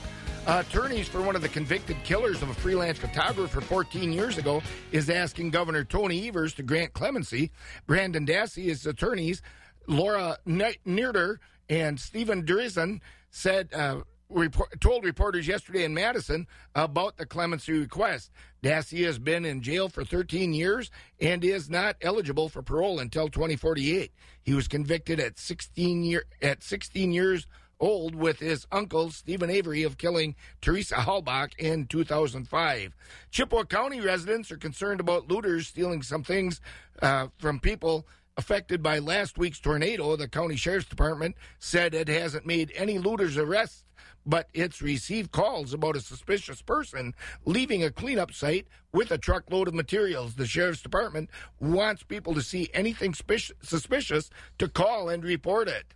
Uh, 0.47 0.63
attorneys 0.67 1.07
for 1.07 1.21
one 1.21 1.35
of 1.35 1.43
the 1.43 1.49
convicted 1.49 1.95
killers 2.03 2.41
of 2.41 2.49
a 2.49 2.53
freelance 2.55 2.97
photographer 2.97 3.61
14 3.61 4.11
years 4.11 4.39
ago 4.39 4.63
is 4.91 5.11
asking 5.11 5.51
Governor 5.51 5.83
Tony 5.83 6.27
Evers 6.27 6.55
to 6.55 6.63
grant 6.63 6.93
clemency. 6.93 7.51
Brendan 7.85 8.25
Dassey, 8.25 8.63
his 8.63 8.87
attorneys, 8.87 9.43
Laura 9.87 10.37
Nirider 10.47 11.37
and 11.71 11.97
Steven 11.97 12.43
Drizin 12.43 12.99
said 13.29 13.69
uh, 13.73 14.01
report, 14.29 14.79
told 14.81 15.05
reporters 15.05 15.47
yesterday 15.47 15.85
in 15.85 15.93
Madison 15.93 16.45
about 16.75 17.15
the 17.15 17.25
clemency 17.25 17.71
request. 17.71 18.29
Dassey 18.61 19.05
has 19.05 19.17
been 19.17 19.45
in 19.45 19.61
jail 19.61 19.87
for 19.87 20.03
13 20.03 20.53
years 20.53 20.91
and 21.21 21.43
is 21.45 21.69
not 21.69 21.95
eligible 22.01 22.49
for 22.49 22.61
parole 22.61 22.99
until 22.99 23.29
2048. 23.29 24.11
He 24.43 24.53
was 24.53 24.67
convicted 24.67 25.21
at 25.21 25.39
16 25.39 26.03
year 26.03 26.25
at 26.41 26.61
16 26.61 27.13
years 27.13 27.47
old 27.79 28.15
with 28.15 28.39
his 28.39 28.67
uncle 28.71 29.09
Steven 29.09 29.49
Avery 29.49 29.83
of 29.83 29.97
killing 29.97 30.35
Teresa 30.59 30.95
Halbach 30.95 31.55
in 31.57 31.87
2005. 31.87 32.93
Chippewa 33.31 33.63
County 33.63 34.01
residents 34.01 34.51
are 34.51 34.57
concerned 34.57 34.99
about 34.99 35.29
looters 35.29 35.67
stealing 35.67 36.03
some 36.03 36.23
things 36.23 36.59
uh, 37.01 37.27
from 37.39 37.59
people 37.59 38.05
affected 38.41 38.81
by 38.81 38.97
last 38.97 39.37
week's 39.37 39.59
tornado. 39.59 40.15
The 40.15 40.27
county 40.27 40.55
sheriff's 40.55 40.89
department 40.89 41.35
said 41.59 41.93
it 41.93 42.07
hasn't 42.07 42.43
made 42.43 42.73
any 42.75 42.97
looters 42.97 43.37
arrests, 43.37 43.85
but 44.25 44.49
it's 44.51 44.81
received 44.81 45.31
calls 45.31 45.75
about 45.75 45.95
a 45.95 46.01
suspicious 46.01 46.59
person 46.59 47.13
leaving 47.45 47.83
a 47.83 47.91
cleanup 47.91 48.33
site 48.33 48.65
with 48.91 49.11
a 49.11 49.19
truckload 49.19 49.67
of 49.67 49.75
materials. 49.75 50.33
The 50.33 50.47
sheriff's 50.47 50.81
department 50.81 51.29
wants 51.59 52.01
people 52.01 52.33
to 52.33 52.41
see 52.41 52.67
anything 52.73 53.13
suspicious, 53.13 53.55
suspicious 53.61 54.31
to 54.57 54.67
call 54.67 55.07
and 55.07 55.23
report 55.23 55.67
it. 55.67 55.93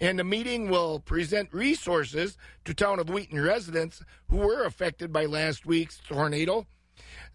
And 0.00 0.18
the 0.18 0.24
meeting 0.24 0.70
will 0.70 0.98
present 0.98 1.52
resources 1.52 2.38
to 2.64 2.72
town 2.72 3.00
of 3.00 3.10
Wheaton 3.10 3.38
residents 3.38 4.02
who 4.30 4.38
were 4.38 4.64
affected 4.64 5.12
by 5.12 5.26
last 5.26 5.66
week's 5.66 5.98
tornado. 5.98 6.66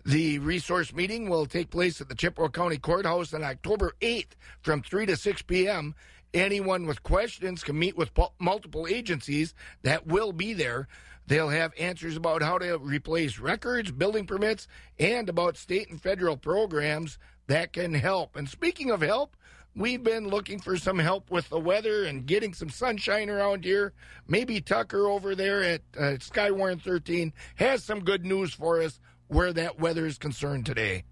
The 0.06 0.40
resource 0.40 0.94
meeting 0.94 1.30
will 1.30 1.46
take 1.46 1.70
place 1.70 2.00
at 2.00 2.08
the 2.08 2.16
Chippewa 2.16 2.48
County 2.50 2.78
Courthouse 2.78 3.34
on 3.34 3.44
October 3.44 3.94
8th 4.02 4.36
from 4.62 4.82
3 4.82 5.06
to 5.08 5.18
6 5.18 5.42
p.m. 5.42 5.96
Anyone 6.34 6.86
with 6.86 7.04
questions 7.04 7.64
can 7.64 7.78
meet 7.78 7.98
with 7.98 8.12
multiple 8.40 8.88
agencies 8.88 9.54
that 9.84 10.08
will 10.08 10.32
be 10.32 10.54
there. 10.54 10.88
They'll 11.26 11.50
have 11.50 11.74
answers 11.78 12.16
about 12.16 12.42
how 12.42 12.58
to 12.58 12.78
replace 12.78 13.38
records, 13.38 13.92
building 13.92 14.26
permits, 14.26 14.68
and 14.98 15.28
about 15.28 15.58
state 15.58 15.90
and 15.90 16.02
federal 16.02 16.38
programs 16.38 17.18
that 17.48 17.74
can 17.74 17.94
help. 17.94 18.38
And 18.38 18.48
speaking 18.48 18.92
of 18.92 19.02
help, 19.02 19.36
we've 19.76 20.04
been 20.04 20.30
looking 20.30 20.60
for 20.60 20.78
some 20.78 21.00
help 21.00 21.30
with 21.30 21.50
the 21.50 21.60
weather 21.60 22.06
and 22.06 22.26
getting 22.26 22.54
some 22.54 22.70
sunshine 22.70 23.30
around 23.30 23.66
here. 23.66 23.94
Maybe 24.28 24.62
Tucker 24.62 25.08
over 25.08 25.36
there 25.36 25.64
at 25.64 25.82
uh, 25.98 26.18
Skywarn 26.20 26.82
13 26.82 27.34
has 27.56 27.84
some 27.84 28.06
good 28.06 28.26
news 28.26 28.54
for 28.54 28.82
us 28.82 29.00
where 29.28 29.54
that 29.54 29.80
weather 29.80 30.06
is 30.06 30.18
concerned 30.18 30.66
today. 30.66 31.04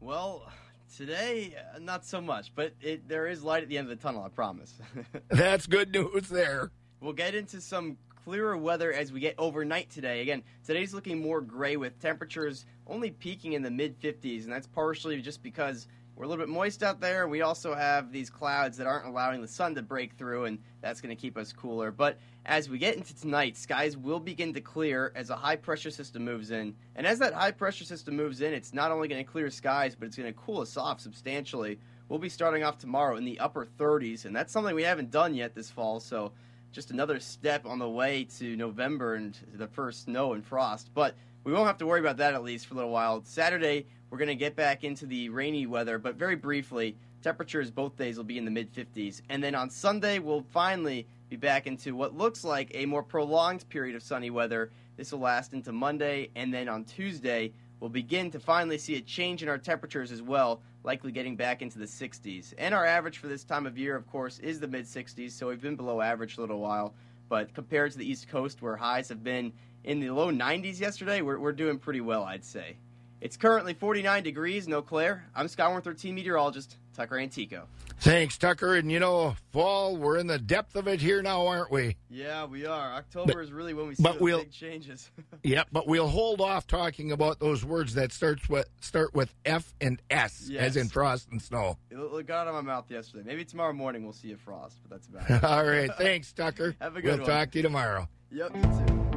Well, 0.00 0.50
today, 0.96 1.54
uh, 1.74 1.78
not 1.78 2.04
so 2.04 2.20
much, 2.20 2.52
but 2.54 2.74
it, 2.80 3.08
there 3.08 3.26
is 3.26 3.42
light 3.42 3.62
at 3.62 3.68
the 3.68 3.78
end 3.78 3.90
of 3.90 3.96
the 3.96 4.02
tunnel, 4.02 4.22
I 4.24 4.28
promise. 4.28 4.74
That's 5.28 5.66
good 5.66 5.92
news 5.92 6.28
there. 6.28 6.70
We'll 7.00 7.12
get 7.12 7.34
into 7.34 7.60
some 7.60 7.98
clearer 8.24 8.56
weather 8.56 8.92
as 8.92 9.12
we 9.12 9.20
get 9.20 9.34
overnight 9.38 9.90
today. 9.90 10.22
Again, 10.22 10.42
today's 10.64 10.94
looking 10.94 11.20
more 11.20 11.40
gray 11.40 11.76
with 11.76 11.98
temperatures 12.00 12.66
only 12.86 13.10
peaking 13.10 13.52
in 13.54 13.62
the 13.62 13.70
mid 13.70 14.00
50s, 14.00 14.44
and 14.44 14.52
that's 14.52 14.66
partially 14.66 15.20
just 15.20 15.42
because 15.42 15.88
we're 16.14 16.24
a 16.24 16.28
little 16.28 16.44
bit 16.44 16.52
moist 16.52 16.82
out 16.82 17.00
there. 17.00 17.26
We 17.26 17.42
also 17.42 17.74
have 17.74 18.12
these 18.12 18.28
clouds 18.30 18.76
that 18.78 18.86
aren't 18.86 19.06
allowing 19.06 19.40
the 19.40 19.48
sun 19.48 19.74
to 19.76 19.82
break 19.82 20.14
through, 20.14 20.44
and 20.44 20.58
that's 20.80 21.00
going 21.00 21.14
to 21.14 21.20
keep 21.20 21.36
us 21.36 21.52
cooler. 21.52 21.90
But 21.90 22.18
as 22.44 22.68
we 22.68 22.78
get 22.78 22.96
into 22.96 23.14
tonight, 23.14 23.56
skies 23.56 23.96
will 23.96 24.18
begin 24.18 24.52
to 24.54 24.60
clear 24.60 25.12
as 25.14 25.30
a 25.30 25.36
high 25.36 25.56
pressure 25.56 25.90
system 25.90 26.24
moves 26.24 26.50
in. 26.50 26.74
And 26.96 27.06
as 27.06 27.20
that 27.20 27.34
high 27.34 27.52
pressure 27.52 27.84
system 27.84 28.16
moves 28.16 28.40
in, 28.40 28.52
it's 28.52 28.74
not 28.74 28.90
only 28.90 29.06
going 29.06 29.24
to 29.24 29.30
clear 29.30 29.48
skies, 29.48 29.94
but 29.94 30.06
it's 30.06 30.16
going 30.16 30.32
to 30.32 30.38
cool 30.38 30.60
us 30.60 30.76
off 30.76 31.00
substantially. 31.00 31.78
We'll 32.08 32.18
be 32.18 32.28
starting 32.28 32.64
off 32.64 32.78
tomorrow 32.78 33.16
in 33.16 33.24
the 33.24 33.38
upper 33.38 33.66
30s, 33.78 34.24
and 34.24 34.34
that's 34.34 34.52
something 34.52 34.74
we 34.74 34.82
haven't 34.82 35.10
done 35.10 35.34
yet 35.34 35.54
this 35.54 35.70
fall. 35.70 36.00
So 36.00 36.32
just 36.72 36.90
another 36.90 37.20
step 37.20 37.64
on 37.64 37.78
the 37.78 37.88
way 37.88 38.24
to 38.38 38.56
November 38.56 39.14
and 39.14 39.38
the 39.54 39.68
first 39.68 40.04
snow 40.04 40.32
and 40.32 40.44
frost. 40.44 40.90
But 40.94 41.14
we 41.44 41.52
won't 41.52 41.68
have 41.68 41.78
to 41.78 41.86
worry 41.86 42.00
about 42.00 42.16
that 42.16 42.34
at 42.34 42.42
least 42.42 42.66
for 42.66 42.74
a 42.74 42.76
little 42.76 42.90
while. 42.90 43.22
Saturday, 43.24 43.86
we're 44.10 44.18
going 44.18 44.28
to 44.28 44.34
get 44.34 44.56
back 44.56 44.82
into 44.82 45.06
the 45.06 45.28
rainy 45.28 45.66
weather, 45.66 45.98
but 45.98 46.16
very 46.16 46.36
briefly, 46.36 46.96
temperatures 47.22 47.70
both 47.70 47.96
days 47.96 48.16
will 48.16 48.24
be 48.24 48.36
in 48.36 48.44
the 48.44 48.50
mid 48.50 48.72
50s. 48.74 49.22
And 49.28 49.42
then 49.42 49.54
on 49.54 49.70
Sunday, 49.70 50.18
we'll 50.18 50.44
finally 50.50 51.06
be 51.32 51.36
back 51.38 51.66
into 51.66 51.96
what 51.96 52.14
looks 52.14 52.44
like 52.44 52.70
a 52.74 52.84
more 52.84 53.02
prolonged 53.02 53.66
period 53.70 53.96
of 53.96 54.02
sunny 54.02 54.28
weather. 54.28 54.70
This 54.98 55.12
will 55.12 55.20
last 55.20 55.54
into 55.54 55.72
Monday, 55.72 56.28
and 56.36 56.52
then 56.52 56.68
on 56.68 56.84
Tuesday, 56.84 57.54
we'll 57.80 57.88
begin 57.88 58.30
to 58.32 58.38
finally 58.38 58.76
see 58.76 58.96
a 58.96 59.00
change 59.00 59.42
in 59.42 59.48
our 59.48 59.56
temperatures 59.56 60.12
as 60.12 60.20
well, 60.20 60.60
likely 60.84 61.10
getting 61.10 61.34
back 61.34 61.62
into 61.62 61.78
the 61.78 61.86
60s. 61.86 62.52
And 62.58 62.74
our 62.74 62.84
average 62.84 63.16
for 63.16 63.28
this 63.28 63.44
time 63.44 63.64
of 63.64 63.78
year, 63.78 63.96
of 63.96 64.06
course, 64.08 64.40
is 64.40 64.60
the 64.60 64.68
mid 64.68 64.84
60s, 64.84 65.30
so 65.30 65.48
we've 65.48 65.62
been 65.62 65.74
below 65.74 66.02
average 66.02 66.36
a 66.36 66.42
little 66.42 66.60
while. 66.60 66.92
But 67.30 67.54
compared 67.54 67.92
to 67.92 67.98
the 67.98 68.06
East 68.06 68.28
Coast, 68.28 68.60
where 68.60 68.76
highs 68.76 69.08
have 69.08 69.24
been 69.24 69.54
in 69.84 70.00
the 70.00 70.10
low 70.10 70.30
90s 70.30 70.80
yesterday, 70.80 71.22
we're, 71.22 71.38
we're 71.38 71.52
doing 71.52 71.78
pretty 71.78 72.02
well, 72.02 72.24
I'd 72.24 72.44
say. 72.44 72.76
It's 73.22 73.36
currently 73.36 73.72
49 73.72 74.24
degrees 74.24 74.66
in 74.66 74.74
Eau 74.74 74.82
Claire. 74.82 75.24
I'm 75.32 75.46
Skywarn 75.46 75.84
13 75.84 76.12
meteorologist 76.12 76.76
Tucker 76.92 77.16
Antico. 77.20 77.68
Thanks, 78.00 78.36
Tucker. 78.36 78.74
And 78.74 78.90
you 78.90 78.98
know, 78.98 79.36
fall, 79.52 79.96
we're 79.96 80.18
in 80.18 80.26
the 80.26 80.40
depth 80.40 80.74
of 80.74 80.88
it 80.88 81.00
here 81.00 81.22
now, 81.22 81.46
aren't 81.46 81.70
we? 81.70 81.94
Yeah, 82.10 82.46
we 82.46 82.66
are. 82.66 82.94
October 82.94 83.34
But- 83.34 83.44
is 83.44 83.52
really 83.52 83.74
when 83.74 83.86
we 83.86 83.94
see 83.94 84.02
but 84.02 84.20
we'll- 84.20 84.40
big 84.40 84.50
changes. 84.50 85.08
Yep, 85.44 85.68
but 85.72 85.86
we'll 85.88 86.06
hold 86.08 86.40
off 86.40 86.66
talking 86.66 87.10
about 87.12 87.38
those 87.40 87.64
words 87.64 87.94
that 87.94 88.12
starts 88.12 88.48
with 88.48 88.68
start 88.80 89.12
with 89.14 89.32
F 89.44 89.72
and 89.80 90.00
S, 90.10 90.50
as 90.56 90.76
in 90.76 90.88
frost 90.88 91.28
and 91.32 91.40
snow. 91.42 91.78
it 91.90 91.96
it 91.96 92.26
got 92.26 92.46
out 92.46 92.48
of 92.48 92.54
my 92.54 92.60
mouth 92.60 92.88
yesterday. 92.90 93.22
Maybe 93.26 93.44
tomorrow 93.44 93.72
morning 93.72 94.02
we'll 94.04 94.12
see 94.12 94.30
a 94.32 94.36
frost, 94.36 94.78
but 94.82 94.90
that's 94.90 95.06
about 95.08 95.30
it. 95.30 95.44
All 95.48 95.64
right, 95.64 95.90
thanks, 95.96 96.32
Tucker. 96.32 96.76
Have 96.80 96.96
a 96.96 97.02
good 97.02 97.10
one. 97.10 97.18
we'll 97.20 97.26
talk 97.28 97.50
to 97.52 97.58
you 97.58 97.62
tomorrow. 97.62 98.08
Yep, 98.30 98.56
you 98.56 98.62
too. 98.62 99.11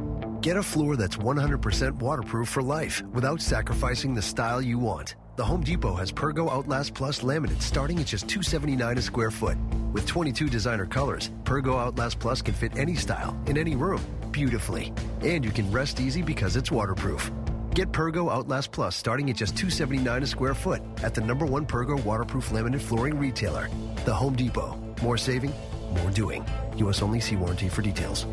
Get 0.46 0.56
a 0.56 0.62
floor 0.62 0.94
that's 0.94 1.16
100% 1.16 1.94
waterproof 1.94 2.48
for 2.50 2.62
life 2.62 3.02
without 3.12 3.40
sacrificing 3.40 4.14
the 4.14 4.22
style 4.22 4.62
you 4.62 4.78
want. 4.78 5.16
The 5.34 5.44
Home 5.44 5.64
Depot 5.64 5.96
has 5.96 6.12
Pergo 6.12 6.48
Outlast 6.48 6.94
Plus 6.94 7.22
laminate 7.22 7.60
starting 7.60 7.98
at 7.98 8.06
just 8.06 8.28
279 8.28 8.98
a 8.98 9.02
square 9.02 9.32
foot. 9.32 9.58
With 9.92 10.06
22 10.06 10.48
designer 10.48 10.86
colors, 10.86 11.32
Pergo 11.42 11.76
Outlast 11.80 12.20
Plus 12.20 12.42
can 12.42 12.54
fit 12.54 12.78
any 12.78 12.94
style 12.94 13.36
in 13.46 13.58
any 13.58 13.74
room 13.74 14.00
beautifully. 14.30 14.92
And 15.20 15.44
you 15.44 15.50
can 15.50 15.68
rest 15.72 15.98
easy 15.98 16.22
because 16.22 16.54
it's 16.54 16.70
waterproof. 16.70 17.28
Get 17.74 17.90
Pergo 17.90 18.30
Outlast 18.30 18.70
Plus 18.70 18.94
starting 18.94 19.28
at 19.30 19.34
just 19.34 19.56
279 19.56 20.22
a 20.22 20.26
square 20.28 20.54
foot 20.54 20.80
at 21.02 21.12
the 21.12 21.22
number 21.22 21.44
one 21.44 21.66
Pergo 21.66 22.00
waterproof 22.04 22.50
laminate 22.50 22.82
flooring 22.82 23.18
retailer, 23.18 23.68
The 24.04 24.14
Home 24.14 24.36
Depot. 24.36 24.78
More 25.02 25.18
saving, 25.18 25.52
more 25.94 26.10
doing. 26.12 26.46
U.S. 26.76 27.02
only 27.02 27.18
see 27.18 27.34
warranty 27.34 27.68
for 27.68 27.82
details. 27.82 28.26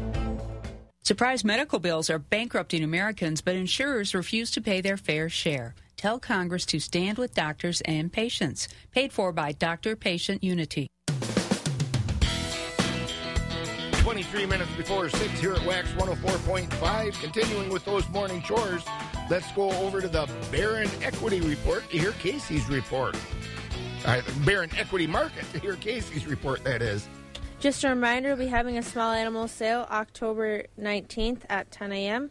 Surprise 1.06 1.44
medical 1.44 1.80
bills 1.80 2.10
are 2.10 2.18
bankrupting 2.18 2.82
Americans, 2.82 3.42
but 3.42 3.58
insurers 3.58 4.16
refuse 4.16 4.50
to 4.52 4.62
pay 4.62 4.80
their 4.80 4.96
fair 4.96 5.28
share. 5.28 5.76
Tell 5.98 6.18
Congress 6.18 6.66
to 6.68 6.80
stand 6.80 7.18
with 7.18 7.34
doctors 7.34 7.82
and 7.82 8.10
patients. 8.10 8.70
Paid 8.92 9.12
for 9.12 9.34
by 9.34 9.52
Doctor 9.52 9.98
Patient 9.98 10.42
Unity. 10.42 10.88
23 13.98 14.46
minutes 14.46 14.72
before 14.78 15.10
6 15.10 15.40
here 15.42 15.52
at 15.52 15.66
Wax 15.66 15.90
104.5. 15.92 17.22
Continuing 17.22 17.68
with 17.68 17.84
those 17.84 18.08
morning 18.08 18.42
chores, 18.42 18.86
let's 19.30 19.52
go 19.52 19.72
over 19.72 20.00
to 20.00 20.08
the 20.08 20.30
Barron 20.54 20.90
Equity 21.02 21.42
Report 21.42 21.84
to 21.90 21.98
hear 21.98 22.14
Casey's 22.14 22.70
report. 22.70 23.18
Uh, 24.06 24.22
Barron 24.46 24.70
Equity 24.78 25.08
Market 25.08 25.44
to 25.52 25.60
hear 25.60 25.76
Casey's 25.76 26.26
report, 26.26 26.64
that 26.64 26.82
is. 26.82 27.10
Just 27.64 27.86
a 27.86 27.88
reminder, 27.88 28.28
we'll 28.36 28.40
be 28.40 28.48
having 28.48 28.78
a 28.78 28.84
small 28.84 29.14
animal 29.14 29.48
sale 29.48 29.88
October 29.90 30.66
19th 30.78 31.44
at 31.50 31.72
10 31.72 31.94
a.m. 31.94 32.30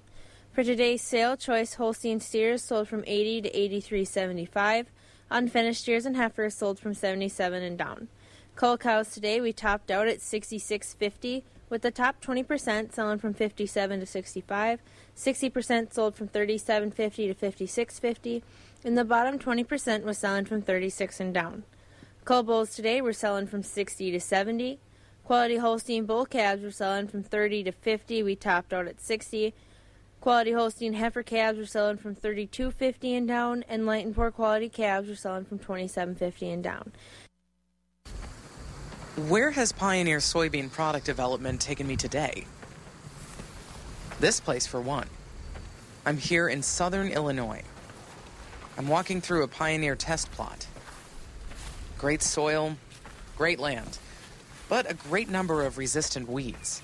For 0.53 0.63
today's 0.63 1.01
sale, 1.01 1.39
choice 1.39 1.77
Holstein 1.77 2.21
steers 2.21 2.63
sold 2.63 2.87
from 2.87 3.03
80 3.07 3.41
to 3.41 3.51
83.75. 3.51 4.89
Unfinished 5.31 5.81
steers 5.81 6.05
and 6.05 6.19
heifers 6.19 6.55
sold 6.55 6.79
from 6.79 6.93
77 6.93 7.63
and 7.63 7.79
down. 7.79 8.09
Cull 8.57 8.77
cows 8.77 9.15
today 9.15 9.41
we 9.41 9.55
topped 9.55 9.91
out 9.91 10.07
at 10.07 10.19
66.50, 10.19 11.45
with 11.71 11.81
the 11.81 11.91
top 11.91 12.23
20% 12.23 12.93
selling 12.93 13.19
from 13.19 13.33
57 13.33 14.01
to 14.01 14.05
65, 14.05 14.81
60% 15.17 15.95
sold 15.95 16.15
from 16.15 16.29
37.50 16.29 16.95
to 16.95 17.35
56.50, 17.35 18.43
and 18.85 18.99
the 18.99 19.05
bottom 19.07 19.39
20% 19.39 20.03
was 20.03 20.19
selling 20.19 20.45
from 20.45 20.61
36 20.61 21.21
and 21.21 21.33
down. 21.33 21.63
Cull 22.27 22.43
bulls 22.43 22.77
today 22.77 23.01
were 23.01 23.15
selling 23.15 23.47
from 23.47 23.63
60 23.63 24.11
to 24.11 24.21
70. 24.21 24.79
Quality 25.25 25.57
Holstein 25.57 26.05
bull 26.05 26.27
calves 26.27 26.63
were 26.63 26.71
selling 26.71 27.07
from 27.07 27.23
30 27.23 27.65
to 27.65 27.73
50. 27.73 28.23
We 28.23 28.35
topped 28.35 28.73
out 28.73 28.89
at 28.89 29.01
60. 29.01 29.55
Quality 30.21 30.53
Holstein 30.53 30.95
heifer 30.95 31.23
calves 31.23 31.59
were 31.59 31.67
selling 31.67 31.97
from 31.97 32.15
32.50 32.15 33.17
and 33.17 33.29
down, 33.29 33.65
and 33.69 33.87
light 33.87 34.05
and 34.05 34.15
poor 34.15 34.31
quality 34.31 34.69
calves 34.69 35.09
were 35.09 35.17
selling 35.17 35.45
from 35.45 35.59
27.50 35.59 36.53
and 36.53 36.63
down. 36.63 36.93
Where 39.29 39.51
has 39.51 39.73
Pioneer 39.73 40.19
soybean 40.19 40.71
product 40.71 41.07
development 41.07 41.61
taken 41.61 41.87
me 41.87 41.97
today? 41.97 42.47
This 44.21 44.41
place, 44.41 44.67
for 44.67 44.81
one. 44.81 45.09
I'm 46.07 46.17
here 46.17 46.49
in 46.49 46.63
southern 46.63 47.09
Illinois. 47.09 47.63
I'm 48.79 48.89
walking 48.89 49.21
through 49.21 49.43
a 49.43 49.49
Pioneer 49.49 49.97
test 49.97 50.31
plot. 50.33 50.67
Great 51.99 52.23
soil, 52.23 52.77
great 53.37 53.59
land, 53.59 53.99
but 54.73 54.91
a 54.91 54.95
great 54.95 55.29
number 55.29 55.67
of 55.67 55.77
resistant 55.77 56.27
weeds. 56.27 56.81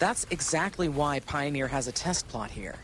That's 0.00 0.26
exactly 0.32 0.88
why 0.88 1.20
Pioneer 1.20 1.68
has 1.68 1.86
a 1.86 1.92
test 1.92 2.26
plot 2.26 2.50
here. 2.50 2.74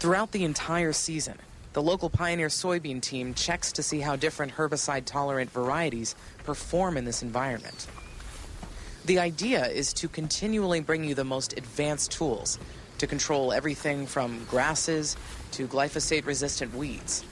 Throughout 0.00 0.32
the 0.32 0.44
entire 0.44 0.92
season, 0.92 1.38
the 1.72 1.80
local 1.80 2.10
Pioneer 2.10 2.48
soybean 2.48 3.00
team 3.00 3.32
checks 3.32 3.72
to 3.72 3.82
see 3.82 4.00
how 4.00 4.16
different 4.16 4.52
herbicide 4.52 5.06
tolerant 5.06 5.50
varieties 5.50 6.14
perform 6.44 6.98
in 6.98 7.06
this 7.06 7.22
environment. 7.22 7.86
The 9.06 9.18
idea 9.18 9.64
is 9.64 9.94
to 9.94 10.06
continually 10.06 10.80
bring 10.80 11.02
you 11.02 11.14
the 11.14 11.24
most 11.24 11.54
advanced 11.56 12.12
tools 12.12 12.58
to 12.98 13.06
control 13.06 13.50
everything 13.50 14.06
from 14.06 14.44
grasses 14.44 15.16
to 15.52 15.66
glyphosate 15.66 16.26
resistant 16.26 16.74
weeds, 16.74 17.24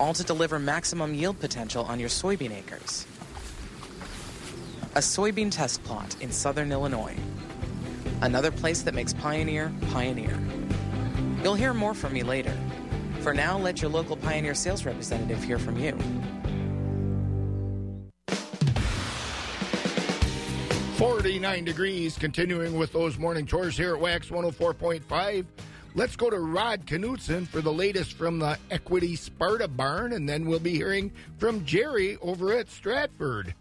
all 0.00 0.14
to 0.14 0.24
deliver 0.24 0.58
maximum 0.58 1.14
yield 1.14 1.38
potential 1.38 1.84
on 1.84 2.00
your 2.00 2.08
soybean 2.08 2.50
acres. 2.50 3.06
A 4.96 4.98
soybean 4.98 5.50
test 5.50 5.82
plot 5.82 6.14
in 6.20 6.30
southern 6.30 6.70
Illinois. 6.70 7.16
Another 8.22 8.52
place 8.52 8.82
that 8.82 8.94
makes 8.94 9.12
Pioneer, 9.12 9.72
Pioneer. 9.90 10.38
You'll 11.42 11.56
hear 11.56 11.74
more 11.74 11.94
from 11.94 12.12
me 12.12 12.22
later. 12.22 12.56
For 13.18 13.34
now, 13.34 13.58
let 13.58 13.82
your 13.82 13.90
local 13.90 14.16
Pioneer 14.16 14.54
sales 14.54 14.84
representative 14.84 15.42
hear 15.42 15.58
from 15.58 15.80
you. 15.80 15.98
49 20.96 21.64
degrees, 21.64 22.16
continuing 22.16 22.78
with 22.78 22.92
those 22.92 23.18
morning 23.18 23.46
chores 23.46 23.76
here 23.76 23.96
at 23.96 24.00
Wax 24.00 24.28
104.5. 24.28 25.44
Let's 25.96 26.14
go 26.14 26.30
to 26.30 26.38
Rod 26.38 26.86
Knutson 26.86 27.48
for 27.48 27.60
the 27.60 27.72
latest 27.72 28.12
from 28.12 28.38
the 28.38 28.56
Equity 28.70 29.16
Sparta 29.16 29.66
barn, 29.66 30.12
and 30.12 30.28
then 30.28 30.46
we'll 30.46 30.60
be 30.60 30.76
hearing 30.76 31.10
from 31.38 31.64
Jerry 31.64 32.16
over 32.22 32.56
at 32.56 32.70
Stratford. 32.70 33.54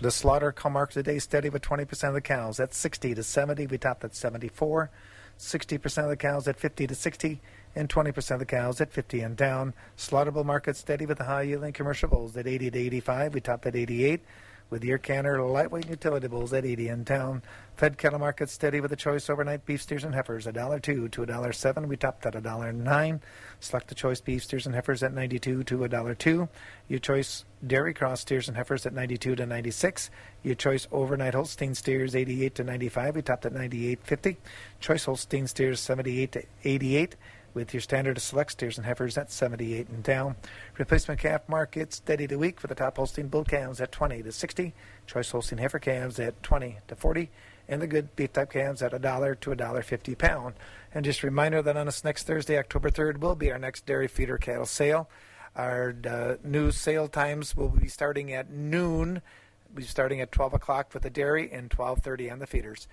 The 0.00 0.10
slaughter 0.10 0.52
cow 0.52 0.68
market 0.68 0.94
today 0.94 1.18
steady 1.18 1.48
with 1.48 1.62
20% 1.62 2.08
of 2.08 2.14
the 2.14 2.20
cows 2.20 2.60
at 2.60 2.74
60 2.74 3.14
to 3.14 3.22
70. 3.22 3.66
We 3.66 3.78
topped 3.78 4.04
at 4.04 4.14
74. 4.14 4.90
60% 5.38 6.02
of 6.04 6.08
the 6.08 6.16
cows 6.16 6.48
at 6.48 6.58
50 6.58 6.86
to 6.86 6.94
60, 6.94 7.40
and 7.74 7.88
20% 7.88 8.30
of 8.30 8.38
the 8.38 8.46
cows 8.46 8.80
at 8.80 8.92
50 8.92 9.20
and 9.20 9.36
down. 9.36 9.74
Slaughterable 9.96 10.44
market 10.44 10.76
steady 10.76 11.06
with 11.06 11.18
the 11.18 11.24
high 11.24 11.42
yielding 11.42 11.72
commercial 11.72 12.08
bulls 12.08 12.36
at 12.36 12.46
80 12.46 12.70
to 12.70 12.78
85. 12.78 13.34
We 13.34 13.40
topped 13.40 13.66
at 13.66 13.76
88 13.76 14.22
with 14.70 14.84
ear 14.84 14.98
canner 14.98 15.40
lightweight 15.42 15.88
utility 15.88 16.28
bulls 16.28 16.52
at 16.52 16.64
80 16.64 16.88
in 16.88 17.04
town. 17.04 17.42
Fed 17.76 17.98
cattle 17.98 18.18
market 18.18 18.48
steady 18.48 18.80
with 18.80 18.90
the 18.90 18.96
choice 18.96 19.28
overnight 19.28 19.66
beef 19.66 19.82
steers 19.82 20.02
and 20.02 20.14
heifers 20.14 20.46
a 20.46 20.52
dollar 20.52 20.80
two 20.80 21.08
to 21.10 21.22
a 21.22 21.26
dollar 21.26 21.52
seven. 21.52 21.88
We 21.88 21.96
topped 21.96 22.24
at 22.24 22.34
a 22.34 22.40
dollar 22.40 22.72
nine. 22.72 23.20
Select 23.60 23.88
the 23.88 23.94
choice 23.94 24.20
beef 24.20 24.44
steers 24.44 24.64
and 24.64 24.74
heifers 24.74 25.02
at 25.02 25.12
92 25.12 25.62
to 25.64 25.84
a 25.84 25.88
dollar 25.88 26.14
two. 26.14 26.48
Your 26.88 27.00
choice 27.00 27.44
dairy 27.66 27.92
cross 27.92 28.22
steers 28.22 28.48
and 28.48 28.56
heifers 28.56 28.86
at 28.86 28.94
92 28.94 29.36
to 29.36 29.46
96. 29.46 30.10
Your 30.42 30.54
choice 30.54 30.88
overnight 30.90 31.34
Holstein 31.34 31.74
steers 31.74 32.16
88 32.16 32.54
to 32.54 32.64
95. 32.64 33.16
We 33.16 33.22
topped 33.22 33.46
at 33.46 33.52
98.50. 33.52 34.36
Choice 34.80 35.04
Holstein 35.04 35.46
steers 35.46 35.80
78 35.80 36.32
to 36.32 36.44
88 36.64 37.16
with 37.56 37.72
your 37.72 37.80
standard 37.80 38.18
of 38.18 38.22
select 38.22 38.52
steers 38.52 38.76
and 38.76 38.86
heifers 38.86 39.16
at 39.16 39.32
78 39.32 39.88
and 39.88 40.02
down. 40.02 40.36
Replacement 40.78 41.18
calf 41.18 41.40
market 41.48 41.94
steady 41.94 42.28
to 42.28 42.36
weak 42.36 42.60
for 42.60 42.66
the 42.66 42.74
top 42.74 42.98
Holstein 42.98 43.28
bull 43.28 43.44
calves 43.44 43.80
at 43.80 43.90
20 43.90 44.22
to 44.22 44.30
60. 44.30 44.74
Choice 45.06 45.30
Holstein 45.30 45.58
heifer 45.58 45.78
calves 45.78 46.20
at 46.20 46.40
20 46.42 46.76
to 46.86 46.94
40. 46.94 47.30
And 47.66 47.80
the 47.80 47.86
good 47.86 48.14
beef 48.14 48.34
type 48.34 48.52
calves 48.52 48.82
at 48.82 48.92
a 48.92 48.98
dollar 48.98 49.34
to 49.36 49.52
a 49.52 49.56
dollar 49.56 49.82
fifty 49.82 50.14
pound. 50.14 50.54
And 50.94 51.04
just 51.04 51.22
a 51.22 51.26
reminder 51.26 51.62
that 51.62 51.76
on 51.76 51.86
this 51.86 52.04
next 52.04 52.24
Thursday, 52.24 52.58
October 52.58 52.90
3rd, 52.90 53.18
will 53.18 53.34
be 53.34 53.50
our 53.50 53.58
next 53.58 53.86
dairy 53.86 54.06
feeder 54.06 54.36
cattle 54.36 54.66
sale. 54.66 55.08
Our 55.56 55.96
uh, 56.08 56.34
new 56.44 56.70
sale 56.70 57.08
times 57.08 57.56
will 57.56 57.70
be 57.70 57.88
starting 57.88 58.32
at 58.32 58.50
noon. 58.50 59.22
We'll 59.68 59.76
be 59.76 59.82
starting 59.82 60.20
at 60.20 60.30
12 60.30 60.54
o'clock 60.54 60.90
for 60.90 60.98
the 60.98 61.10
dairy 61.10 61.50
and 61.50 61.70
12:30 61.70 62.30
on 62.30 62.38
the 62.38 62.46
feeders. 62.46 62.86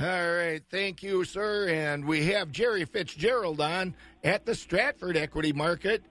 All 0.00 0.06
right, 0.06 0.60
thank 0.70 1.04
you, 1.04 1.24
sir. 1.24 1.68
And 1.68 2.04
we 2.04 2.26
have 2.26 2.50
Jerry 2.50 2.84
Fitzgerald 2.84 3.60
on 3.60 3.94
at 4.24 4.44
the 4.44 4.54
Stratford 4.54 5.16
Equity 5.16 5.52
Market. 5.52 6.02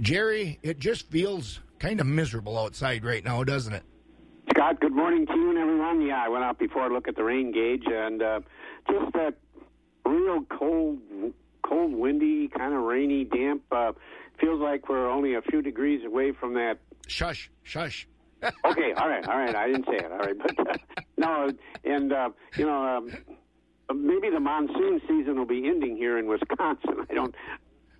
Jerry, 0.00 0.58
it 0.62 0.78
just 0.78 1.10
feels 1.10 1.60
kind 1.78 2.00
of 2.00 2.06
miserable 2.06 2.58
outside 2.58 3.04
right 3.04 3.22
now, 3.22 3.44
doesn't 3.44 3.74
it? 3.74 3.82
Scott, 4.50 4.80
good 4.80 4.94
morning 4.94 5.26
to 5.26 5.32
you 5.34 5.50
and 5.50 5.58
everyone. 5.58 6.00
Yeah, 6.00 6.24
I 6.24 6.28
went 6.30 6.42
out 6.42 6.58
before 6.58 6.88
to 6.88 6.94
look 6.94 7.06
at 7.06 7.16
the 7.16 7.22
rain 7.22 7.52
gauge, 7.52 7.84
and 7.86 8.22
uh, 8.22 8.40
just 8.90 9.12
that 9.12 9.34
real 10.06 10.42
cold, 10.44 10.98
cold, 11.62 11.92
windy, 11.92 12.48
kind 12.48 12.72
of 12.72 12.80
rainy, 12.80 13.24
damp. 13.24 13.62
Uh, 13.70 13.92
feels 14.40 14.60
like 14.60 14.88
we're 14.88 15.10
only 15.10 15.34
a 15.34 15.42
few 15.42 15.60
degrees 15.60 16.02
away 16.04 16.32
from 16.32 16.54
that. 16.54 16.78
Shush, 17.06 17.50
shush. 17.62 18.08
okay, 18.64 18.92
all 18.96 19.08
right, 19.08 19.26
all 19.28 19.38
right. 19.38 19.54
I 19.54 19.66
didn't 19.66 19.86
say 19.86 19.96
it. 19.96 20.10
All 20.10 20.18
right, 20.18 20.36
but 20.56 20.68
uh, 20.68 20.74
no, 21.16 21.50
and 21.84 22.12
uh, 22.12 22.30
you 22.56 22.66
know, 22.66 22.82
um, 22.82 23.10
maybe 23.94 24.30
the 24.30 24.40
monsoon 24.40 25.00
season 25.06 25.38
will 25.38 25.46
be 25.46 25.66
ending 25.66 25.96
here 25.96 26.18
in 26.18 26.26
Wisconsin. 26.26 27.06
I 27.10 27.14
don't, 27.14 27.34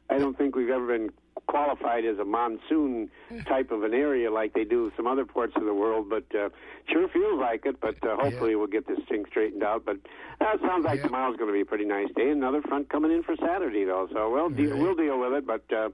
I 0.09 0.19
don't 0.19 0.37
think 0.37 0.57
we've 0.57 0.71
ever 0.71 0.87
been 0.87 1.11
qualified 1.47 2.05
as 2.05 2.19
a 2.19 2.25
monsoon 2.25 3.11
type 3.47 3.71
of 3.71 3.83
an 3.83 3.93
area 3.93 4.31
like 4.31 4.53
they 4.55 4.65
do 4.65 4.93
some 4.97 5.07
other 5.07 5.25
parts 5.25 5.53
of 5.57 5.65
the 5.65 5.75
world, 5.75 6.09
but 6.09 6.25
uh, 6.35 6.49
sure 6.89 7.09
feels 7.09 7.41
like 7.41 7.67
it. 7.67 7.81
But 7.81 7.97
uh, 8.05 8.17
hopefully 8.17 8.55
we'll 8.55 8.67
get 8.67 8.87
this 8.87 8.99
thing 9.09 9.25
straightened 9.29 9.63
out. 9.63 9.85
But 9.85 9.97
uh, 10.41 10.57
sounds 10.63 10.85
like 10.85 11.03
tomorrow's 11.03 11.37
going 11.37 11.49
to 11.49 11.55
be 11.55 11.63
a 11.63 11.67
pretty 11.67 11.87
nice 11.87 12.09
day. 12.17 12.31
Another 12.31 12.63
front 12.63 12.89
coming 12.89 13.11
in 13.11 13.23
for 13.23 13.35
Saturday 13.37 13.85
though, 13.85 14.09
so 14.13 14.31
we'll 14.31 14.51
deal, 14.51 14.79
we'll 14.79 14.95
deal 14.95 15.19
with 15.19 15.33
it. 15.33 15.47
But 15.47 15.65
uh, 15.77 15.91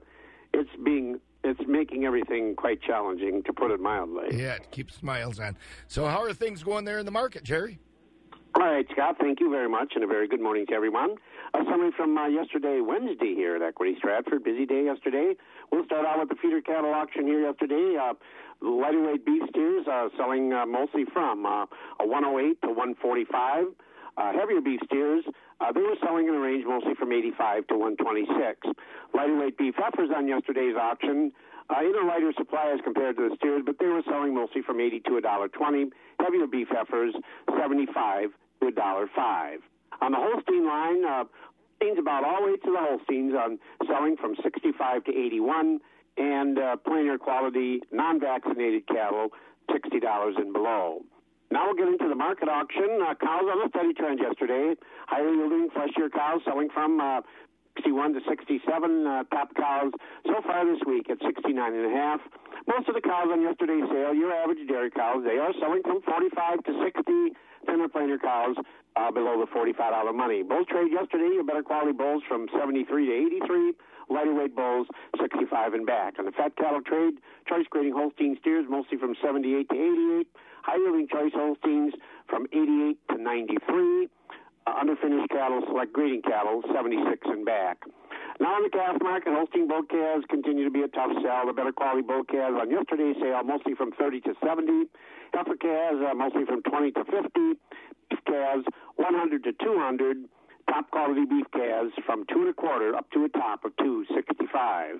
it's 0.53 0.69
being 0.83 1.19
it's 1.43 1.59
making 1.67 2.05
everything 2.05 2.55
quite 2.55 2.81
challenging, 2.81 3.43
to 3.43 3.53
put 3.53 3.71
it 3.71 3.79
mildly. 3.79 4.27
Yeah, 4.31 4.55
it 4.55 4.71
keeps 4.71 4.95
smiles 4.95 5.39
on. 5.39 5.57
So, 5.87 6.05
how 6.05 6.23
are 6.23 6.33
things 6.33 6.63
going 6.63 6.85
there 6.85 6.99
in 6.99 7.05
the 7.05 7.11
market, 7.11 7.43
Jerry? 7.43 7.79
All 8.55 8.65
right, 8.65 8.87
Scott, 8.91 9.17
thank 9.19 9.39
you 9.39 9.51
very 9.51 9.69
much, 9.69 9.93
and 9.93 10.03
a 10.03 10.07
very 10.07 10.27
good 10.27 10.41
morning 10.41 10.65
to 10.67 10.73
everyone. 10.73 11.15
A 11.53 11.59
summary 11.69 11.91
from 11.95 12.17
uh, 12.17 12.27
yesterday, 12.27 12.81
Wednesday, 12.81 13.35
here 13.35 13.55
at 13.55 13.61
Equity 13.61 13.95
Stratford. 13.99 14.43
Busy 14.43 14.65
day 14.65 14.85
yesterday. 14.85 15.35
We'll 15.71 15.85
start 15.85 16.05
out 16.05 16.19
with 16.19 16.29
the 16.29 16.35
feeder 16.41 16.61
cattle 16.61 16.91
auction 16.91 17.27
here 17.27 17.41
yesterday. 17.41 17.97
Uh, 18.01 18.13
lighter 18.61 19.03
weight 19.03 19.25
beef 19.25 19.43
steers 19.49 19.85
uh, 19.87 20.09
selling 20.17 20.53
uh, 20.53 20.65
mostly 20.65 21.05
from 21.13 21.45
uh, 21.45 21.65
a 21.99 22.07
108 22.07 22.61
to 22.61 22.67
145. 22.69 23.65
Uh, 24.17 24.33
heavier 24.33 24.61
beef 24.61 24.79
steers, 24.85 25.23
uh, 25.61 25.71
they 25.71 25.81
were 25.81 25.95
selling 26.03 26.27
in 26.27 26.33
a 26.33 26.39
range 26.39 26.65
mostly 26.65 26.95
from 26.95 27.11
85 27.11 27.67
to 27.67 27.77
126. 27.77 28.73
Lighter 29.13 29.37
weight 29.37 29.57
beef 29.57 29.75
heifers 29.77 30.09
on 30.15 30.27
yesterday's 30.27 30.75
auction, 30.75 31.31
uh, 31.69 31.81
in 31.81 31.93
a 31.95 32.05
lighter 32.07 32.33
supply 32.37 32.71
as 32.73 32.79
compared 32.83 33.17
to 33.17 33.29
the 33.29 33.35
steers, 33.35 33.61
but 33.65 33.77
they 33.79 33.85
were 33.85 34.01
selling 34.09 34.33
mostly 34.33 34.61
from 34.61 34.79
80 34.79 35.01
to 35.01 35.09
$1.20. 35.21 35.91
Heavier 36.19 36.47
beef 36.47 36.67
heifers, 36.71 37.13
75 37.59 38.29
to 38.61 38.71
$1.05. 38.71 39.57
On 40.01 40.11
the 40.11 40.17
Holstein 40.17 40.65
line, 40.65 41.05
uh, 41.05 41.23
Holsteins 41.79 41.99
about 41.99 42.23
all 42.23 42.45
weights 42.45 42.63
of 42.65 42.73
the 42.73 42.79
Holsteins 42.79 43.33
um, 43.35 43.59
selling 43.87 44.17
from 44.17 44.35
65 44.41 45.03
to 45.05 45.11
81, 45.11 45.79
and 46.17 46.57
uh, 46.57 46.75
plainer 46.77 47.17
quality 47.17 47.81
non-vaccinated 47.91 48.87
cattle, 48.87 49.29
$60 49.69 50.37
and 50.37 50.53
below. 50.53 51.03
Now 51.49 51.67
we'll 51.67 51.75
get 51.75 51.87
into 51.87 52.07
the 52.09 52.15
market 52.15 52.49
auction. 52.49 52.99
Uh, 53.01 53.15
cows 53.15 53.47
on 53.47 53.65
a 53.65 53.69
steady 53.69 53.93
trend 53.93 54.19
yesterday. 54.19 54.75
Higher 55.07 55.33
yielding, 55.33 55.69
fleshier 55.71 56.09
cows 56.11 56.41
selling 56.45 56.69
from 56.69 56.99
uh, 56.99 57.21
61 57.77 58.13
to 58.13 58.21
67 58.27 59.07
uh, 59.07 59.23
top 59.31 59.53
cows 59.55 59.91
so 60.25 60.41
far 60.43 60.65
this 60.65 60.81
week 60.85 61.09
at 61.09 61.17
69 61.23 61.55
and 61.55 61.85
a 61.85 61.95
half. 61.95 62.19
Most 62.67 62.89
of 62.89 62.95
the 62.95 63.01
cows 63.01 63.29
on 63.31 63.41
yesterday's 63.41 63.87
sale, 63.87 64.13
your 64.13 64.33
average 64.33 64.67
dairy 64.67 64.91
cows, 64.91 65.23
they 65.23 65.37
are 65.37 65.53
selling 65.61 65.81
from 65.83 66.01
45 66.01 66.63
to 66.65 66.71
60 66.83 67.37
thinner 67.65 67.87
plainer 67.87 68.17
cows 68.17 68.55
uh, 68.97 69.11
below 69.11 69.39
the 69.39 69.47
$45 69.53 70.15
money. 70.15 70.43
Bulls 70.43 70.65
trade 70.69 70.91
yesterday, 70.91 71.29
your 71.33 71.43
better 71.43 71.63
quality 71.63 71.93
bulls 71.93 72.23
from 72.27 72.47
73 72.59 73.05
to 73.05 73.13
83, 73.45 73.73
lighter 74.09 74.33
weight 74.33 74.55
bulls 74.55 74.87
65 75.21 75.73
and 75.73 75.85
back. 75.85 76.17
On 76.19 76.25
the 76.25 76.31
fat 76.31 76.55
cattle 76.57 76.81
trade, 76.81 77.21
choice 77.47 77.65
grading 77.69 77.93
Holstein 77.93 78.37
steers 78.41 78.65
mostly 78.67 78.97
from 78.97 79.15
78 79.21 79.69
to 79.69 79.75
88, 79.75 80.27
high 80.67 80.77
yielding 80.77 81.07
choice 81.07 81.31
Holsteins 81.33 81.93
from 82.27 82.45
88 82.51 82.99
to 83.15 83.23
93. 83.23 84.09
Uh, 84.67 84.83
underfinished 84.83 85.29
cattle, 85.31 85.63
select 85.71 85.93
grading 85.93 86.21
cattle, 86.21 86.61
76 86.75 86.99
and 87.31 87.45
back. 87.45 87.79
Now 88.39 88.59
on 88.59 88.63
the 88.63 88.69
calf 88.69 88.99
market, 89.01 89.31
Holstein 89.31 89.67
bull 89.67 89.83
calves 89.87 90.25
continue 90.29 90.65
to 90.65 90.71
be 90.71 90.83
a 90.83 90.91
tough 90.91 91.15
sell. 91.23 91.47
The 91.47 91.53
better 91.53 91.71
quality 91.71 92.03
bull 92.03 92.27
calves 92.27 92.59
on 92.59 92.69
yesterday's 92.69 93.15
sale, 93.21 93.41
mostly 93.47 93.73
from 93.75 93.95
30 93.95 94.21
to 94.27 94.33
70. 94.43 94.91
Heifer 95.33 95.55
calves, 95.55 96.03
uh, 96.03 96.13
mostly 96.13 96.43
from 96.43 96.61
20 96.63 96.91
to 96.99 97.03
50. 97.05 97.55
Beef 98.11 98.19
calves, 98.27 98.65
100 98.97 99.43
to 99.45 99.51
200. 99.53 100.27
Top 100.67 100.91
quality 100.91 101.23
beef 101.23 101.47
calves 101.55 101.93
from 102.05 102.25
two 102.27 102.43
and 102.43 102.49
a 102.49 102.53
quarter 102.53 102.93
up 102.93 103.09
to 103.11 103.23
a 103.23 103.29
top 103.29 103.63
of 103.63 103.71
265. 103.77 104.99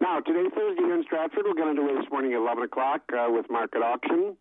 Now, 0.00 0.18
today, 0.20 0.50
Thursday 0.50 0.82
here 0.82 0.94
in 0.98 1.04
Stratford, 1.04 1.46
we'll 1.46 1.54
get 1.54 1.68
underway 1.68 1.94
this 1.94 2.10
morning 2.10 2.32
at 2.34 2.38
11 2.38 2.64
o'clock 2.64 3.02
uh, 3.14 3.30
with 3.30 3.46
market 3.48 3.78
auction. 3.78 4.36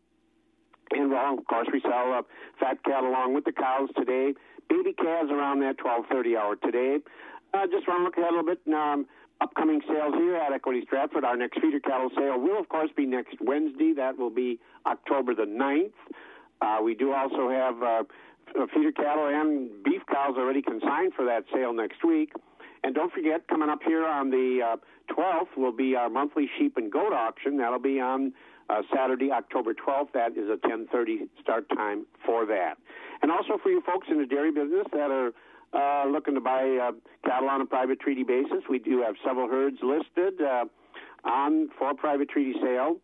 And 0.91 1.11
well, 1.11 1.37
of 1.37 1.45
course, 1.45 1.67
we 1.71 1.81
sell 1.81 2.13
uh, 2.13 2.21
fat 2.59 2.83
cattle 2.83 3.09
along 3.09 3.33
with 3.33 3.45
the 3.45 3.51
cows 3.51 3.89
today. 3.95 4.33
Baby 4.69 4.93
calves 4.93 5.31
around 5.31 5.59
that 5.61 5.77
12:30 5.77 6.37
hour 6.37 6.55
today. 6.55 6.99
Uh, 7.53 7.67
just 7.67 7.87
want 7.87 7.99
to 7.99 8.03
look 8.03 8.17
ahead 8.17 8.33
a 8.33 8.37
little 8.37 8.55
bit. 8.55 8.61
Um, 8.73 9.05
upcoming 9.39 9.81
sales 9.87 10.13
here 10.15 10.35
at 10.35 10.51
Equity 10.51 10.81
Stratford. 10.85 11.23
Our 11.23 11.37
next 11.37 11.59
feeder 11.61 11.79
cattle 11.79 12.09
sale 12.15 12.39
will, 12.39 12.59
of 12.59 12.69
course, 12.69 12.89
be 12.95 13.05
next 13.05 13.35
Wednesday. 13.39 13.93
That 13.93 14.17
will 14.17 14.29
be 14.29 14.59
October 14.85 15.35
the 15.35 15.45
9th. 15.45 15.91
Uh, 16.61 16.81
we 16.83 16.95
do 16.95 17.13
also 17.13 17.49
have 17.49 17.83
uh, 17.83 18.03
feeder 18.73 18.91
cattle 18.91 19.27
and 19.27 19.69
beef 19.83 20.01
cows 20.11 20.35
already 20.37 20.61
consigned 20.61 21.13
for 21.13 21.25
that 21.25 21.43
sale 21.53 21.73
next 21.73 22.03
week. 22.03 22.31
And 22.83 22.95
don't 22.95 23.11
forget, 23.11 23.47
coming 23.47 23.69
up 23.69 23.79
here 23.85 24.05
on 24.05 24.29
the 24.29 24.59
uh, 24.73 25.13
12th 25.13 25.57
will 25.57 25.71
be 25.71 25.95
our 25.95 26.09
monthly 26.09 26.49
sheep 26.57 26.77
and 26.77 26.91
goat 26.91 27.13
auction. 27.13 27.57
That'll 27.57 27.79
be 27.79 27.99
on 27.99 28.33
uh, 28.69 28.81
Saturday, 28.93 29.31
October 29.31 29.73
12th. 29.73 30.11
That 30.13 30.37
is 30.37 30.49
a 30.49 30.57
10:30 30.67 31.29
start 31.41 31.69
time 31.69 32.05
for 32.25 32.45
that. 32.45 32.77
And 33.21 33.31
also 33.31 33.57
for 33.61 33.69
you 33.69 33.81
folks 33.81 34.07
in 34.09 34.19
the 34.19 34.25
dairy 34.25 34.51
business 34.51 34.85
that 34.91 35.11
are 35.11 35.33
uh, 35.73 36.07
looking 36.09 36.35
to 36.35 36.41
buy 36.41 36.77
uh, 36.77 36.91
cattle 37.25 37.49
on 37.49 37.61
a 37.61 37.65
private 37.65 37.99
treaty 37.99 38.23
basis, 38.23 38.63
we 38.69 38.79
do 38.79 39.01
have 39.01 39.15
several 39.25 39.49
herds 39.49 39.77
listed 39.81 40.41
uh, 40.41 40.65
on 41.23 41.69
for 41.77 41.93
private 41.93 42.29
treaty 42.29 42.53
sale. 42.61 42.97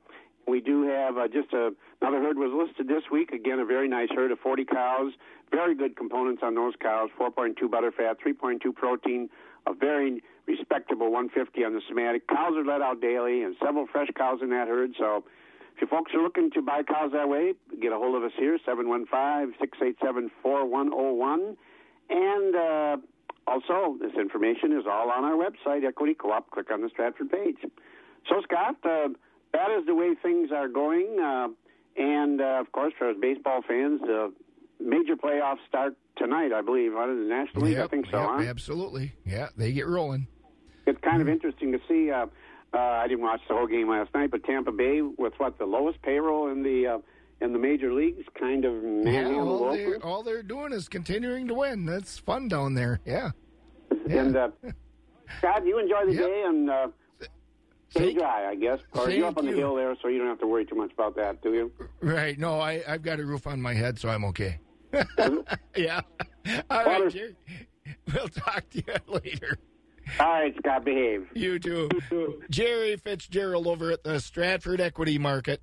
we 0.47 0.61
do 0.61 0.84
have 0.84 1.18
uh, 1.18 1.28
just 1.28 1.51
a, 1.53 1.72
another 2.01 2.20
herd 2.22 2.38
was 2.38 2.51
listed 2.53 2.88
this 2.88 3.03
week. 3.11 3.32
Again, 3.32 3.59
a 3.59 3.66
very 3.66 3.88
nice 3.88 4.09
herd 4.14 4.32
of 4.32 4.39
40 4.39 4.66
cows. 4.66 5.14
Very 5.51 5.76
good 5.76 5.95
components 5.95 6.41
on 6.43 6.55
those 6.55 6.74
cows 6.82 7.09
4.2 7.20 7.70
butter 7.70 7.91
fat, 7.91 8.18
3.2 8.26 8.74
protein, 8.74 9.30
a 9.68 9.74
very 9.74 10.24
respectable 10.47 11.11
150 11.11 11.64
on 11.64 11.74
the 11.74 11.82
somatic. 11.88 12.28
Cows 12.28 12.53
are 12.55 12.66
let 12.66 12.82
out 12.82 13.01
daily, 13.01 13.43
and 13.43 13.55
several 13.64 13.88
fresh 13.88 14.09
cows 14.18 14.39
in 14.41 14.49
that 14.49 14.68
herd. 14.68 14.91
So 14.97 15.24
if 15.76 15.82
you 15.82 15.88
folks 15.88 16.12
are 16.14 16.22
looking 16.22 16.52
to 16.52 16.62
buy 16.62 16.84
cows 16.84 17.12
that 17.14 17.28
way, 17.30 17.54
get 17.82 17.92
a 17.92 17.98
hold 17.98 18.16
of 18.16 18.24
us 18.24 18.32
here, 18.38 18.58
715 18.66 19.56
687 19.60 20.32
4101. 20.42 21.58
And 22.10 22.56
uh, 22.56 22.98
also, 23.48 23.98
this 24.00 24.14
information 24.14 24.72
is 24.78 24.86
all 24.90 25.10
on 25.10 25.24
our 25.24 25.36
website, 25.36 25.86
Equity 25.86 26.14
Co 26.14 26.32
op. 26.32 26.52
Click 26.52 26.72
on 26.72 26.82
the 26.82 26.90
Stratford 26.90 27.32
page. 27.32 27.58
So, 28.30 28.42
Scott, 28.44 28.76
uh, 28.84 29.10
that 29.54 29.72
is 29.72 29.86
the 29.86 29.96
way 29.96 30.14
things 30.22 30.52
are 30.52 30.68
going. 30.68 31.20
Uh, 31.20 31.48
and, 31.98 32.40
uh, 32.40 32.62
of 32.62 32.72
course, 32.72 32.94
for 32.98 33.10
us 33.10 33.16
baseball 33.20 33.62
fans, 33.68 34.02
uh, 34.04 34.30
major 34.80 35.16
playoffs 35.16 35.66
start 35.68 35.96
tonight, 36.18 36.52
I 36.54 36.62
believe, 36.62 36.94
out 36.94 37.10
of 37.10 37.18
the 37.18 37.24
National 37.24 37.66
League. 37.66 37.78
I 37.78 37.88
think 37.88 38.06
so, 38.12 38.20
yep, 38.20 38.30
huh? 38.30 38.44
Absolutely. 38.44 39.14
Yeah, 39.26 39.50
they 39.58 39.72
get 39.72 39.88
rolling. 39.88 40.28
It's 40.86 41.00
kind 41.02 41.22
of 41.22 41.30
interesting 41.30 41.72
to 41.72 41.80
see. 41.88 42.12
Uh, 42.74 42.78
I 42.80 43.08
didn't 43.08 43.22
watch 43.24 43.42
the 43.48 43.54
whole 43.54 43.68
game 43.68 43.90
last 43.90 44.14
night, 44.16 44.32
but 44.32 44.44
Tampa 44.44 44.72
Bay, 44.72 45.02
with 45.02 45.34
what 45.38 45.60
the 45.60 45.66
lowest 45.66 46.02
payroll 46.02 46.50
in 46.50 46.64
the 46.64 46.88
uh, 46.88 46.98
in 47.42 47.54
the 47.54 47.60
major 47.60 47.94
leagues, 47.94 48.24
kind 48.40 48.66
of 48.66 48.74
Yeah, 49.06 49.36
all, 49.36 49.72
they're, 49.74 50.04
all 50.04 50.24
they're 50.24 50.42
doing 50.44 50.72
is 50.74 50.88
continuing 50.88 51.48
to 51.50 51.54
win. 51.54 51.86
That's 51.86 52.18
fun 52.18 52.48
down 52.48 52.74
there. 52.74 53.00
Yeah. 53.06 53.32
And 54.10 54.36
uh, 54.36 54.50
Scott, 55.38 55.66
you 55.66 55.78
enjoy 55.78 56.06
the 56.08 56.16
day 56.16 56.44
and 56.48 56.70
uh, 56.70 56.88
stay 57.90 58.14
dry, 58.14 58.50
I 58.50 58.56
guess. 58.56 58.80
Or 58.94 59.10
you're 59.10 59.28
up 59.28 59.38
on 59.38 59.46
the 59.46 59.52
you. 59.52 59.58
hill 59.58 59.76
there, 59.76 59.96
so 60.02 60.08
you 60.08 60.18
don't 60.18 60.28
have 60.28 60.40
to 60.40 60.48
worry 60.48 60.66
too 60.66 60.76
much 60.76 60.92
about 60.94 61.16
that, 61.18 61.42
do 61.44 61.54
you? 61.54 61.72
Right. 62.02 62.40
No, 62.40 62.60
I, 62.60 62.82
I've 62.88 63.04
got 63.04 63.20
a 63.20 63.26
roof 63.26 63.46
on 63.46 63.62
my 63.62 63.74
head, 63.74 64.00
so 64.00 64.10
I'm 64.10 64.26
okay. 64.26 64.60
yeah. 65.76 66.02
All 66.70 66.86
right, 66.86 67.10
Jerry. 67.12 67.36
We'll 68.14 68.30
talk 68.30 68.70
to 68.72 68.78
you 68.78 68.94
later. 69.24 69.58
All 70.20 70.28
right, 70.28 70.54
Scott, 70.58 70.86
behave. 70.86 71.28
You 71.34 71.60
too. 71.60 71.89
Jerry 72.49 72.95
Fitzgerald 72.97 73.68
over 73.68 73.91
at 73.91 74.04
the 74.04 74.20
Stratford 74.20 74.82
Equity 74.82 75.18
Market. 75.18 75.62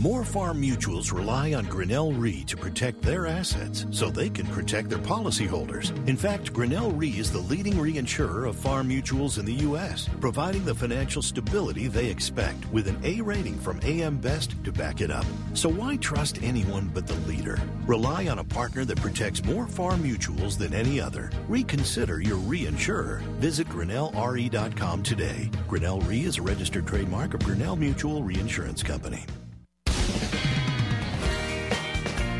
More 0.00 0.24
farm 0.24 0.62
mutuals 0.62 1.12
rely 1.12 1.54
on 1.54 1.64
Grinnell 1.64 2.12
Re 2.12 2.44
to 2.44 2.56
protect 2.56 3.02
their 3.02 3.26
assets 3.26 3.84
so 3.90 4.08
they 4.08 4.30
can 4.30 4.46
protect 4.46 4.90
their 4.90 5.00
policyholders. 5.00 5.90
In 6.08 6.16
fact, 6.16 6.52
Grinnell 6.52 6.92
Re 6.92 7.08
is 7.08 7.32
the 7.32 7.40
leading 7.40 7.72
reinsurer 7.72 8.48
of 8.48 8.54
farm 8.54 8.88
mutuals 8.88 9.40
in 9.40 9.44
the 9.44 9.64
U.S., 9.64 10.08
providing 10.20 10.64
the 10.64 10.74
financial 10.74 11.20
stability 11.20 11.88
they 11.88 12.06
expect 12.06 12.64
with 12.70 12.86
an 12.86 13.00
A 13.02 13.20
rating 13.22 13.58
from 13.58 13.80
AM 13.82 14.18
Best 14.18 14.54
to 14.62 14.70
back 14.70 15.00
it 15.00 15.10
up. 15.10 15.26
So 15.54 15.68
why 15.68 15.96
trust 15.96 16.44
anyone 16.44 16.92
but 16.94 17.08
the 17.08 17.18
leader? 17.28 17.60
Rely 17.84 18.28
on 18.28 18.38
a 18.38 18.44
partner 18.44 18.84
that 18.84 19.00
protects 19.00 19.44
more 19.44 19.66
farm 19.66 20.04
mutuals 20.04 20.56
than 20.56 20.74
any 20.74 21.00
other. 21.00 21.28
Reconsider 21.48 22.20
your 22.20 22.38
reinsurer. 22.38 23.18
Visit 23.40 23.68
GrinnellRE.com 23.70 25.02
today. 25.02 25.50
Grinnell 25.66 26.02
Re 26.02 26.22
is 26.22 26.38
a 26.38 26.42
registered 26.42 26.86
trademark 26.86 27.34
of 27.34 27.42
Grinnell 27.42 27.74
Mutual 27.74 28.22
Reinsurance 28.22 28.84
Company. 28.84 29.26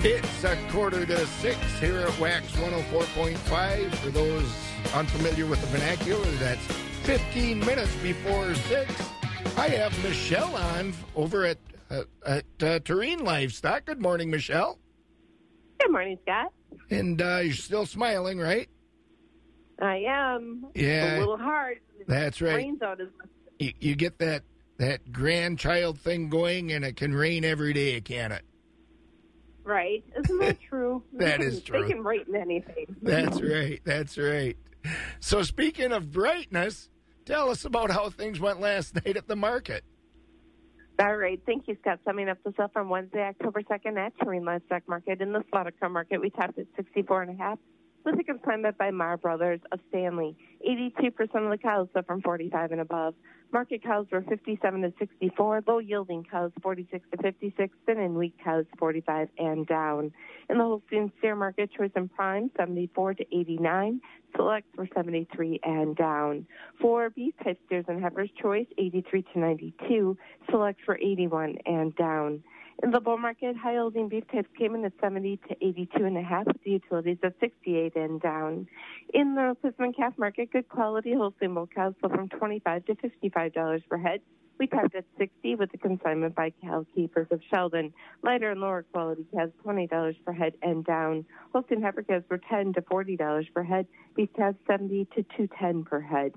It's 0.05 0.45
a 0.45 0.57
quarter 0.71 1.05
to 1.05 1.27
six 1.27 1.59
here 1.81 1.99
at 1.99 2.21
Wax 2.21 2.47
104.5. 2.53 3.95
For 3.97 4.11
those 4.11 4.49
unfamiliar 4.95 5.45
with 5.45 5.61
the 5.61 5.67
vernacular, 5.77 6.25
that's 6.37 6.65
15 7.03 7.59
minutes 7.59 7.93
before 7.97 8.55
six. 8.55 8.95
I 9.57 9.67
have 9.71 10.01
Michelle 10.05 10.55
on 10.55 10.95
over 11.17 11.47
at, 11.47 11.59
uh, 11.91 12.05
at 12.25 12.45
uh, 12.63 12.79
Livestock. 12.89 13.87
Good 13.87 14.01
morning, 14.01 14.31
Michelle. 14.31 14.79
Good 15.81 15.91
morning, 15.91 16.17
Scott. 16.23 16.53
And 16.91 17.21
uh, 17.21 17.41
you're 17.43 17.55
still 17.55 17.85
smiling, 17.85 18.39
right? 18.39 18.69
I 19.83 20.05
am. 20.07 20.67
Yeah. 20.77 21.07
It's 21.07 21.17
a 21.17 21.19
little 21.19 21.39
hard. 21.39 21.81
That's 22.07 22.41
right. 22.41 22.55
Rains 22.55 22.83
out 22.83 23.01
as 23.01 23.09
You, 23.59 23.73
you 23.81 23.97
get 23.97 24.19
that 24.19 24.45
that 24.77 25.11
grandchild 25.11 25.99
thing 25.99 26.29
going, 26.29 26.71
and 26.71 26.85
it 26.85 26.95
can 26.95 27.13
rain 27.13 27.45
every 27.45 27.73
day, 27.73 28.01
can 28.01 28.31
it? 28.31 28.45
Right. 29.69 30.03
Isn't 30.25 30.39
that 30.41 30.61
true? 30.69 31.03
That 31.13 31.41
is 31.41 31.63
true. 31.63 31.83
They 31.83 31.93
can 31.93 32.03
brighten 32.03 32.35
anything. 32.35 32.97
That's 33.03 33.41
right. 33.41 33.81
That's 33.85 34.19
right. 34.19 34.57
So, 35.21 35.43
speaking 35.43 35.93
of 35.93 36.11
brightness, 36.11 36.89
tell 37.25 37.51
us 37.51 37.65
about 37.65 37.91
how 37.91 38.11
things 38.11 38.41
went 38.41 38.61
last 38.61 38.95
night 38.95 39.17
at 39.17 39.29
the 39.29 39.37
market. 39.37 39.85
All 41.01 41.17
right. 41.17 41.41
Thank 41.47 41.69
you, 41.69 41.77
Scott. 41.81 42.01
Summing 42.05 42.29
up 42.29 42.39
the 42.45 42.53
sale 42.57 42.71
from 42.73 42.89
Wednesday, 42.89 43.21
October 43.21 43.63
2nd 43.63 43.97
at 43.99 44.13
Tureen 44.19 44.45
Livestock 44.45 44.83
Market. 44.89 45.21
In 45.21 45.33
the 45.33 45.45
slaughter 45.51 45.71
car 45.79 45.89
market, 45.89 46.21
we 46.21 46.31
topped 46.31 46.59
at 46.59 46.67
64 46.77 47.23
and 47.23 47.39
a 47.39 47.41
half 47.41 47.59
with 48.05 48.19
a 48.19 48.25
consignment 48.25 48.77
by 48.79 48.91
Mar 48.91 49.17
Brothers 49.17 49.61
of 49.71 49.79
Stanley. 49.91 50.37
82% 50.69 51.11
of 51.21 51.51
the 51.51 51.59
cows 51.59 51.89
are 51.95 52.03
from 52.03 52.21
45 52.23 52.73
and 52.73 52.81
above. 52.81 53.15
Market 53.51 53.83
cows 53.83 54.07
were 54.13 54.23
57 54.23 54.83
to 54.83 54.93
64. 54.99 55.65
Low 55.67 55.79
yielding 55.79 56.23
cows 56.25 56.53
46 56.63 57.05
to 57.11 57.23
56. 57.23 57.75
Thin 57.87 57.99
and 57.99 58.15
weak 58.15 58.35
cows 58.45 58.67
45 58.79 59.29
and 59.39 59.67
down. 59.67 60.13
In 60.51 60.59
the 60.59 60.65
Holstein 60.65 61.11
steer 61.19 61.35
market, 61.35 61.71
choice 61.73 61.91
and 61.97 62.13
prime 62.15 62.51
74 62.59 63.15
to 63.15 63.25
89. 63.33 64.01
Selects 64.37 64.77
were 64.77 64.89
73 64.95 65.61
and 65.65 65.97
down. 65.97 66.47
For 66.81 67.09
beef 67.09 67.35
type 67.43 67.59
steers 67.67 67.87
and 67.89 68.03
heifers, 68.03 68.31
choice 68.41 68.67
83 68.77 69.23
to 69.33 69.39
92. 69.39 70.19
Selects 70.51 70.83
were 70.87 70.99
81 70.99 71.57
and 71.65 71.97
down. 71.97 72.43
In 72.83 72.93
the 72.93 73.01
bull 73.01 73.19
market, 73.19 73.57
high 73.57 73.73
yielding 73.73 74.09
beef 74.09 74.25
types 74.31 74.49
came 74.57 74.75
in 74.77 74.85
at 74.85 74.93
70 75.01 75.39
to 75.49 75.57
82 75.61 76.05
and 76.05 76.17
a 76.17 76.23
half, 76.23 76.47
with 76.47 76.63
the 76.65 76.71
utilities 76.71 77.19
at 77.25 77.35
68 77.41 77.97
and 77.97 78.21
down. 78.21 78.69
In 79.13 79.35
the 79.35 79.57
Pisman 79.63 79.97
calf 79.97 80.15
market, 80.17 80.53
good 80.53 80.69
quality 80.69 81.13
wholesale 81.13 81.55
bull 81.55 81.67
cows 81.67 81.95
sold 82.01 82.13
from 82.13 82.29
25 82.29 82.85
to 82.87 82.95
55 82.95 83.53
dollars 83.53 83.83
per 83.89 83.97
head. 83.99 84.21
We 84.59 84.67
capped 84.67 84.97
at 84.97 85.05
60 85.19 85.55
with 85.55 85.71
the 85.71 85.79
consignment 85.79 86.35
by 86.35 86.53
Cow 86.63 86.85
Keepers 86.93 87.29
of 87.31 87.41
Sheldon. 87.49 87.93
Lighter 88.23 88.51
and 88.51 88.61
lower 88.61 88.85
quality 88.93 89.25
calves 89.33 89.53
$20 89.65 90.17
per 90.25 90.33
head 90.33 90.55
and 90.63 90.85
down. 90.85 91.25
Holstein 91.53 91.81
heifer 91.81 92.03
calves 92.03 92.25
were 92.29 92.39
10 92.39 92.73
to 92.73 92.83
$40 92.83 93.55
per 93.55 93.63
head. 93.63 93.87
Beef 94.17 94.31
calves 94.37 94.59
70 94.67 95.05
to 95.15 95.23
210 95.23 95.85
per 95.85 96.01
head. 96.01 96.33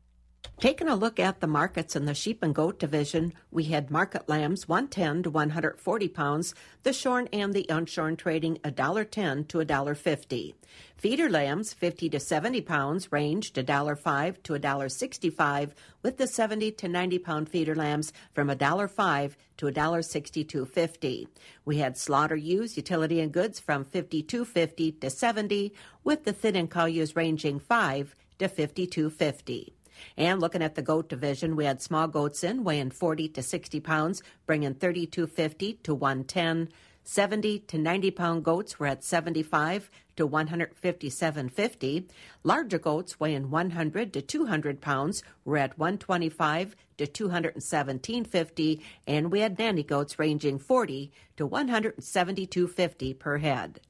Taking 0.62 0.86
a 0.86 0.94
look 0.94 1.18
at 1.18 1.40
the 1.40 1.48
markets 1.48 1.96
in 1.96 2.04
the 2.04 2.14
sheep 2.14 2.40
and 2.40 2.54
goat 2.54 2.78
division, 2.78 3.32
we 3.50 3.64
had 3.64 3.90
market 3.90 4.28
lambs 4.28 4.68
110 4.68 5.24
to 5.24 5.30
140 5.30 6.08
pounds, 6.08 6.54
the 6.84 6.92
shorn 6.92 7.28
and 7.32 7.52
the 7.52 7.66
unshorn 7.68 8.16
trading 8.16 8.58
$1.10 8.58 9.48
to 9.48 9.58
$1.50. 9.58 10.54
Feeder 10.96 11.28
lambs 11.28 11.72
50 11.72 12.08
to 12.10 12.20
70 12.20 12.60
pounds 12.60 13.10
ranged 13.10 13.56
$1.05 13.56 14.40
to 14.44 14.52
$1.65, 14.52 15.70
with 16.00 16.18
the 16.18 16.28
70 16.28 16.70
to 16.70 16.86
90 16.86 17.18
pound 17.18 17.48
feeder 17.48 17.74
lambs 17.74 18.12
from 18.32 18.46
$1.05 18.48 19.34
to 19.56 19.66
$1.6250. 19.66 21.26
We 21.64 21.78
had 21.78 21.98
slaughter 21.98 22.36
ewes, 22.36 22.76
utility 22.76 23.18
and 23.18 23.32
goods 23.32 23.58
from 23.58 23.84
52.50 23.84 25.00
to 25.00 25.10
70, 25.10 25.74
with 26.04 26.22
the 26.22 26.32
thin 26.32 26.54
and 26.54 26.70
cow 26.70 26.84
ewes 26.84 27.16
ranging 27.16 27.58
5 27.58 28.14
to 28.38 28.48
52.50. 28.48 29.72
And 30.16 30.40
looking 30.40 30.62
at 30.62 30.74
the 30.74 30.82
goat 30.82 31.08
division, 31.08 31.56
we 31.56 31.64
had 31.64 31.82
small 31.82 32.08
goats 32.08 32.44
in 32.44 32.64
weighing 32.64 32.90
40 32.90 33.28
to 33.30 33.42
60 33.42 33.80
pounds, 33.80 34.22
bringing 34.46 34.74
3250 34.74 35.74
to 35.84 35.94
110. 35.94 36.68
70 37.04 37.58
to 37.60 37.78
90 37.78 38.10
pound 38.12 38.44
goats 38.44 38.78
were 38.78 38.86
at 38.86 39.02
75 39.02 39.90
to 40.16 40.28
157.50. 40.28 42.08
Larger 42.44 42.78
goats 42.78 43.18
weighing 43.18 43.50
100 43.50 44.12
to 44.12 44.22
200 44.22 44.80
pounds 44.80 45.22
were 45.44 45.56
at 45.56 45.78
125 45.78 46.76
to 46.98 47.06
217.50, 47.06 48.80
and 49.06 49.32
we 49.32 49.40
had 49.40 49.58
nanny 49.58 49.82
goats 49.82 50.18
ranging 50.18 50.58
40 50.58 51.10
to 51.36 51.48
172.50 51.48 53.18
per 53.18 53.38
head. 53.38 53.80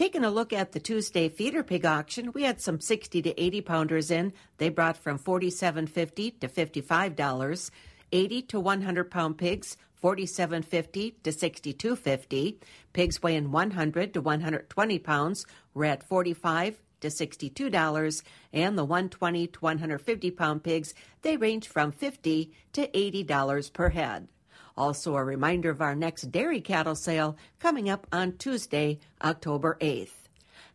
Taking 0.00 0.24
a 0.24 0.30
look 0.30 0.54
at 0.54 0.72
the 0.72 0.80
Tuesday 0.80 1.28
feeder 1.28 1.62
pig 1.62 1.84
auction, 1.84 2.32
we 2.32 2.44
had 2.44 2.58
some 2.58 2.80
60 2.80 3.20
to 3.20 3.38
80 3.38 3.60
pounders 3.60 4.10
in. 4.10 4.32
They 4.56 4.70
brought 4.70 4.96
from 4.96 5.18
47.50 5.18 6.40
to 6.40 6.48
$55. 6.48 7.70
80 8.10 8.42
to 8.42 8.60
100 8.60 9.10
pound 9.10 9.36
pigs 9.36 9.76
47.50 10.02 11.16
to 11.22 11.30
62.50. 11.30 12.56
Pigs 12.94 13.22
weighing 13.22 13.50
100 13.50 14.14
to 14.14 14.22
120 14.22 14.98
pounds 15.00 15.44
were 15.74 15.84
at 15.84 16.02
45 16.02 16.80
to 17.00 17.08
$62 17.08 18.22
and 18.54 18.78
the 18.78 18.84
120 18.86 19.46
to 19.48 19.60
150 19.60 20.30
pound 20.30 20.64
pigs 20.64 20.94
they 21.20 21.36
range 21.36 21.68
from 21.68 21.92
50 21.92 22.50
to 22.72 22.86
$80 22.86 23.72
per 23.74 23.90
head. 23.90 24.28
Also, 24.76 25.16
a 25.16 25.24
reminder 25.24 25.70
of 25.70 25.80
our 25.80 25.94
next 25.94 26.30
dairy 26.30 26.60
cattle 26.60 26.94
sale 26.94 27.36
coming 27.58 27.88
up 27.88 28.06
on 28.12 28.36
Tuesday, 28.36 28.98
October 29.22 29.76
8th. 29.80 30.12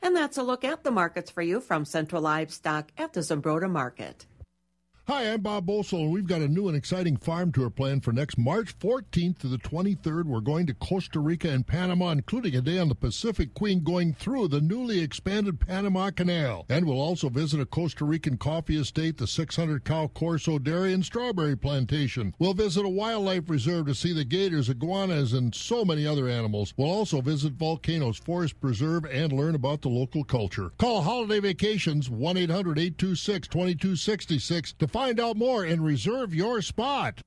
And 0.01 0.15
that's 0.15 0.37
a 0.37 0.43
look 0.43 0.63
at 0.63 0.83
the 0.83 0.91
markets 0.91 1.31
for 1.31 1.41
you 1.41 1.59
from 1.59 1.85
Central 1.85 2.21
Livestock 2.21 2.91
at 2.97 3.13
the 3.13 3.21
Zumbrota 3.21 3.69
Market. 3.69 4.25
Hi, 5.07 5.31
I'm 5.31 5.41
Bob 5.41 5.67
Bosold, 5.67 6.01
and 6.01 6.11
we've 6.11 6.25
got 6.25 6.41
a 6.41 6.47
new 6.47 6.67
and 6.67 6.75
exciting 6.75 7.15
farm 7.15 7.51
tour 7.51 7.69
planned 7.69 8.03
for 8.03 8.11
next 8.11 8.39
March 8.39 8.75
14th 8.79 9.37
to 9.37 9.47
the 9.47 9.59
23rd. 9.59 10.23
We're 10.23 10.39
going 10.39 10.65
to 10.65 10.73
Costa 10.73 11.19
Rica 11.19 11.47
and 11.47 11.67
Panama, 11.67 12.09
including 12.09 12.55
a 12.55 12.61
day 12.61 12.79
on 12.79 12.89
the 12.89 12.95
Pacific 12.95 13.53
Queen 13.53 13.83
going 13.83 14.13
through 14.13 14.47
the 14.47 14.61
newly 14.61 15.01
expanded 15.01 15.59
Panama 15.59 16.09
Canal. 16.09 16.65
And 16.69 16.87
we'll 16.87 16.99
also 16.99 17.29
visit 17.29 17.59
a 17.59 17.67
Costa 17.67 18.03
Rican 18.03 18.37
coffee 18.37 18.77
estate, 18.77 19.17
the 19.17 19.27
600 19.27 19.83
cow 19.83 20.07
Corso 20.07 20.57
Dairy 20.57 20.91
and 20.91 21.05
Strawberry 21.05 21.55
Plantation. 21.55 22.33
We'll 22.39 22.55
visit 22.55 22.83
a 22.83 22.89
wildlife 22.89 23.47
reserve 23.47 23.85
to 23.85 23.93
see 23.93 24.11
the 24.11 24.25
gators, 24.25 24.69
iguanas, 24.69 25.33
and 25.33 25.53
so 25.53 25.85
many 25.85 26.07
other 26.07 26.27
animals. 26.27 26.73
We'll 26.77 26.89
also 26.89 27.21
visit 27.21 27.53
Volcanoes 27.53 28.17
Forest 28.17 28.59
Preserve 28.59 29.05
and 29.05 29.31
learn 29.31 29.53
about 29.53 29.83
the 29.83 29.89
local 29.89 30.23
culture. 30.23 30.71
Call 30.79 31.03
Holiday 31.03 31.41
Vacations 31.41 32.09
1 32.09 32.37
800 32.37 32.79
826 32.79 33.47
2266 33.49 34.73
to 34.73 34.94
find 34.95 35.19
out 35.19 35.35
more 35.35 35.65
and 35.65 35.83
reserve 35.83 36.33
your 36.33 36.61
spot. 36.61 37.19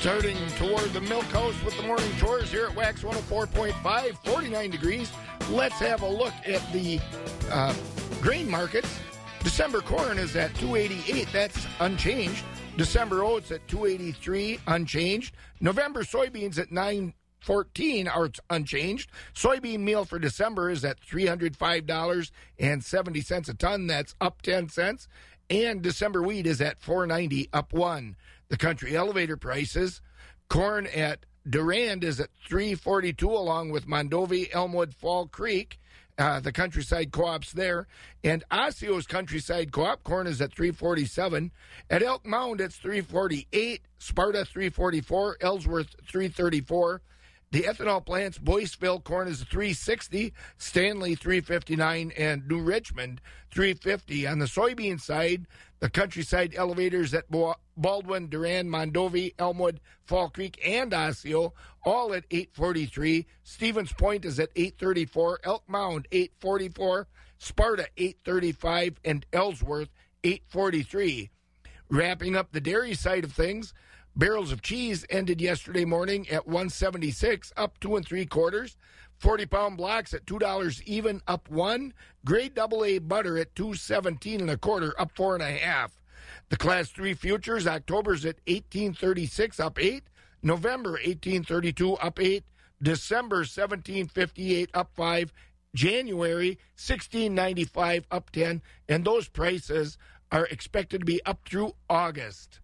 Starting 0.00 0.38
toward 0.56 0.90
the 0.94 1.02
milk 1.02 1.24
house 1.24 1.62
with 1.62 1.76
the 1.76 1.82
morning 1.82 2.10
chores 2.16 2.50
here 2.50 2.64
at 2.64 2.74
Wax 2.74 3.02
104.5, 3.02 4.24
49 4.24 4.70
degrees. 4.70 5.12
Let's 5.50 5.78
have 5.80 6.00
a 6.00 6.08
look 6.08 6.32
at 6.46 6.62
the 6.72 6.98
uh, 7.50 7.74
grain 8.22 8.50
markets. 8.50 8.98
December 9.42 9.82
corn 9.82 10.16
is 10.16 10.34
at 10.34 10.54
288. 10.54 11.28
That's 11.30 11.66
unchanged. 11.80 12.42
December 12.78 13.22
oats 13.22 13.52
at 13.52 13.68
283, 13.68 14.60
unchanged. 14.66 15.34
November 15.60 16.04
soybeans 16.04 16.58
at 16.58 16.72
914 16.72 18.08
are 18.08 18.30
unchanged. 18.48 19.10
Soybean 19.34 19.80
meal 19.80 20.06
for 20.06 20.18
December 20.18 20.70
is 20.70 20.86
at 20.86 21.02
$305.70 21.02 23.48
a 23.48 23.54
ton. 23.54 23.86
That's 23.86 24.14
up 24.22 24.40
10 24.40 24.70
cents. 24.70 25.06
And 25.50 25.82
December 25.82 26.22
wheat 26.22 26.46
is 26.46 26.60
at 26.60 26.80
490, 26.80 27.50
up 27.52 27.72
one. 27.72 28.16
The 28.48 28.56
country 28.56 28.96
elevator 28.96 29.36
prices, 29.36 30.00
corn 30.48 30.86
at 30.86 31.26
Durand 31.48 32.04
is 32.04 32.20
at 32.20 32.30
342 32.46 33.28
along 33.28 33.70
with 33.70 33.86
Mondovi, 33.86 34.48
Elmwood, 34.54 34.94
Fall 34.94 35.26
Creek. 35.26 35.78
Uh, 36.16 36.38
the 36.38 36.52
countryside 36.52 37.10
co-ops 37.10 37.50
there, 37.50 37.88
and 38.22 38.44
Osseo's 38.48 39.04
countryside 39.04 39.72
co-op 39.72 40.04
corn 40.04 40.28
is 40.28 40.40
at 40.40 40.54
347. 40.54 41.50
At 41.90 42.04
Elk 42.04 42.24
Mound, 42.24 42.60
it's 42.60 42.76
348. 42.76 43.82
Sparta 43.98 44.44
344. 44.44 45.38
Ellsworth 45.40 45.96
334. 46.06 47.02
The 47.54 47.62
ethanol 47.62 48.04
plants, 48.04 48.36
Boyceville 48.36 49.04
corn 49.04 49.28
is 49.28 49.44
360, 49.44 50.34
Stanley 50.58 51.14
359, 51.14 52.12
and 52.18 52.48
New 52.48 52.60
Richmond 52.60 53.20
350. 53.52 54.26
On 54.26 54.40
the 54.40 54.46
soybean 54.46 55.00
side, 55.00 55.46
the 55.78 55.88
countryside 55.88 56.54
elevators 56.56 57.14
at 57.14 57.30
Baldwin, 57.30 58.26
Durand, 58.26 58.68
Mondovi, 58.68 59.34
Elmwood, 59.38 59.78
Fall 60.02 60.30
Creek, 60.30 60.60
and 60.66 60.92
Osseo, 60.92 61.54
all 61.84 62.12
at 62.12 62.24
843. 62.28 63.24
Stevens 63.44 63.92
Point 63.92 64.24
is 64.24 64.40
at 64.40 64.50
834, 64.56 65.38
Elk 65.44 65.62
Mound 65.68 66.08
844, 66.10 67.06
Sparta 67.38 67.86
835, 67.96 68.98
and 69.04 69.24
Ellsworth 69.32 69.90
843. 70.24 71.30
Wrapping 71.88 72.34
up 72.34 72.50
the 72.50 72.60
dairy 72.60 72.94
side 72.94 73.22
of 73.22 73.32
things, 73.32 73.72
Barrels 74.16 74.52
of 74.52 74.62
cheese 74.62 75.04
ended 75.10 75.40
yesterday 75.40 75.84
morning 75.84 76.28
at 76.28 76.46
176, 76.46 77.52
up 77.56 77.80
two 77.80 77.96
and 77.96 78.06
three 78.06 78.26
quarters. 78.26 78.76
40 79.18 79.46
pound 79.46 79.76
blocks 79.76 80.14
at 80.14 80.24
$2 80.24 80.82
even, 80.82 81.20
up 81.26 81.48
one. 81.50 81.92
Grade 82.24 82.54
double 82.54 82.84
A 82.84 82.98
butter 82.98 83.36
at 83.38 83.54
217 83.56 84.40
and 84.40 84.50
a 84.50 84.56
quarter, 84.56 84.94
up 85.00 85.10
four 85.16 85.34
and 85.34 85.42
a 85.42 85.50
half. 85.50 86.00
The 86.48 86.56
class 86.56 86.90
three 86.90 87.14
futures, 87.14 87.66
October's 87.66 88.24
at 88.24 88.36
1836, 88.46 89.58
up 89.58 89.80
eight. 89.80 90.04
November 90.42 90.90
1832, 90.90 91.94
up 91.94 92.20
eight. 92.20 92.44
December 92.80 93.38
1758, 93.38 94.70
up 94.74 94.90
five. 94.94 95.32
January 95.74 96.50
1695, 96.76 98.06
up 98.12 98.30
10. 98.30 98.62
And 98.88 99.04
those 99.04 99.28
prices 99.28 99.98
are 100.30 100.46
expected 100.46 101.00
to 101.00 101.04
be 101.04 101.24
up 101.24 101.40
through 101.44 101.74
August. 101.90 102.60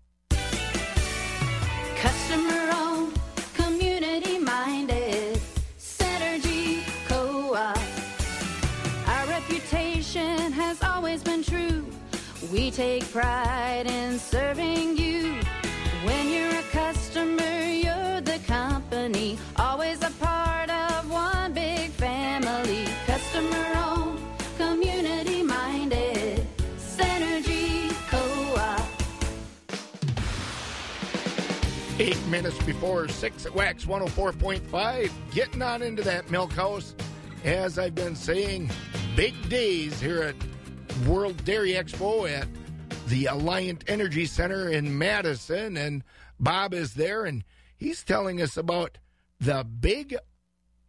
Customer 2.01 2.71
owned, 2.73 3.21
community 3.55 4.39
minded, 4.39 5.39
Synergy 5.79 6.83
Co 7.07 7.55
op. 7.55 7.79
Our 9.07 9.27
reputation 9.27 10.51
has 10.53 10.83
always 10.83 11.23
been 11.23 11.43
true. 11.43 11.85
We 12.51 12.71
take 12.71 13.05
pride 13.13 13.85
in 13.87 14.19
serving 14.19 14.97
you. 14.97 15.35
When 16.05 16.31
you're 16.31 16.59
a 16.59 16.63
customer, 16.73 17.65
you're 17.69 18.23
the 18.23 18.41
company. 18.47 19.39
Eight 32.01 32.27
minutes 32.29 32.57
before 32.65 33.09
six 33.09 33.45
at 33.45 33.55
Wax 33.55 33.85
104.5. 33.85 35.11
Getting 35.33 35.61
on 35.61 35.83
into 35.83 36.01
that 36.01 36.31
milk 36.31 36.51
house. 36.51 36.95
As 37.45 37.79
I've 37.79 37.95
been 37.95 38.17
saying, 38.17 38.71
big 39.15 39.35
days 39.51 40.01
here 40.01 40.23
at 40.23 41.07
World 41.07 41.45
Dairy 41.45 41.73
Expo 41.73 42.27
at 42.27 42.49
the 43.09 43.25
Alliant 43.25 43.83
Energy 43.87 44.25
Center 44.25 44.71
in 44.71 44.97
Madison. 44.97 45.77
And 45.77 46.03
Bob 46.39 46.73
is 46.73 46.95
there 46.95 47.27
and 47.27 47.45
he's 47.77 48.03
telling 48.03 48.41
us 48.41 48.57
about 48.57 48.97
the 49.39 49.63
big 49.63 50.17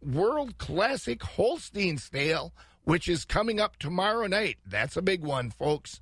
World 0.00 0.56
Classic 0.56 1.22
Holstein 1.22 1.98
Sale, 1.98 2.54
which 2.84 3.06
is 3.06 3.26
coming 3.26 3.60
up 3.60 3.78
tomorrow 3.78 4.28
night. 4.28 4.56
That's 4.66 4.96
a 4.96 5.02
big 5.02 5.22
one, 5.22 5.50
folks. 5.50 6.00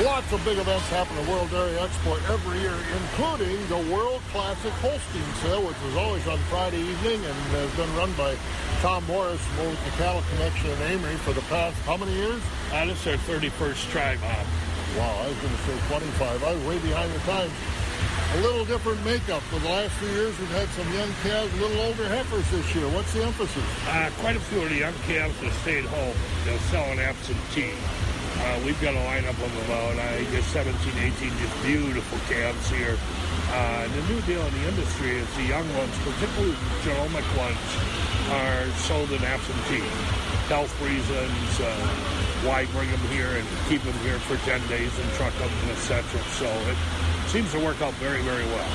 Lots 0.00 0.32
of 0.32 0.42
big 0.42 0.56
events 0.56 0.88
happen 0.88 1.12
at 1.18 1.28
World 1.28 1.50
Dairy 1.50 1.76
Expo 1.76 2.16
every 2.32 2.58
year, 2.64 2.72
including 2.96 3.60
the 3.68 3.76
World 3.92 4.22
Classic 4.32 4.72
Holstein 4.80 5.28
Sale, 5.44 5.60
which 5.68 5.76
is 5.84 5.96
always 5.96 6.26
on 6.26 6.38
Friday 6.48 6.80
evening 6.80 7.20
and 7.20 7.36
has 7.52 7.70
been 7.76 7.92
run 7.94 8.10
by 8.16 8.34
Tom 8.80 9.04
Morris 9.04 9.38
from 9.52 9.68
Old 9.68 9.76
Cattle 10.00 10.24
Connection 10.32 10.70
in 10.70 10.96
Amery 10.96 11.14
for 11.20 11.34
the 11.34 11.44
past 11.52 11.76
how 11.84 11.98
many 11.98 12.10
years? 12.16 12.40
Uh, 12.72 12.86
this 12.86 13.04
is 13.04 13.06
our 13.06 13.36
31st 13.36 13.90
try, 13.92 14.16
Bob. 14.16 14.46
Wow, 14.96 15.12
I 15.12 15.28
was 15.28 15.36
going 15.44 15.52
to 15.52 15.62
say 15.68 15.76
25. 15.92 16.42
I 16.42 16.54
was 16.56 16.64
way 16.64 16.78
behind 16.80 17.12
the 17.12 17.20
times. 17.28 17.52
A 18.32 18.40
little 18.40 18.64
different 18.64 19.04
makeup. 19.04 19.44
For 19.52 19.60
the 19.60 19.68
last 19.68 19.92
few 20.00 20.08
years, 20.08 20.32
we've 20.40 20.56
had 20.56 20.68
some 20.72 20.88
young 20.96 21.12
calves, 21.20 21.52
a 21.52 21.60
little 21.60 21.80
older 21.84 22.08
heifers 22.08 22.48
this 22.48 22.64
year. 22.74 22.88
What's 22.96 23.12
the 23.12 23.24
emphasis? 23.24 23.68
Uh, 23.86 24.08
quite 24.24 24.36
a 24.36 24.40
few 24.40 24.62
of 24.62 24.70
the 24.70 24.80
young 24.88 24.96
calves 25.04 25.36
have 25.44 25.52
stayed 25.60 25.84
home. 25.84 26.16
They'll 26.48 26.64
sell 26.72 26.88
an 26.90 26.98
absentee. 26.98 27.76
Uh, 28.42 28.58
we've 28.66 28.80
got 28.82 28.92
a 28.94 29.02
lineup 29.06 29.38
of 29.38 29.52
about, 29.64 29.94
I 30.02 30.24
guess, 30.34 30.44
17, 30.50 30.74
18 30.74 31.30
just 31.38 31.62
beautiful 31.62 32.18
calves 32.26 32.68
here. 32.70 32.98
Uh, 33.54 33.86
the 33.86 34.02
new 34.10 34.20
deal 34.22 34.42
in 34.42 34.52
the 34.54 34.68
industry 34.68 35.14
is 35.14 35.30
the 35.36 35.44
young 35.46 35.62
ones, 35.78 35.94
particularly 36.02 36.50
the 36.50 36.90
genomic 36.90 37.26
ones, 37.38 37.68
are 38.34 38.66
sold 38.82 39.12
in 39.12 39.22
absentee. 39.22 39.86
Health 40.50 40.74
reasons, 40.82 41.60
uh, 41.62 41.70
why 42.42 42.66
bring 42.74 42.90
them 42.90 43.06
here 43.14 43.30
and 43.30 43.46
keep 43.68 43.82
them 43.82 43.94
here 44.02 44.18
for 44.26 44.34
10 44.42 44.58
days 44.66 44.90
and 44.90 45.08
truck 45.14 45.32
them, 45.38 45.50
etc. 45.70 46.02
So 46.34 46.50
it 46.66 46.78
seems 47.30 47.52
to 47.52 47.60
work 47.62 47.80
out 47.80 47.94
very, 48.02 48.22
very 48.22 48.44
well. 48.46 48.70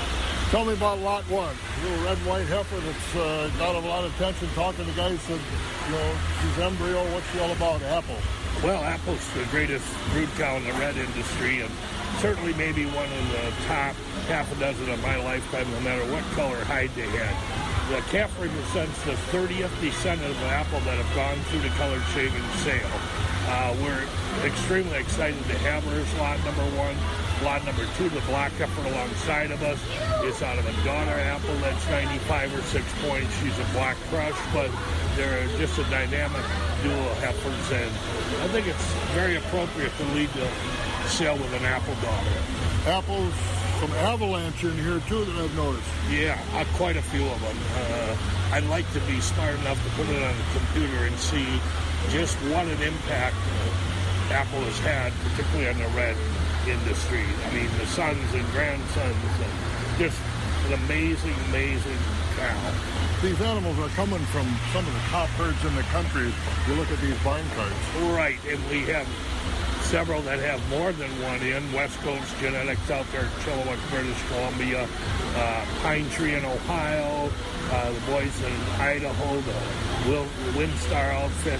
Tell 0.49 0.63
me 0.63 0.73
about 0.73 0.99
lot 0.99 1.23
one. 1.27 1.55
Little 1.83 2.05
red 2.05 2.17
and 2.17 2.25
white 2.25 2.47
heifer 2.47 2.79
that's 2.79 3.15
uh, 3.19 3.51
got 3.59 3.75
a 3.75 3.83
lot 3.83 4.05
of 4.05 4.15
attention. 4.15 4.47
Talking 4.55 4.85
to 4.85 4.91
guys 4.93 5.19
that, 5.27 5.41
you 5.43 5.91
know, 5.91 6.15
she's 6.39 6.63
embryo. 6.63 7.03
What's 7.11 7.29
she 7.33 7.39
all 7.39 7.51
about? 7.51 7.81
Apple. 7.83 8.15
Well, 8.63 8.83
Apple's 8.83 9.21
the 9.33 9.45
greatest 9.51 9.85
brood 10.11 10.29
cow 10.35 10.57
in 10.57 10.63
the 10.65 10.73
red 10.73 10.97
industry, 10.97 11.61
and 11.61 11.71
certainly 12.17 12.55
maybe 12.55 12.85
one 12.87 13.05
of 13.05 13.31
the 13.31 13.53
top 13.67 13.93
half 14.25 14.51
a 14.51 14.59
dozen 14.59 14.89
of 14.89 14.99
my 15.03 15.15
lifetime, 15.23 15.69
no 15.71 15.79
matter 15.81 16.01
what 16.11 16.23
color 16.33 16.57
hide 16.65 16.89
they 16.95 17.05
had. 17.05 17.37
The 17.93 18.01
calf 18.09 18.33
represents 18.41 18.97
the 19.03 19.13
30th 19.29 19.69
descendant 19.79 20.31
of 20.31 20.43
Apple 20.49 20.79
that 20.81 20.97
have 20.97 21.15
gone 21.15 21.37
through 21.47 21.61
the 21.61 21.73
colored 21.77 22.01
shaving 22.17 22.43
sale. 22.65 22.89
Uh, 23.45 23.77
we're 23.79 24.03
extremely 24.43 24.97
excited 24.97 25.37
to 25.37 25.57
have 25.59 25.83
her 25.83 26.01
as 26.01 26.13
lot 26.17 26.43
number 26.43 26.65
one. 26.75 26.97
Lot 27.43 27.63
number 27.65 27.85
two, 27.97 28.09
the 28.09 28.21
black 28.21 28.51
heifer 28.53 28.87
alongside 28.89 29.51
of 29.51 29.61
us, 29.61 29.79
is 30.25 30.41
out 30.41 30.57
of 30.57 30.65
a 30.65 30.73
daughter 30.83 31.11
apple 31.11 31.53
that's 31.61 31.85
95 31.87 32.55
or 32.55 32.61
6 32.61 32.85
points. 33.05 33.39
She's 33.39 33.57
a 33.59 33.67
black 33.73 33.95
crush, 34.09 34.37
but 34.53 34.71
they're 35.15 35.45
just 35.57 35.77
a 35.77 35.83
dynamic 35.83 36.41
duo 36.81 36.97
of 36.97 37.17
heifers, 37.21 37.71
and 37.71 37.91
I 38.41 38.47
think 38.49 38.65
it's 38.65 38.91
very 39.13 39.35
appropriate 39.35 39.95
to 39.97 40.03
lead 40.15 40.29
the 40.29 40.49
sale 41.07 41.37
with 41.37 41.53
an 41.53 41.65
apple 41.65 41.93
daughter. 42.01 42.31
Apples, 42.87 43.33
some 43.79 43.91
avalanche 44.09 44.63
in 44.63 44.73
here 44.73 44.99
too 45.07 45.23
that 45.23 45.37
I've 45.37 45.55
noticed. 45.55 45.87
Yeah, 46.09 46.41
uh, 46.53 46.65
quite 46.73 46.97
a 46.97 47.03
few 47.03 47.23
of 47.27 47.39
them. 47.39 47.57
Uh, 47.75 48.17
I'd 48.53 48.65
like 48.65 48.91
to 48.93 48.99
be 49.01 49.21
smart 49.21 49.53
enough 49.59 49.77
to 49.83 49.89
put 49.91 50.09
it 50.09 50.23
on 50.23 50.35
the 50.35 50.59
computer 50.59 51.05
and 51.05 51.15
see 51.19 51.45
just 52.09 52.35
what 52.49 52.65
an 52.65 52.81
impact 52.81 53.35
uh, 53.35 54.33
Apple 54.33 54.59
has 54.61 54.79
had, 54.79 55.13
particularly 55.21 55.69
on 55.69 55.77
the 55.77 55.95
red 55.95 56.15
industry. 56.69 57.23
I 57.23 57.53
mean, 57.53 57.69
the 57.79 57.87
sons 57.87 58.33
and 58.33 58.45
grandsons, 58.51 59.31
and 59.39 59.55
just 59.97 60.19
an 60.67 60.73
amazing, 60.85 61.35
amazing 61.49 61.97
cow. 62.35 62.73
These 63.21 63.41
animals 63.41 63.79
are 63.79 63.89
coming 63.95 64.23
from 64.29 64.45
some 64.73 64.85
of 64.85 64.93
the 64.93 65.05
top 65.09 65.29
herds 65.39 65.63
in 65.65 65.75
the 65.75 65.87
country. 65.89 66.31
You 66.67 66.73
look 66.75 66.91
at 66.91 66.99
these 66.99 67.17
barn 67.23 67.43
cards. 67.55 67.75
Right, 68.13 68.39
and 68.47 68.59
we 68.69 68.81
have 68.93 69.07
several 69.87 70.21
that 70.23 70.39
have 70.39 70.61
more 70.69 70.91
than 70.91 71.09
one 71.23 71.41
in. 71.41 71.71
West 71.71 71.97
Coast 71.99 72.27
Genetics 72.39 72.91
out 72.91 73.05
there, 73.11 73.23
in 73.23 73.29
Chilliwack, 73.41 73.79
British 73.89 74.21
Columbia, 74.27 74.87
uh, 75.35 75.65
Pine 75.81 76.09
Tree 76.11 76.35
in 76.35 76.43
Ohio, 76.43 77.31
uh, 77.71 77.91
the 77.91 77.99
boys 78.11 78.41
in 78.43 78.53
Idaho, 78.81 79.39
the 79.41 80.09
Will, 80.09 80.27
Windstar 80.53 81.13
outfit. 81.23 81.59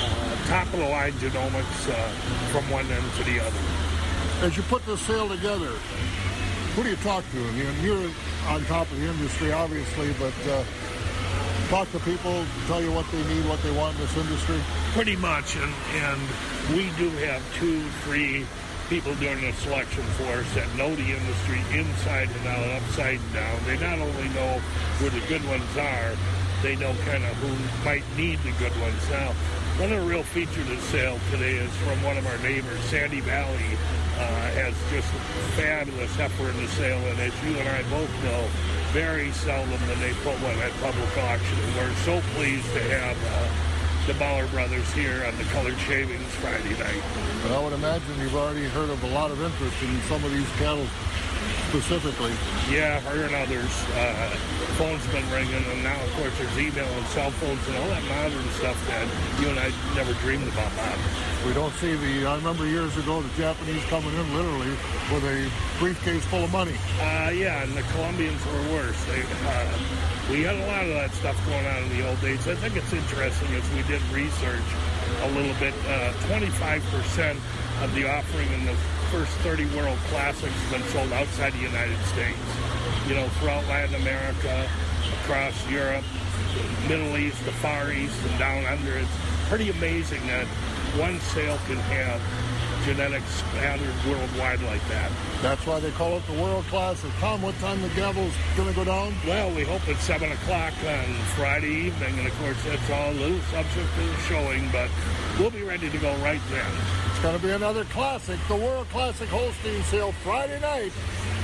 Uh, 0.00 0.48
top 0.48 0.66
of 0.72 0.78
the 0.80 0.88
line 0.88 1.12
genomics 1.12 1.90
uh, 1.90 2.08
from 2.50 2.68
one 2.70 2.86
end 2.86 3.04
to 3.16 3.24
the 3.24 3.38
other. 3.38 3.87
As 4.40 4.56
you 4.56 4.62
put 4.64 4.86
this 4.86 5.00
sale 5.00 5.28
together, 5.28 5.72
who 6.76 6.84
do 6.84 6.90
you 6.90 6.96
talk 7.02 7.24
to? 7.32 7.38
I 7.38 7.50
mean, 7.50 7.66
you're 7.82 8.08
on 8.46 8.64
top 8.66 8.88
of 8.88 9.00
the 9.00 9.04
industry, 9.04 9.50
obviously, 9.50 10.12
but 10.12 10.32
uh, 10.46 10.62
talk 11.68 11.90
to 11.90 11.98
people, 12.00 12.44
tell 12.68 12.80
you 12.80 12.92
what 12.92 13.04
they 13.10 13.18
need, 13.34 13.44
what 13.48 13.60
they 13.62 13.72
want 13.72 13.96
in 13.96 14.02
this 14.02 14.16
industry. 14.16 14.60
Pretty 14.92 15.16
much, 15.16 15.56
and, 15.56 15.74
and 15.96 16.20
we 16.70 16.88
do 16.96 17.10
have 17.26 17.42
two, 17.56 17.82
three 18.04 18.46
people 18.88 19.12
doing 19.16 19.40
the 19.40 19.52
selection 19.54 20.04
for 20.14 20.30
us 20.30 20.54
that 20.54 20.72
know 20.76 20.94
the 20.94 21.10
industry 21.10 21.58
inside 21.76 22.30
and 22.30 22.46
out, 22.46 22.80
upside 22.80 23.18
and 23.18 23.32
down. 23.34 23.58
They 23.66 23.76
not 23.78 23.98
only 23.98 24.28
know 24.38 24.62
where 25.00 25.10
the 25.10 25.20
good 25.26 25.44
ones 25.48 25.76
are, 25.76 26.14
they 26.62 26.76
know 26.76 26.94
kind 27.06 27.24
of 27.24 27.34
who 27.38 27.84
might 27.84 28.04
need 28.16 28.38
the 28.40 28.52
good 28.58 28.74
ones. 28.80 28.98
Now, 29.10 29.32
one 29.78 29.92
of 29.92 30.00
the 30.00 30.06
real 30.06 30.24
features 30.24 30.58
of 30.58 30.76
the 30.76 30.82
sale 30.90 31.18
today 31.30 31.54
is 31.54 31.70
from 31.86 32.02
one 32.02 32.16
of 32.18 32.26
our 32.26 32.38
neighbors, 32.38 32.80
Sandy 32.90 33.20
Valley, 33.20 33.78
uh, 34.18 34.50
has 34.58 34.74
just 34.90 35.06
fabulous 35.54 36.10
heifer 36.16 36.50
in 36.50 36.56
the 36.56 36.68
sale, 36.74 36.98
and 36.98 37.18
as 37.20 37.32
you 37.46 37.54
and 37.54 37.68
I 37.68 37.82
both 37.90 38.10
know, 38.24 38.42
very 38.90 39.30
seldom 39.32 39.78
do 39.86 39.94
they 40.02 40.12
put 40.26 40.34
one 40.42 40.58
at 40.58 40.72
public 40.82 41.06
auction. 41.18 41.58
And 41.62 41.74
we're 41.76 41.94
so 42.02 42.20
pleased 42.34 42.66
to 42.74 42.82
have 42.90 43.16
uh, 43.30 43.46
the 44.10 44.18
Bauer 44.18 44.46
brothers 44.48 44.90
here 44.94 45.22
on 45.28 45.36
the 45.36 45.44
colored 45.54 45.78
shavings 45.86 46.26
Friday 46.42 46.74
night. 46.80 47.02
But 47.42 47.52
I 47.52 47.62
would 47.62 47.74
imagine 47.74 48.18
you've 48.18 48.34
already 48.34 48.64
heard 48.64 48.90
of 48.90 49.02
a 49.04 49.08
lot 49.14 49.30
of 49.30 49.40
interest 49.40 49.76
in 49.82 50.00
some 50.08 50.24
of 50.24 50.32
these 50.32 50.48
cattle 50.56 50.86
specifically. 51.68 52.32
Yeah, 52.72 53.00
her 53.12 53.28
and 53.28 53.34
others. 53.34 53.68
Uh, 53.92 54.32
phone's 54.80 55.04
been 55.12 55.28
ringing, 55.30 55.60
and 55.68 55.82
now, 55.84 56.00
of 56.00 56.10
course, 56.16 56.32
there's 56.38 56.56
email 56.56 56.88
and 56.88 57.06
cell 57.12 57.30
phones 57.36 57.60
and 57.68 57.76
all 57.76 57.88
that 57.92 58.04
modern 58.08 58.48
stuff 58.56 58.76
that 58.88 59.04
you 59.40 59.48
and 59.52 59.58
I 59.60 59.68
never 59.94 60.14
dreamed 60.24 60.48
about 60.48 60.72
modern. 60.76 61.28
We 61.46 61.52
don't 61.52 61.72
see 61.74 61.94
the, 61.94 62.26
I 62.26 62.36
remember 62.36 62.66
years 62.66 62.96
ago, 62.96 63.20
the 63.20 63.28
Japanese 63.36 63.84
coming 63.92 64.14
in 64.16 64.34
literally 64.34 64.72
with 65.12 65.24
a 65.28 65.50
briefcase 65.78 66.24
full 66.26 66.44
of 66.44 66.52
money. 66.52 66.74
Uh, 67.00 67.30
yeah, 67.36 67.62
and 67.62 67.76
the 67.76 67.82
Colombians 67.92 68.40
were 68.46 68.80
worse. 68.80 68.98
They, 69.04 69.20
uh, 69.20 69.78
we 70.30 70.42
had 70.42 70.56
a 70.56 70.66
lot 70.66 70.82
of 70.82 70.94
that 70.96 71.12
stuff 71.12 71.36
going 71.46 71.66
on 71.66 71.84
in 71.84 71.88
the 71.96 72.08
old 72.08 72.20
days. 72.20 72.48
I 72.48 72.56
think 72.56 72.76
it's 72.76 72.92
interesting 72.92 73.48
as 73.54 73.64
we 73.76 73.82
did 73.84 74.02
research 74.08 74.68
a 75.22 75.30
little 75.36 75.54
bit. 75.60 75.74
Uh, 75.84 76.12
25% 76.32 77.36
of 77.84 77.94
the 77.94 78.08
offering 78.08 78.50
in 78.52 78.64
the 78.64 78.76
first 79.10 79.32
30 79.40 79.64
World 79.76 79.98
Classics 80.08 80.52
has 80.52 80.72
been 80.72 80.88
sold 80.90 81.12
outside 81.12 81.52
the 81.54 81.64
United 81.64 81.98
States. 82.04 82.38
You 83.08 83.14
know, 83.14 83.28
throughout 83.40 83.64
Latin 83.66 83.94
America, 83.96 84.68
across 85.24 85.54
Europe, 85.70 86.04
Middle 86.88 87.16
East, 87.16 87.42
the 87.44 87.52
Far 87.52 87.92
East, 87.92 88.14
and 88.28 88.38
down 88.38 88.64
under. 88.66 88.96
It's 88.98 89.08
pretty 89.48 89.70
amazing 89.70 90.26
that 90.26 90.46
one 91.00 91.20
sale 91.20 91.58
can 91.66 91.76
have 91.76 92.20
genetics 92.84 93.42
scattered 93.44 93.94
worldwide 94.06 94.60
like 94.62 94.86
that. 94.88 95.10
That's 95.42 95.66
why 95.66 95.80
they 95.80 95.90
call 95.92 96.16
it 96.16 96.26
the 96.26 96.40
World 96.40 96.64
Classic. 96.66 97.10
Tom, 97.18 97.42
what 97.42 97.54
time 97.60 97.80
the 97.82 97.88
gavel's 97.90 98.32
going 98.56 98.68
to 98.68 98.74
go 98.74 98.84
down? 98.84 99.14
Well, 99.26 99.50
we 99.54 99.64
hope 99.64 99.86
it's 99.88 100.04
7 100.04 100.30
o'clock 100.30 100.72
on 100.84 101.14
Friday 101.36 101.88
evening, 101.88 102.18
and 102.18 102.26
of 102.26 102.38
course, 102.40 102.56
that's 102.64 102.90
all 102.90 103.10
a 103.10 103.12
little 103.12 103.40
subject 103.52 103.88
to 103.94 104.02
the 104.04 104.16
showing, 104.28 104.68
but 104.70 104.90
we'll 105.38 105.50
be 105.50 105.62
ready 105.62 105.90
to 105.90 105.98
go 105.98 106.14
right 106.16 106.40
then. 106.50 107.07
It's 107.18 107.24
going 107.24 107.36
to 107.36 107.44
be 107.44 107.50
another 107.50 107.82
classic, 107.86 108.38
the 108.46 108.54
World 108.54 108.88
Classic 108.90 109.28
Holstein 109.28 109.82
sale 109.82 110.12
Friday 110.22 110.60
night. 110.60 110.92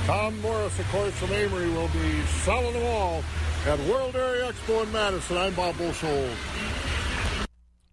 Tom 0.05 0.39
Morris, 0.39 0.79
of 0.79 0.87
course, 0.87 1.13
from 1.15 1.27
Amery 1.31 1.69
will 1.75 1.89
be 1.89 2.21
selling 2.45 2.71
them 2.71 2.85
all 2.85 3.21
at 3.65 3.77
World 3.79 4.13
Dairy 4.13 4.39
Expo 4.39 4.83
in 4.83 4.91
Madison. 4.93 5.35
I'm 5.35 5.53
Bob 5.53 5.77
Bosold. 5.77 6.31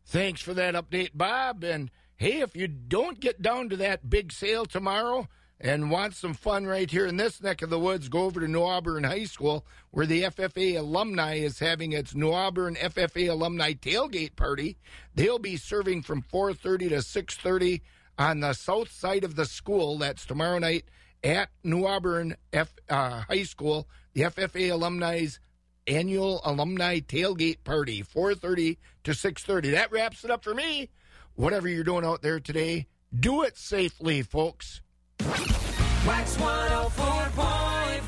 Thanks 0.06 0.40
for 0.40 0.54
that 0.54 0.76
update, 0.76 1.10
Bob. 1.14 1.64
And 1.64 1.90
hey, 2.14 2.42
if 2.42 2.54
you 2.54 2.68
don't 2.68 3.18
get 3.18 3.42
down 3.42 3.68
to 3.70 3.76
that 3.78 4.08
big 4.08 4.30
sale 4.30 4.64
tomorrow 4.64 5.26
and 5.62 5.92
want 5.92 6.14
some 6.14 6.34
fun 6.34 6.66
right 6.66 6.90
here 6.90 7.06
in 7.06 7.16
this 7.16 7.40
neck 7.40 7.62
of 7.62 7.70
the 7.70 7.78
woods, 7.78 8.08
go 8.08 8.22
over 8.22 8.40
to 8.40 8.48
New 8.48 8.64
Auburn 8.64 9.04
High 9.04 9.24
School 9.24 9.64
where 9.92 10.06
the 10.06 10.24
FFA 10.24 10.78
alumni 10.78 11.36
is 11.36 11.60
having 11.60 11.92
its 11.92 12.14
New 12.16 12.32
Auburn 12.32 12.74
FFA 12.74 13.30
alumni 13.30 13.72
tailgate 13.72 14.34
party. 14.34 14.76
They'll 15.14 15.38
be 15.38 15.56
serving 15.56 16.02
from 16.02 16.22
4:30 16.22 16.88
to 16.88 17.02
6:30 17.02 17.80
on 18.18 18.40
the 18.40 18.54
south 18.54 18.90
side 18.90 19.22
of 19.22 19.36
the 19.36 19.46
school. 19.46 19.98
That's 19.98 20.26
tomorrow 20.26 20.58
night 20.58 20.84
at 21.22 21.50
New 21.62 21.86
Auburn 21.86 22.36
F, 22.52 22.74
uh, 22.88 23.22
High 23.22 23.44
School. 23.44 23.88
The 24.14 24.22
FFA 24.22 24.72
alumni's 24.72 25.38
annual 25.86 26.40
alumni 26.44 26.98
tailgate 27.00 27.64
party 27.64 28.02
4.30 28.02 28.76
to 29.02 29.10
6.30 29.10 29.72
that 29.72 29.90
wraps 29.90 30.24
it 30.24 30.30
up 30.30 30.44
for 30.44 30.54
me 30.54 30.88
whatever 31.34 31.66
you're 31.68 31.82
doing 31.82 32.04
out 32.04 32.22
there 32.22 32.38
today 32.38 32.86
do 33.18 33.42
it 33.42 33.58
safely 33.58 34.22
folks 34.22 34.80
Wax 35.24 36.36
104.5. 36.36 38.02